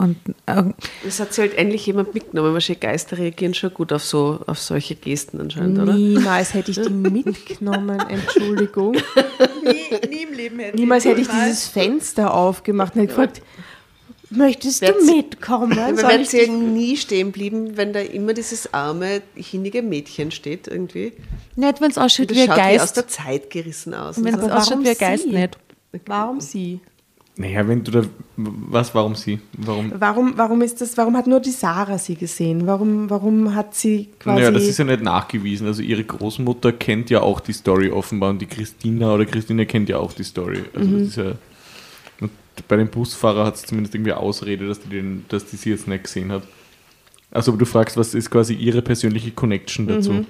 [0.00, 0.16] Und
[0.46, 0.62] äh,
[1.04, 2.54] Das hat sie halt endlich jemand mitgenommen.
[2.54, 5.92] Wahrscheinlich Geister reagieren schon gut auf, so, auf solche Gesten anscheinend, oder?
[5.92, 8.92] Niemals hätte ich die mitgenommen, Entschuldigung.
[9.62, 13.42] nie im Leben hätte Niemals hätte ich dieses Fenster aufgemacht und hätte gefragt,
[14.30, 15.76] möchtest du Werd sie- mitkommen?
[15.76, 19.20] Ja, Soll wir ich sie ja dich- nie stehen blieben, wenn da immer dieses arme,
[19.34, 21.12] hinige Mädchen steht irgendwie.
[21.56, 22.96] Nicht, wenn es ausschaut wie ein schaut wie aus Geist.
[22.96, 24.16] der Zeit gerissen aus.
[24.22, 25.58] Wenn es ausschaut warum wie ein Geist nicht.
[26.06, 26.80] Warum sie?
[27.40, 28.02] Naja, wenn du da.
[28.36, 29.40] Was, warum sie?
[29.56, 29.90] Warum?
[29.96, 32.66] Warum, warum ist das, warum hat nur die Sarah sie gesehen?
[32.66, 34.40] Warum, warum hat sie quasi.
[34.40, 35.66] Naja, das ist ja nicht nachgewiesen.
[35.66, 39.88] Also ihre Großmutter kennt ja auch die Story offenbar und die Christina oder Christina kennt
[39.88, 40.64] ja auch die Story.
[40.74, 41.32] Also das ist ja.
[42.68, 45.88] Bei dem Busfahrer hat es zumindest irgendwie Ausrede, dass die, den, dass die sie jetzt
[45.88, 46.42] nicht gesehen hat.
[47.30, 50.12] Also du fragst, was ist quasi ihre persönliche Connection dazu?
[50.12, 50.26] Mhm.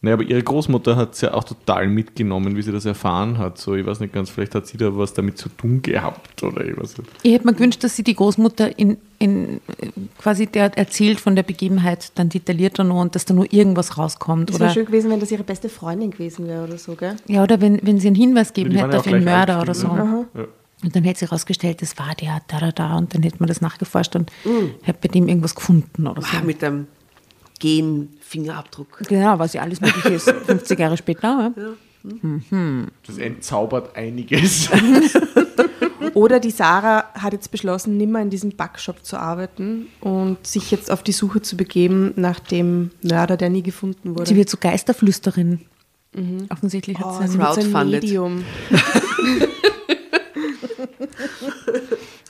[0.00, 3.58] Naja, aber ihre Großmutter hat es ja auch total mitgenommen, wie sie das erfahren hat.
[3.58, 6.64] So, ich weiß nicht ganz, vielleicht hat sie da was damit zu tun gehabt oder
[6.64, 7.10] ich weiß nicht.
[7.24, 9.88] Ich hätte mir gewünscht, dass sie die Großmutter in, in äh,
[10.18, 14.50] quasi der erzählt von der Begebenheit dann detaillierter noch und dass da nur irgendwas rauskommt.
[14.50, 17.16] Es wäre schön gewesen, wenn das ihre beste Freundin gewesen wäre oder so, gell?
[17.26, 19.60] ja, oder wenn, wenn sie einen Hinweis geben Die waren hätte ja auf gleich Mörder
[19.60, 19.88] oder so.
[19.88, 20.24] Brüder.
[20.34, 20.44] Ja.
[20.84, 22.96] Und dann hätte sie herausgestellt, das war der, da, da, da.
[22.96, 24.30] Und dann hätte man das nachgeforscht und
[24.82, 26.28] hätte bei dem irgendwas gefunden oder so.
[26.36, 26.62] Ah, mit
[27.62, 29.02] einem Gen-Fingerabdruck.
[29.08, 30.30] Genau, was ja alles möglich ist.
[30.46, 31.52] 50 Jahre später.
[31.56, 31.74] Ja.
[33.06, 34.70] Das entzaubert einiges.
[36.14, 40.90] Oder die Sarah hat jetzt beschlossen, nimmer in diesem Backshop zu arbeiten und sich jetzt
[40.90, 44.26] auf die Suche zu begeben nach dem Mörder, der nie gefunden wurde.
[44.26, 45.66] Sie wird so Geisterflüsterin.
[46.48, 48.02] Offensichtlich hat oh, sie sie einen wird so ein Crowdfunded.
[48.02, 48.44] Medium.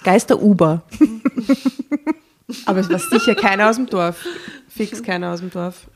[0.03, 0.83] Geister-Uber.
[2.67, 4.25] Aber es war sicher keiner aus dem Dorf.
[4.87, 5.89] Fix keiner aus dem Dorf.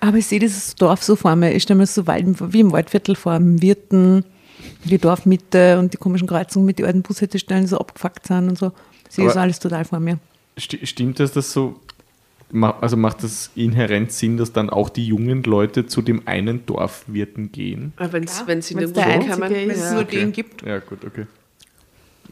[0.00, 1.52] Aber ich sehe dieses Dorf so vor mir.
[1.54, 4.24] Ich stelle mir das so weit, wie im Waldviertel vor, am Wirten,
[4.84, 8.58] die Dorfmitte und die komischen Kreuzungen mit den alten Bushaltestellen die so abgefuckt sind und
[8.58, 8.72] so.
[9.08, 10.18] Ich sehe Aber- das alles total vor mir.
[10.58, 11.78] Sti- Stimmt es, dass so,
[12.50, 16.64] ma- also macht das inhärent Sinn, dass dann auch die jungen Leute zu dem einen
[16.66, 17.92] Dorfwirten gehen?
[17.98, 19.40] Wenn sie wenn's nirgendwo der ist.
[19.40, 20.62] Wenn es nur den gibt.
[20.62, 21.26] Ja, gut, okay.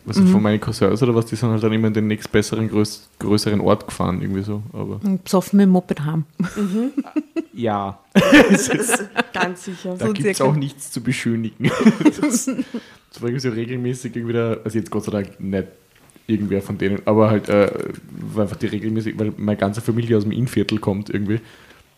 [0.07, 3.09] Also von meinen Cousins oder was, die sind halt dann immer in den nächstbesseren, größ
[3.19, 4.63] größeren Ort gefahren, irgendwie so.
[4.73, 6.27] Aber Und besoffen mit dem Moped haben.
[7.55, 7.99] ja,
[9.33, 9.97] Ganz sicher.
[9.99, 11.71] da So gibt es auch nichts zu beschönigen.
[12.05, 15.69] das, das war irgendwie so regelmäßig irgendwie da, also jetzt Gott sei Dank nicht
[16.27, 17.71] irgendwer von denen, aber halt äh,
[18.33, 21.41] war einfach die regelmäßig, weil meine ganze Familie aus dem Innviertel kommt irgendwie.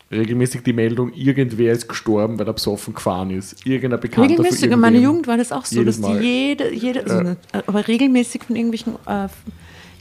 [0.09, 3.65] Regelmäßig die Meldung, irgendwer ist gestorben, weil er besoffen gefahren ist.
[3.65, 4.99] Irgendein Bekannter Regelmäßig, in meiner.
[4.99, 6.19] Jugend war das auch so, Jedes dass Mal.
[6.19, 7.23] die jede, jede also Ja.
[7.23, 9.27] nicht, aber regelmäßig von irgendwelchen äh,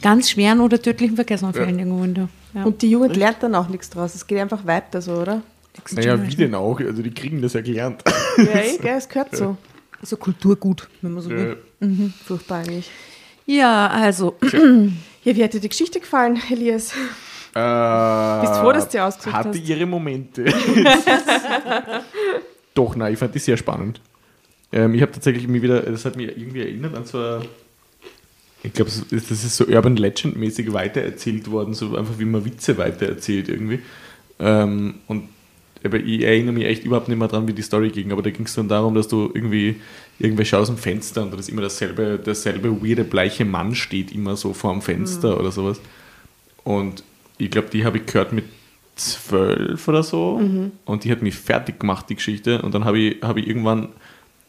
[0.03, 2.29] ganz schweren oder tödlichen Verkehrsunfällen irgendwo in der.
[2.55, 2.65] Ja.
[2.65, 4.15] Und die Jugend lernt dann auch nichts draus.
[4.15, 5.43] Es geht einfach weiter so, oder?
[5.91, 6.81] Naja, wie denn auch?
[6.81, 8.03] Also die kriegen das ja gelernt.
[8.39, 9.57] Ja, eh, gell, es gehört so.
[10.03, 11.57] so Kulturgut, wenn man so will.
[11.81, 11.87] Äh,
[12.25, 12.91] Furchtbar eigentlich.
[13.45, 14.37] Ja, also
[15.25, 16.93] Ja, wie hat dir die Geschichte gefallen, Elias?
[17.57, 19.67] Äh, Bist froh, dass du ausgesucht Hatte hast?
[19.67, 20.45] ihre Momente.
[22.75, 23.99] Doch, nein, ich fand die sehr spannend.
[24.73, 27.43] Ähm, ich habe tatsächlich mir wieder, das hat mich irgendwie erinnert an so eine,
[28.63, 33.49] ich glaube, das ist so Urban Legend-mäßig weitererzählt worden, so einfach wie man Witze weitererzählt
[33.49, 33.79] irgendwie.
[34.39, 35.31] Ähm, und
[35.83, 38.29] aber ich erinnere mich echt überhaupt nicht mehr dran, wie die Story ging, aber da
[38.31, 39.81] ging es dann darum, dass du irgendwie
[40.19, 44.13] irgendwer schaut aus dem Fenster und da ist immer dasselbe, derselbe weirde bleiche Mann steht
[44.13, 45.81] immer so vor dem Fenster oder sowas.
[46.65, 47.03] Und
[47.39, 48.45] ich glaube, die habe ich gehört mit
[48.97, 50.37] zwölf oder so.
[50.85, 52.63] Und die hat mich fertig gemacht, die Geschichte.
[52.63, 53.91] Und dann habe ich, habe ich irgendwann,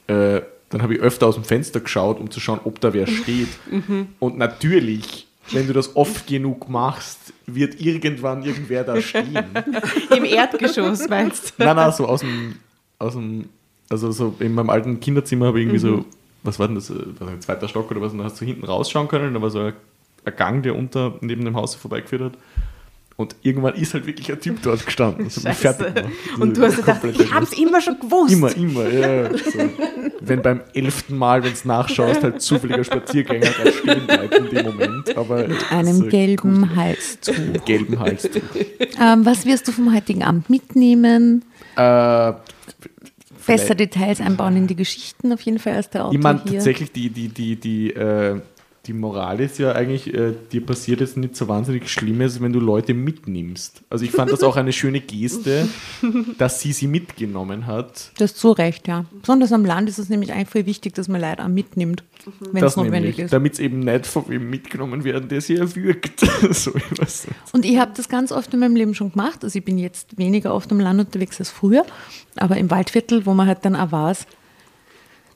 [0.07, 3.07] äh, dann habe ich öfter aus dem Fenster geschaut, um zu schauen, ob da wer
[3.07, 3.49] steht.
[4.19, 9.38] Und natürlich, wenn du das oft genug machst, wird irgendwann irgendwer da stehen.
[10.15, 11.64] Im Erdgeschoss, meinst du?
[11.64, 12.55] Nein, nein, so aus dem,
[12.99, 13.49] aus dem,
[13.89, 16.05] also so in meinem alten Kinderzimmer habe ich irgendwie so,
[16.43, 18.45] was war denn das, äh, was, ein zweiter Stock oder was, und da hast du
[18.45, 19.73] hinten rausschauen können, da war so ein,
[20.26, 22.34] ein Gang, der unter, neben dem Haus vorbeigeführt hat.
[23.18, 25.27] Und irgendwann ist halt wirklich ein Typ dort gestanden.
[25.30, 25.53] Scheiße.
[25.56, 26.14] fertig gemacht.
[26.39, 28.31] Und du hast gedacht, ich hab's immer schon gewusst.
[28.31, 29.35] Immer, immer, ja.
[29.35, 29.69] So.
[30.22, 34.65] Wenn beim elften Mal, wenn du nachschaust, halt zufälliger Spaziergänger da stehen bleibt in dem
[34.68, 35.18] Moment.
[35.18, 37.35] Aber einem so gelben Halstuch.
[37.39, 38.30] Mit gelbem Hals.
[39.02, 41.44] Ähm, was wirst du vom heutigen Abend mitnehmen?
[41.76, 42.34] äh,
[43.48, 46.91] Besser Details einbauen in die Geschichten auf jeden Fall als der Autor Ich meine, tatsächlich,
[46.91, 48.41] die, die, die, die, äh,
[48.88, 52.61] die Moral ist ja eigentlich, äh, dir passiert jetzt nicht so wahnsinnig Schlimmes, wenn du
[52.61, 53.81] Leute mitnimmst.
[53.89, 55.68] Also ich fand das auch eine schöne Geste,
[56.38, 58.11] dass sie sie mitgenommen hat.
[58.18, 59.05] Du hast so recht, ja.
[59.19, 62.03] Besonders am Land ist es nämlich voll wichtig, dass man Leute auch mitnimmt,
[62.51, 63.34] wenn es notwendig ist.
[63.34, 66.19] damit es eben nicht von wem mitgenommen werden, der sie erwürgt.
[66.51, 67.27] so, ich.
[67.51, 69.43] Und ich habe das ganz oft in meinem Leben schon gemacht.
[69.43, 71.85] Also ich bin jetzt weniger oft am Land unterwegs als früher,
[72.38, 74.27] aber im Waldviertel, wo man halt dann auch weiß,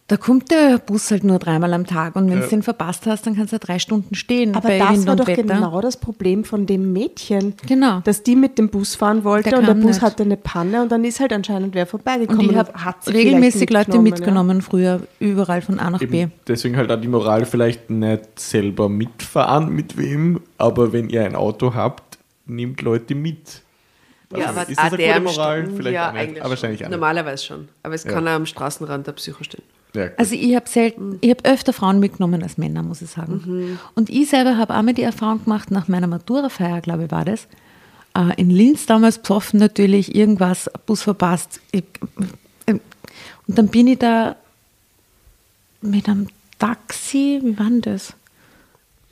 [0.07, 2.49] da kommt der Bus halt nur dreimal am Tag und wenn du Ja.
[2.49, 5.27] den verpasst hast, dann kannst du drei Stunden stehen Aber bei das Wind war doch
[5.27, 5.43] Wetter.
[5.43, 7.53] genau das Problem von dem Mädchen.
[7.65, 8.01] Genau.
[8.03, 10.01] Dass die mit dem Bus fahren wollte Der und der Bus nicht.
[10.01, 12.45] hatte eine Panne und dann ist halt anscheinend wer vorbeigekommen.
[12.49, 16.23] Und ich habe regelmäßig Leute mitgenommen früher, überall von A nach B.
[16.23, 21.23] Eben, deswegen halt auch die Moral vielleicht nicht selber mitfahren mit wem, aber wenn ihr
[21.23, 23.61] ein Auto habt, nehmt Leute mit.
[24.35, 25.67] Ja, aber ist das eine der gute Moral?
[25.73, 26.85] Vielleicht ja, auch nicht, eigentlich aber wahrscheinlich schon.
[26.87, 26.97] auch nicht.
[26.99, 27.67] Normalerweise schon.
[27.83, 28.11] Aber es Ja.
[28.11, 29.63] kann auch am Straßenrand der Psycho stehen.
[29.93, 30.09] Ja.
[30.17, 33.77] Also ich habe selten, ich habe öfter Frauen mitgenommen als Männer, muss ich sagen.
[33.95, 37.25] Und ich selber habe auch mal die Erfahrung gemacht, nach meiner Maturafeier, glaube ich, war
[37.25, 37.47] das,
[38.15, 41.59] äh, in Linz damals besoffen natürlich, irgendwas, Bus verpasst.
[41.71, 41.83] Ich,
[42.67, 42.73] äh,
[43.47, 44.35] und dann bin ich da
[45.81, 46.27] mit einem
[46.57, 48.13] Taxi, wie war denn das?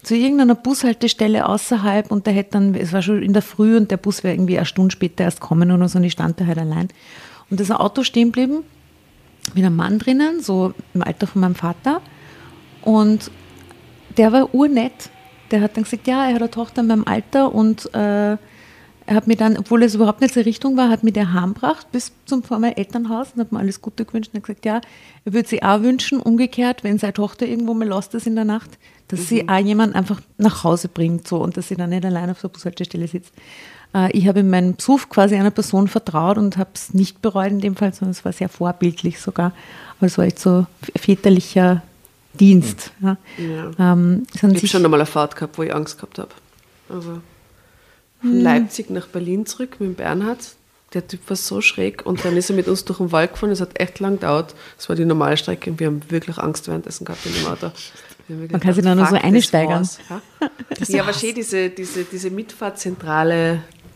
[0.04, 3.92] zu irgendeiner Bushaltestelle außerhalb und der hätte dann, es war schon in der Früh und
[3.92, 6.46] der Bus wäre irgendwie eine Stunde später erst kommen oder so und ich stand da
[6.46, 6.88] halt allein.
[7.50, 8.64] Und da ist ein Auto stehen geblieben,
[9.56, 12.02] mit einem Mann drinnen, so im Alter von meinem Vater.
[12.82, 13.32] Und
[14.18, 15.10] der war urnett.
[15.52, 18.38] Der hat dann gesagt, ja, er hat eine Tochter in meinem Alter und äh,
[19.10, 21.92] er hat mir dann, obwohl es überhaupt nicht zur Richtung war, hat mir der heimgebracht
[21.92, 24.82] bis zum vor meinem Elternhaus und hat mir alles Gute gewünscht und hat gesagt, ja,
[25.26, 28.46] er würde sich auch wünschen, umgekehrt, wenn seine Tochter irgendwo mal lost ist in der
[28.46, 32.06] Nacht, dass sie auch jemand einfach nach Hause bringt so und dass sie dann nicht
[32.06, 33.34] allein auf der Bushaltestelle sitzt.
[33.94, 37.52] Äh, ich habe in meinem Besuch quasi einer Person vertraut und habe es nicht bereut
[37.52, 39.54] in dem Fall, sondern es war sehr vorbildlich sogar.
[39.98, 41.82] Aber es war echt so väterlicher
[42.34, 42.92] Dienst.
[43.02, 43.18] Ja.
[43.38, 43.94] Ja.
[43.94, 46.32] Ähm, es Ich habe schon einmal eine Fahrt gehabt, wo ich Angst gehabt habe.
[46.88, 47.22] Also
[48.22, 50.40] von Leipzig nach Berlin zurück mit Bernhard.
[50.94, 53.52] Der Typ war so schräg und dann ist er mit uns durch den Wald gefahren.
[53.52, 54.56] Es hat echt lang gedauert.
[54.76, 57.72] Das war die normale Strecke und wir haben wirklich Angst währenddessen gehabt in dem Auto.
[58.28, 59.90] Wirklich Man kann sich gedacht, da nur so das einsteigern.
[60.10, 60.22] Ja,
[60.88, 62.30] ja aber schön, diese, diese, diese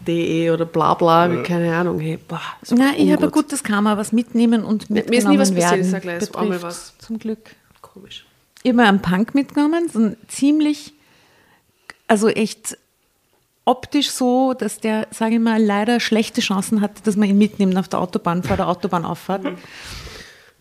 [0.06, 2.00] Mitfahrzentrale.de oder bla bla, keine Ahnung.
[2.00, 3.34] Hey, boah, so Nein, ich habe ein ungut.
[3.34, 5.86] gutes Karma, was mitnehmen und Mir- mitgenommen mir ist nie was passiert, werden.
[5.86, 6.94] ich sag gleich, einmal was.
[7.00, 7.56] Zum Glück.
[7.82, 8.26] Komisch.
[8.64, 10.94] Ich habe mir einen Punk mitgenommen, so ein ziemlich,
[12.08, 12.78] also echt
[13.66, 17.78] optisch so, dass der, sage ich mal, leider schlechte Chancen hatte, dass man ihn mitnimmt
[17.78, 19.46] auf der Autobahn, vor der Autobahnauffahrt.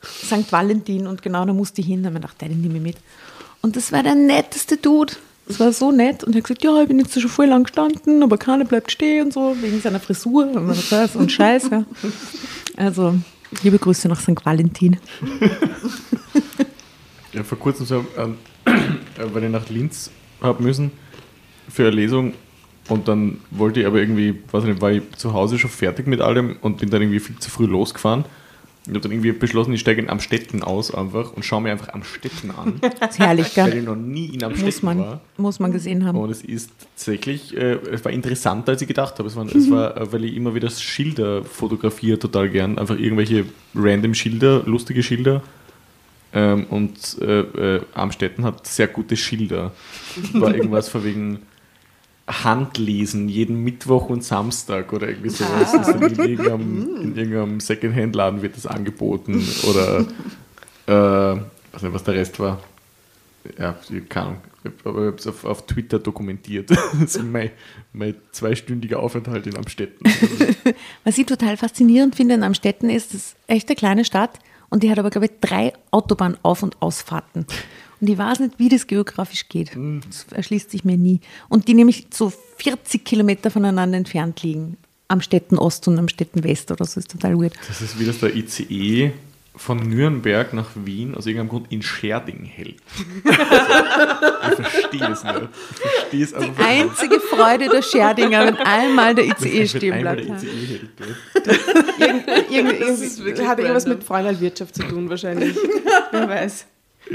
[0.04, 0.50] St.
[0.50, 2.02] Valentin und genau da musste ich hin.
[2.02, 2.96] Da habe ich gedacht, den nehme ich mit.
[3.60, 5.14] Und das war der netteste Dude.
[5.52, 6.24] Das war so nett.
[6.24, 8.90] Und er hat gesagt, ja, ich bin jetzt schon voll lang gestanden, aber keiner bleibt
[8.90, 11.68] stehen und so, wegen seiner Frisur und so und Scheiß.
[12.74, 13.14] Also,
[13.62, 14.44] liebe Grüße nach St.
[14.44, 14.96] Valentin.
[17.34, 18.72] Ja, vor kurzem so, ähm, äh,
[19.32, 20.10] weil ich nach Linz
[20.42, 20.90] habe müssen
[21.68, 22.34] für eine Lesung
[22.88, 26.06] und dann wollte ich aber irgendwie, weiß ich nicht, war ich zu Hause schon fertig
[26.06, 28.24] mit allem und bin dann irgendwie viel zu früh losgefahren.
[28.84, 31.90] Ich habe dann irgendwie beschlossen, ich steige in Amstetten aus einfach und schaue mir einfach
[31.90, 33.78] Amstetten an, Das ist herrlich, weil gell?
[33.80, 35.20] ich noch nie in Muss Amstetten man, war.
[35.36, 36.18] muss man gesehen haben.
[36.18, 39.28] Und es ist tatsächlich, äh, es war interessanter, als ich gedacht habe.
[39.28, 42.76] Es war, es war äh, weil ich immer wieder Schilder fotografiere, total gern.
[42.78, 43.44] Einfach irgendwelche
[43.74, 45.42] random Schilder, lustige Schilder.
[46.34, 49.72] Ähm, und äh, äh, Amstetten hat sehr gute Schilder.
[50.32, 51.38] War irgendwas von wegen
[52.26, 55.72] Handlesen jeden Mittwoch und Samstag oder irgendwie sowas.
[55.72, 59.46] Das in, irgendeinem, in irgendeinem Secondhand-Laden wird das angeboten.
[59.68, 60.06] Oder
[60.86, 61.40] äh,
[61.72, 62.60] weiß nicht, was der Rest war.
[63.58, 63.76] Ja,
[64.08, 64.40] keine Ahnung.
[64.84, 66.70] Aber ich habe es auf, auf Twitter dokumentiert.
[67.00, 67.50] Das ist mein,
[67.92, 70.08] mein zweistündiger Aufenthalt in Amstetten.
[71.04, 74.38] Was ich total faszinierend finde in Amstetten ist, das ist echt eine kleine Stadt
[74.70, 77.46] und die hat aber, glaube ich, drei Autobahnauf- und Ausfahrten.
[78.02, 79.70] Und ich weiß nicht, wie das geografisch geht.
[80.08, 81.20] Das erschließt sich mir nie.
[81.48, 84.76] Und die nämlich so 40 Kilometer voneinander entfernt liegen.
[85.06, 86.98] Am Städten Ost und am Städten West oder so.
[86.98, 87.54] ist total weird.
[87.68, 89.12] Das ist wie das der ICE
[89.54, 92.76] von Nürnberg nach Wien aus irgendeinem Grund in Scherding hält.
[94.42, 95.34] Also, ich verstehe es nicht.
[95.70, 96.68] Ich verstehe es einfach nicht.
[96.68, 100.28] Einzige Freude der Scherdinger, wenn einmal der ICE stehen bleibt.
[100.28, 100.90] der ICE hält.
[102.00, 102.06] ja.
[102.06, 105.56] Irgend, irgend, Das wirklich hat irgendwas mit Freundalwirtschaft zu tun wahrscheinlich.
[106.10, 106.66] Wer weiß.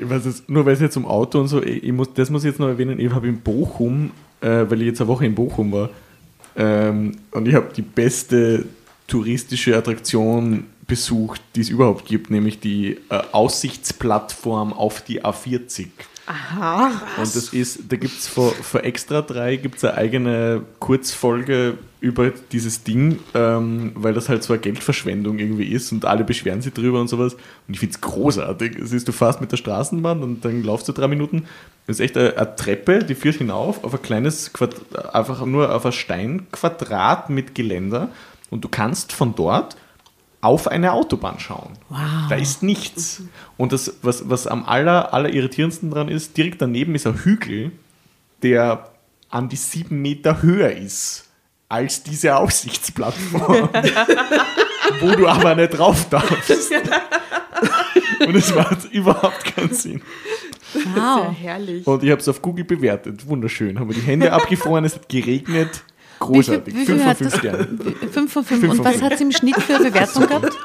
[0.01, 2.51] Weiß es, nur weil es jetzt um Auto und so, ich muss, das muss ich
[2.51, 4.11] jetzt noch erwähnen, ich habe in Bochum,
[4.41, 5.89] äh, weil ich jetzt eine Woche in Bochum war,
[6.55, 8.65] ähm, und ich habe die beste
[9.07, 15.87] touristische Attraktion besucht, die es überhaupt gibt, nämlich die äh, Aussichtsplattform auf die A40.
[16.27, 16.91] Aha.
[17.15, 22.31] Und das ist, da gibt es für, für Extra 3 gibt's eine eigene Kurzfolge über
[22.51, 26.73] dieses Ding, ähm, weil das halt so eine Geldverschwendung irgendwie ist und alle beschweren sich
[26.73, 27.35] drüber und sowas.
[27.35, 28.77] Und ich finde es großartig.
[28.77, 31.45] Es ist, du fährst mit der Straßenbahn und dann laufst du drei Minuten.
[31.87, 35.73] Das ist echt eine, eine Treppe, die führt hinauf auf ein kleines, Quadrat, einfach nur
[35.73, 38.09] auf ein Steinquadrat mit Geländer
[38.49, 39.77] und du kannst von dort
[40.41, 41.73] auf eine Autobahn schauen.
[41.89, 41.99] Wow.
[42.29, 43.23] Da ist nichts.
[43.57, 47.71] Und das, was, was am aller, aller irritierendsten dran ist, direkt daneben ist ein Hügel,
[48.43, 48.91] der
[49.29, 51.25] an die sieben Meter höher ist
[51.69, 53.69] als diese Aussichtsplattform,
[55.01, 56.71] wo du aber nicht drauf darfst.
[58.25, 60.01] Und es macht überhaupt keinen Sinn.
[60.95, 61.35] Wow.
[61.37, 61.85] herrlich.
[61.85, 63.27] Und ich habe es auf Google bewertet.
[63.27, 63.79] Wunderschön.
[63.79, 65.83] Haben wir die Hände abgefroren, es hat geregnet.
[66.19, 66.73] Großartig.
[66.75, 67.79] Wie viel- wie viel Fünf von hat fünf das- Sternen.
[68.11, 68.59] Fünf von fünf.
[68.61, 70.57] Fünf Und von was hat es im Schnitt für Bewertung gehabt?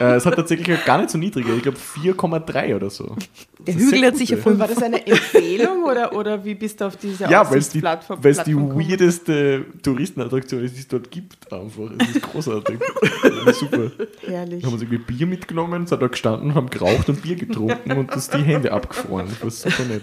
[0.00, 1.52] Äh, es hat tatsächlich gar nicht so niedrige.
[1.54, 3.14] Ich glaube 4,3 oder so.
[3.58, 4.46] Der Hügel hat sicher fünf.
[4.54, 7.68] Und war das eine Empfehlung oder, oder wie bist du auf diese Ja, weil es
[7.70, 11.52] die, Plattform weirdeste Touristenattraktion ist, die es dort gibt.
[11.52, 11.90] Einfach.
[11.98, 12.78] Es ist großartig.
[13.58, 13.90] Super.
[14.26, 14.64] Herrlich.
[14.64, 18.28] Haben uns irgendwie Bier mitgenommen, sind da gestanden, haben geraucht und Bier getrunken und das
[18.30, 19.26] die Hände abgefroren.
[19.28, 20.02] Das war super nett.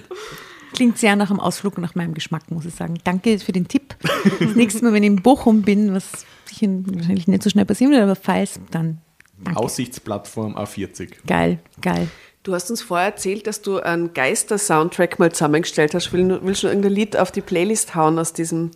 [0.73, 2.95] Klingt sehr nach einem Ausflug nach meinem Geschmack, muss ich sagen.
[3.03, 3.95] Danke für den Tipp.
[4.39, 6.25] Das nächste Mal, wenn ich in Bochum bin, was
[6.61, 8.99] wahrscheinlich nicht so schnell passieren wird, aber falls, dann
[9.43, 9.59] danke.
[9.59, 11.11] Aussichtsplattform A40.
[11.27, 12.07] Geil, geil.
[12.43, 16.11] Du hast uns vorher erzählt, dass du einen Geister-Soundtrack mal zusammengestellt hast.
[16.11, 18.71] Will, willst du noch irgendein Lied auf die Playlist hauen aus diesem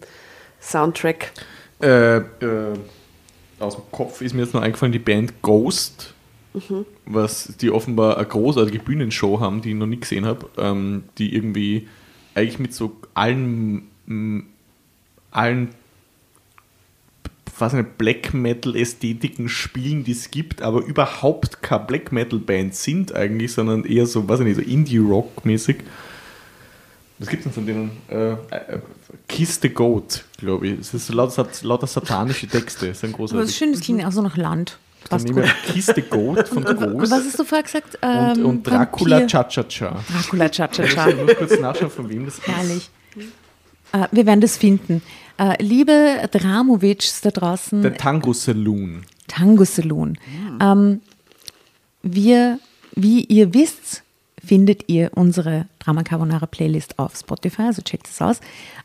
[0.61, 1.33] Soundtrack?
[1.81, 2.23] Äh, äh,
[3.59, 6.13] aus dem Kopf ist mir jetzt noch eingefallen, die Band Ghost,
[7.05, 11.35] was die offenbar eine großartige Bühnenshow haben, die ich noch nie gesehen habe, ähm, die
[11.35, 11.87] irgendwie
[12.35, 13.87] eigentlich mit so allen,
[15.31, 15.69] allen
[17.59, 22.75] was eine Black Metal Ästhetiken spielen, die es gibt, aber überhaupt keine Black Metal Band
[22.75, 25.77] sind eigentlich, sondern eher so, weiß ich nicht, so Indie Rock mäßig.
[27.19, 27.91] Was gibt es denn von denen?
[28.09, 28.79] Äh, äh,
[29.27, 30.79] Kiss the Goat, glaube ich.
[30.79, 32.89] Es ist so lauter, lauter satanische Texte.
[32.89, 34.77] Das ist ein Aber das ist schön, das klingt auch so nach Land.
[35.03, 35.45] Dann Passt nehmen gut.
[35.45, 37.95] wir Kiss the Goat von Und Ghost was hast du vorher gesagt?
[37.95, 40.03] und, Ähm, und Dracula Vampir- Cha-Cha-Cha.
[40.11, 41.09] Dracula Cha-Cha-Cha.
[41.09, 42.47] Ich muss kurz nachschauen, von wem das ist.
[42.47, 42.89] Herrlich.
[43.93, 45.01] Äh, wir werden das finden.
[45.37, 49.03] Äh, liebe Dramovics da draußen, Der Tango Saloon.
[49.27, 50.17] Tango Saloon.
[50.61, 51.01] Ähm,
[52.03, 52.59] wir,
[52.95, 54.03] wie ihr wisst,
[54.43, 58.39] findet ihr unsere Drama Carbonara Playlist auf Spotify, also checkt es aus.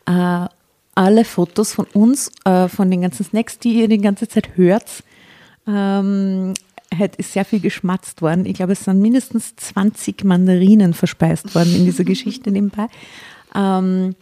[0.05, 0.47] Äh,
[0.95, 5.03] alle Fotos von uns, von den ganzen Snacks, die ihr die ganze Zeit hört,
[5.67, 6.53] ähm,
[6.97, 8.45] hat, ist sehr viel geschmatzt worden.
[8.45, 12.87] Ich glaube, es sind mindestens 20 Mandarinen verspeist worden in dieser Geschichte nebenbei.
[13.55, 14.15] Ähm,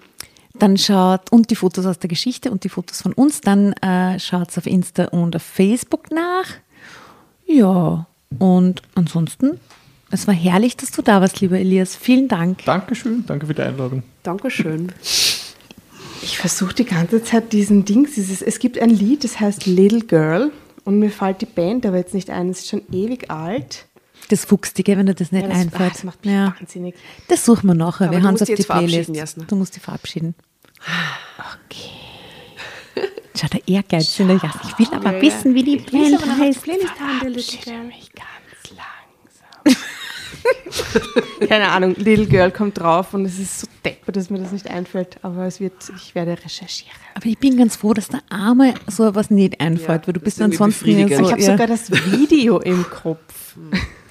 [0.53, 4.19] dann schaut, und die Fotos aus der Geschichte und die Fotos von uns, dann äh,
[4.19, 6.47] schaut auf Insta und auf Facebook nach.
[7.45, 8.05] Ja,
[8.39, 9.59] und ansonsten,
[10.09, 11.95] es war herrlich, dass du da warst, lieber Elias.
[11.95, 12.65] Vielen Dank.
[12.65, 14.03] Dankeschön, danke für die Einladung.
[14.23, 14.91] Dankeschön.
[16.23, 18.13] Ich versuche die ganze Zeit diesen Dings.
[18.15, 20.51] Dieses, es gibt ein Lied, das heißt Little Girl.
[20.83, 22.49] Und mir fällt die Band aber jetzt nicht ein.
[22.49, 23.85] Es ist schon ewig alt.
[24.29, 25.81] Das Fuchstige, wenn dir das nicht Ja, das, einfällt.
[25.81, 26.55] ah, das macht mich ja.
[26.59, 26.95] wahnsinnig.
[27.27, 28.05] Das suchen wir nachher.
[28.05, 29.09] Aber wir du haben es auf die Playlist.
[29.15, 29.43] Jasna.
[29.47, 30.35] Du musst dich verabschieden.
[31.37, 31.89] Okay.
[33.35, 34.61] Schau, der Ehrgeiz in der Jasna.
[34.69, 36.63] Ich will aber wissen, wie die Band heißt.
[36.63, 37.83] Playlist haben, der Little Girl.
[37.85, 38.40] mich ganz langsam.
[41.47, 44.69] Keine Ahnung, Little Girl kommt drauf und es ist so deppert, dass mir das nicht
[44.69, 45.17] einfällt.
[45.21, 46.95] Aber es wird, ich werde recherchieren.
[47.15, 50.19] Aber ich bin ganz froh, dass der Arme so was nicht einfällt, Ja, weil du
[50.19, 51.51] bist ansonsten so, ich habe ja.
[51.51, 53.55] sogar das Video im Kopf.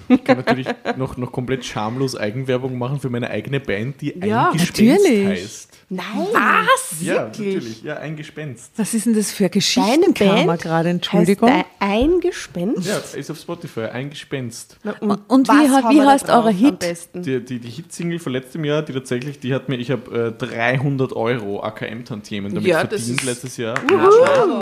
[0.09, 0.67] Ich kann natürlich
[0.97, 5.27] noch, noch komplett schamlos Eigenwerbung machen für meine eigene Band, die Ja, Ein Gespenst natürlich.
[5.27, 5.70] heißt.
[5.93, 6.05] Nein.
[6.33, 7.01] Was?
[7.03, 7.55] Ja, Wirklich?
[7.55, 7.83] natürlich.
[7.83, 8.71] Ja, ein Gespenst.
[8.77, 10.15] Was ist denn das für Band
[10.63, 10.89] gerade?
[10.89, 11.51] Entschuldigung.
[11.51, 12.87] Heißt ein Gespenst?
[12.87, 13.87] Ja, ist auf Spotify.
[13.87, 14.77] Ein Gespenst.
[14.85, 14.93] Na,
[15.27, 16.85] Und wie haben wie da heißt am Hit?
[17.15, 20.47] Die, die, die Hitsingle von letztem Jahr, die tatsächlich, die hat mir, ich habe äh,
[20.47, 23.75] 300 Euro AKM-Tantiemen damit Ja, verdient letztes Jahr.
[23.75, 24.61] Bravo.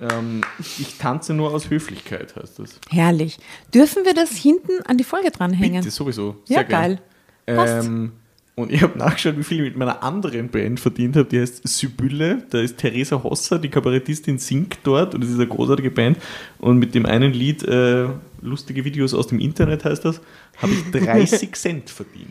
[0.00, 2.80] Ähm, ich tanze nur aus Höflichkeit, heißt das.
[2.88, 3.36] Herrlich.
[3.74, 5.82] Dürfen wir das hinten an die Folge dranhängen?
[5.82, 6.36] Bitte, sowieso.
[6.46, 6.98] Ja, Sehr gern.
[7.46, 7.56] geil.
[7.56, 7.86] Passt.
[7.86, 8.12] Ähm,
[8.54, 11.26] und ich habe nachgeschaut, wie viel ich mit meiner anderen Band verdient habe.
[11.26, 12.44] Die heißt Sibylle.
[12.50, 15.14] Da ist Theresa Hosser, die Kabarettistin, singt dort.
[15.14, 16.18] Und das ist eine großartige Band.
[16.58, 18.08] Und mit dem einen Lied, äh,
[18.42, 20.20] lustige Videos aus dem Internet heißt das,
[20.58, 22.28] habe ich 30 Cent verdient.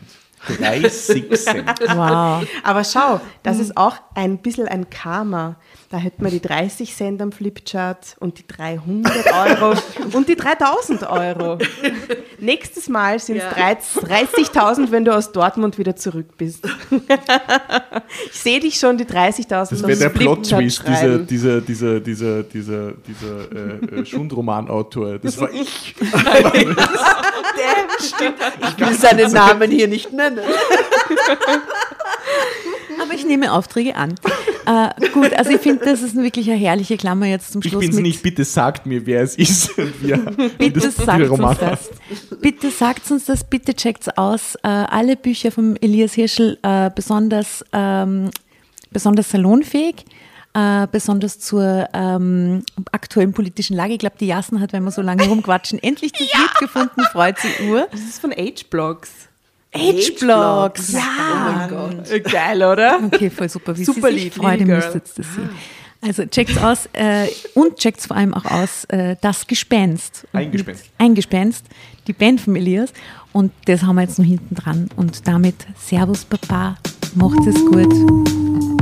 [0.58, 1.68] 30 Cent.
[1.94, 2.44] Wow.
[2.62, 3.62] Aber schau, das Mhm.
[3.62, 5.56] ist auch ein bisschen ein Karma.
[5.90, 9.12] Da hätten wir die 30 Cent am Flipchart und die 300
[9.60, 9.74] Euro
[10.14, 11.58] und die 3000 Euro.
[12.38, 13.50] Nächstes Mal sind es Ja.
[13.52, 16.66] 30.000, wenn du aus Dortmund wieder zurück bist.
[18.32, 22.92] Ich sehe dich schon, die 30.000 Das wäre der Plot-Twist, dieser, dieser, dieser, dieser, dieser,
[22.92, 25.18] dieser äh, äh, Schundromanautor.
[25.18, 25.94] Das war ich.
[26.00, 26.02] Ich
[28.78, 30.31] will seinen Namen hier nicht nennen.
[33.02, 34.14] Aber ich nehme Aufträge an.
[34.66, 37.80] Äh, gut, also ich finde, das ist wirklich eine herrliche Klammer jetzt zum Ich Schluss.
[37.80, 38.22] bin's mit, nicht.
[38.22, 39.76] Bitte sagt mir, wer es ist.
[39.78, 40.18] Und wir,
[40.58, 41.90] Bitte das sagt Roman uns das.
[42.40, 44.54] Bitte sagt uns das, bitte checkt's aus.
[44.62, 48.30] Äh, alle Bücher von Elias Hirschel äh, besonders, ähm,
[48.90, 50.04] besonders salonfähig.
[50.54, 53.94] Äh, besonders zur ähm, aktuellen politischen Lage.
[53.94, 57.38] Ich glaube, die Jassen hat, wenn wir so lange rumquatschen, endlich das Lied gefunden, freut
[57.38, 57.88] sich Uhr.
[57.90, 59.28] Das ist von H-Blogs.
[59.74, 61.52] H-Blocks, Oh ja.
[61.56, 62.24] mein Gott.
[62.24, 63.00] Geil, oder?
[63.04, 63.76] Okay, voll super.
[63.76, 65.50] Wie Super sie sich Lied, freut, ihr Little müsst jetzt das sehen.
[66.04, 70.26] Also checkt's aus äh, und checkt's vor allem auch aus äh, Das Gespenst.
[70.32, 70.84] Und Ein Gespenst.
[70.84, 71.64] mit- Ein Gespenst,
[72.08, 72.92] die Band von Elias.
[73.32, 74.88] Und das haben wir jetzt noch hinten dran.
[74.96, 76.76] Und damit Servus Papa,
[77.14, 78.81] macht es gut.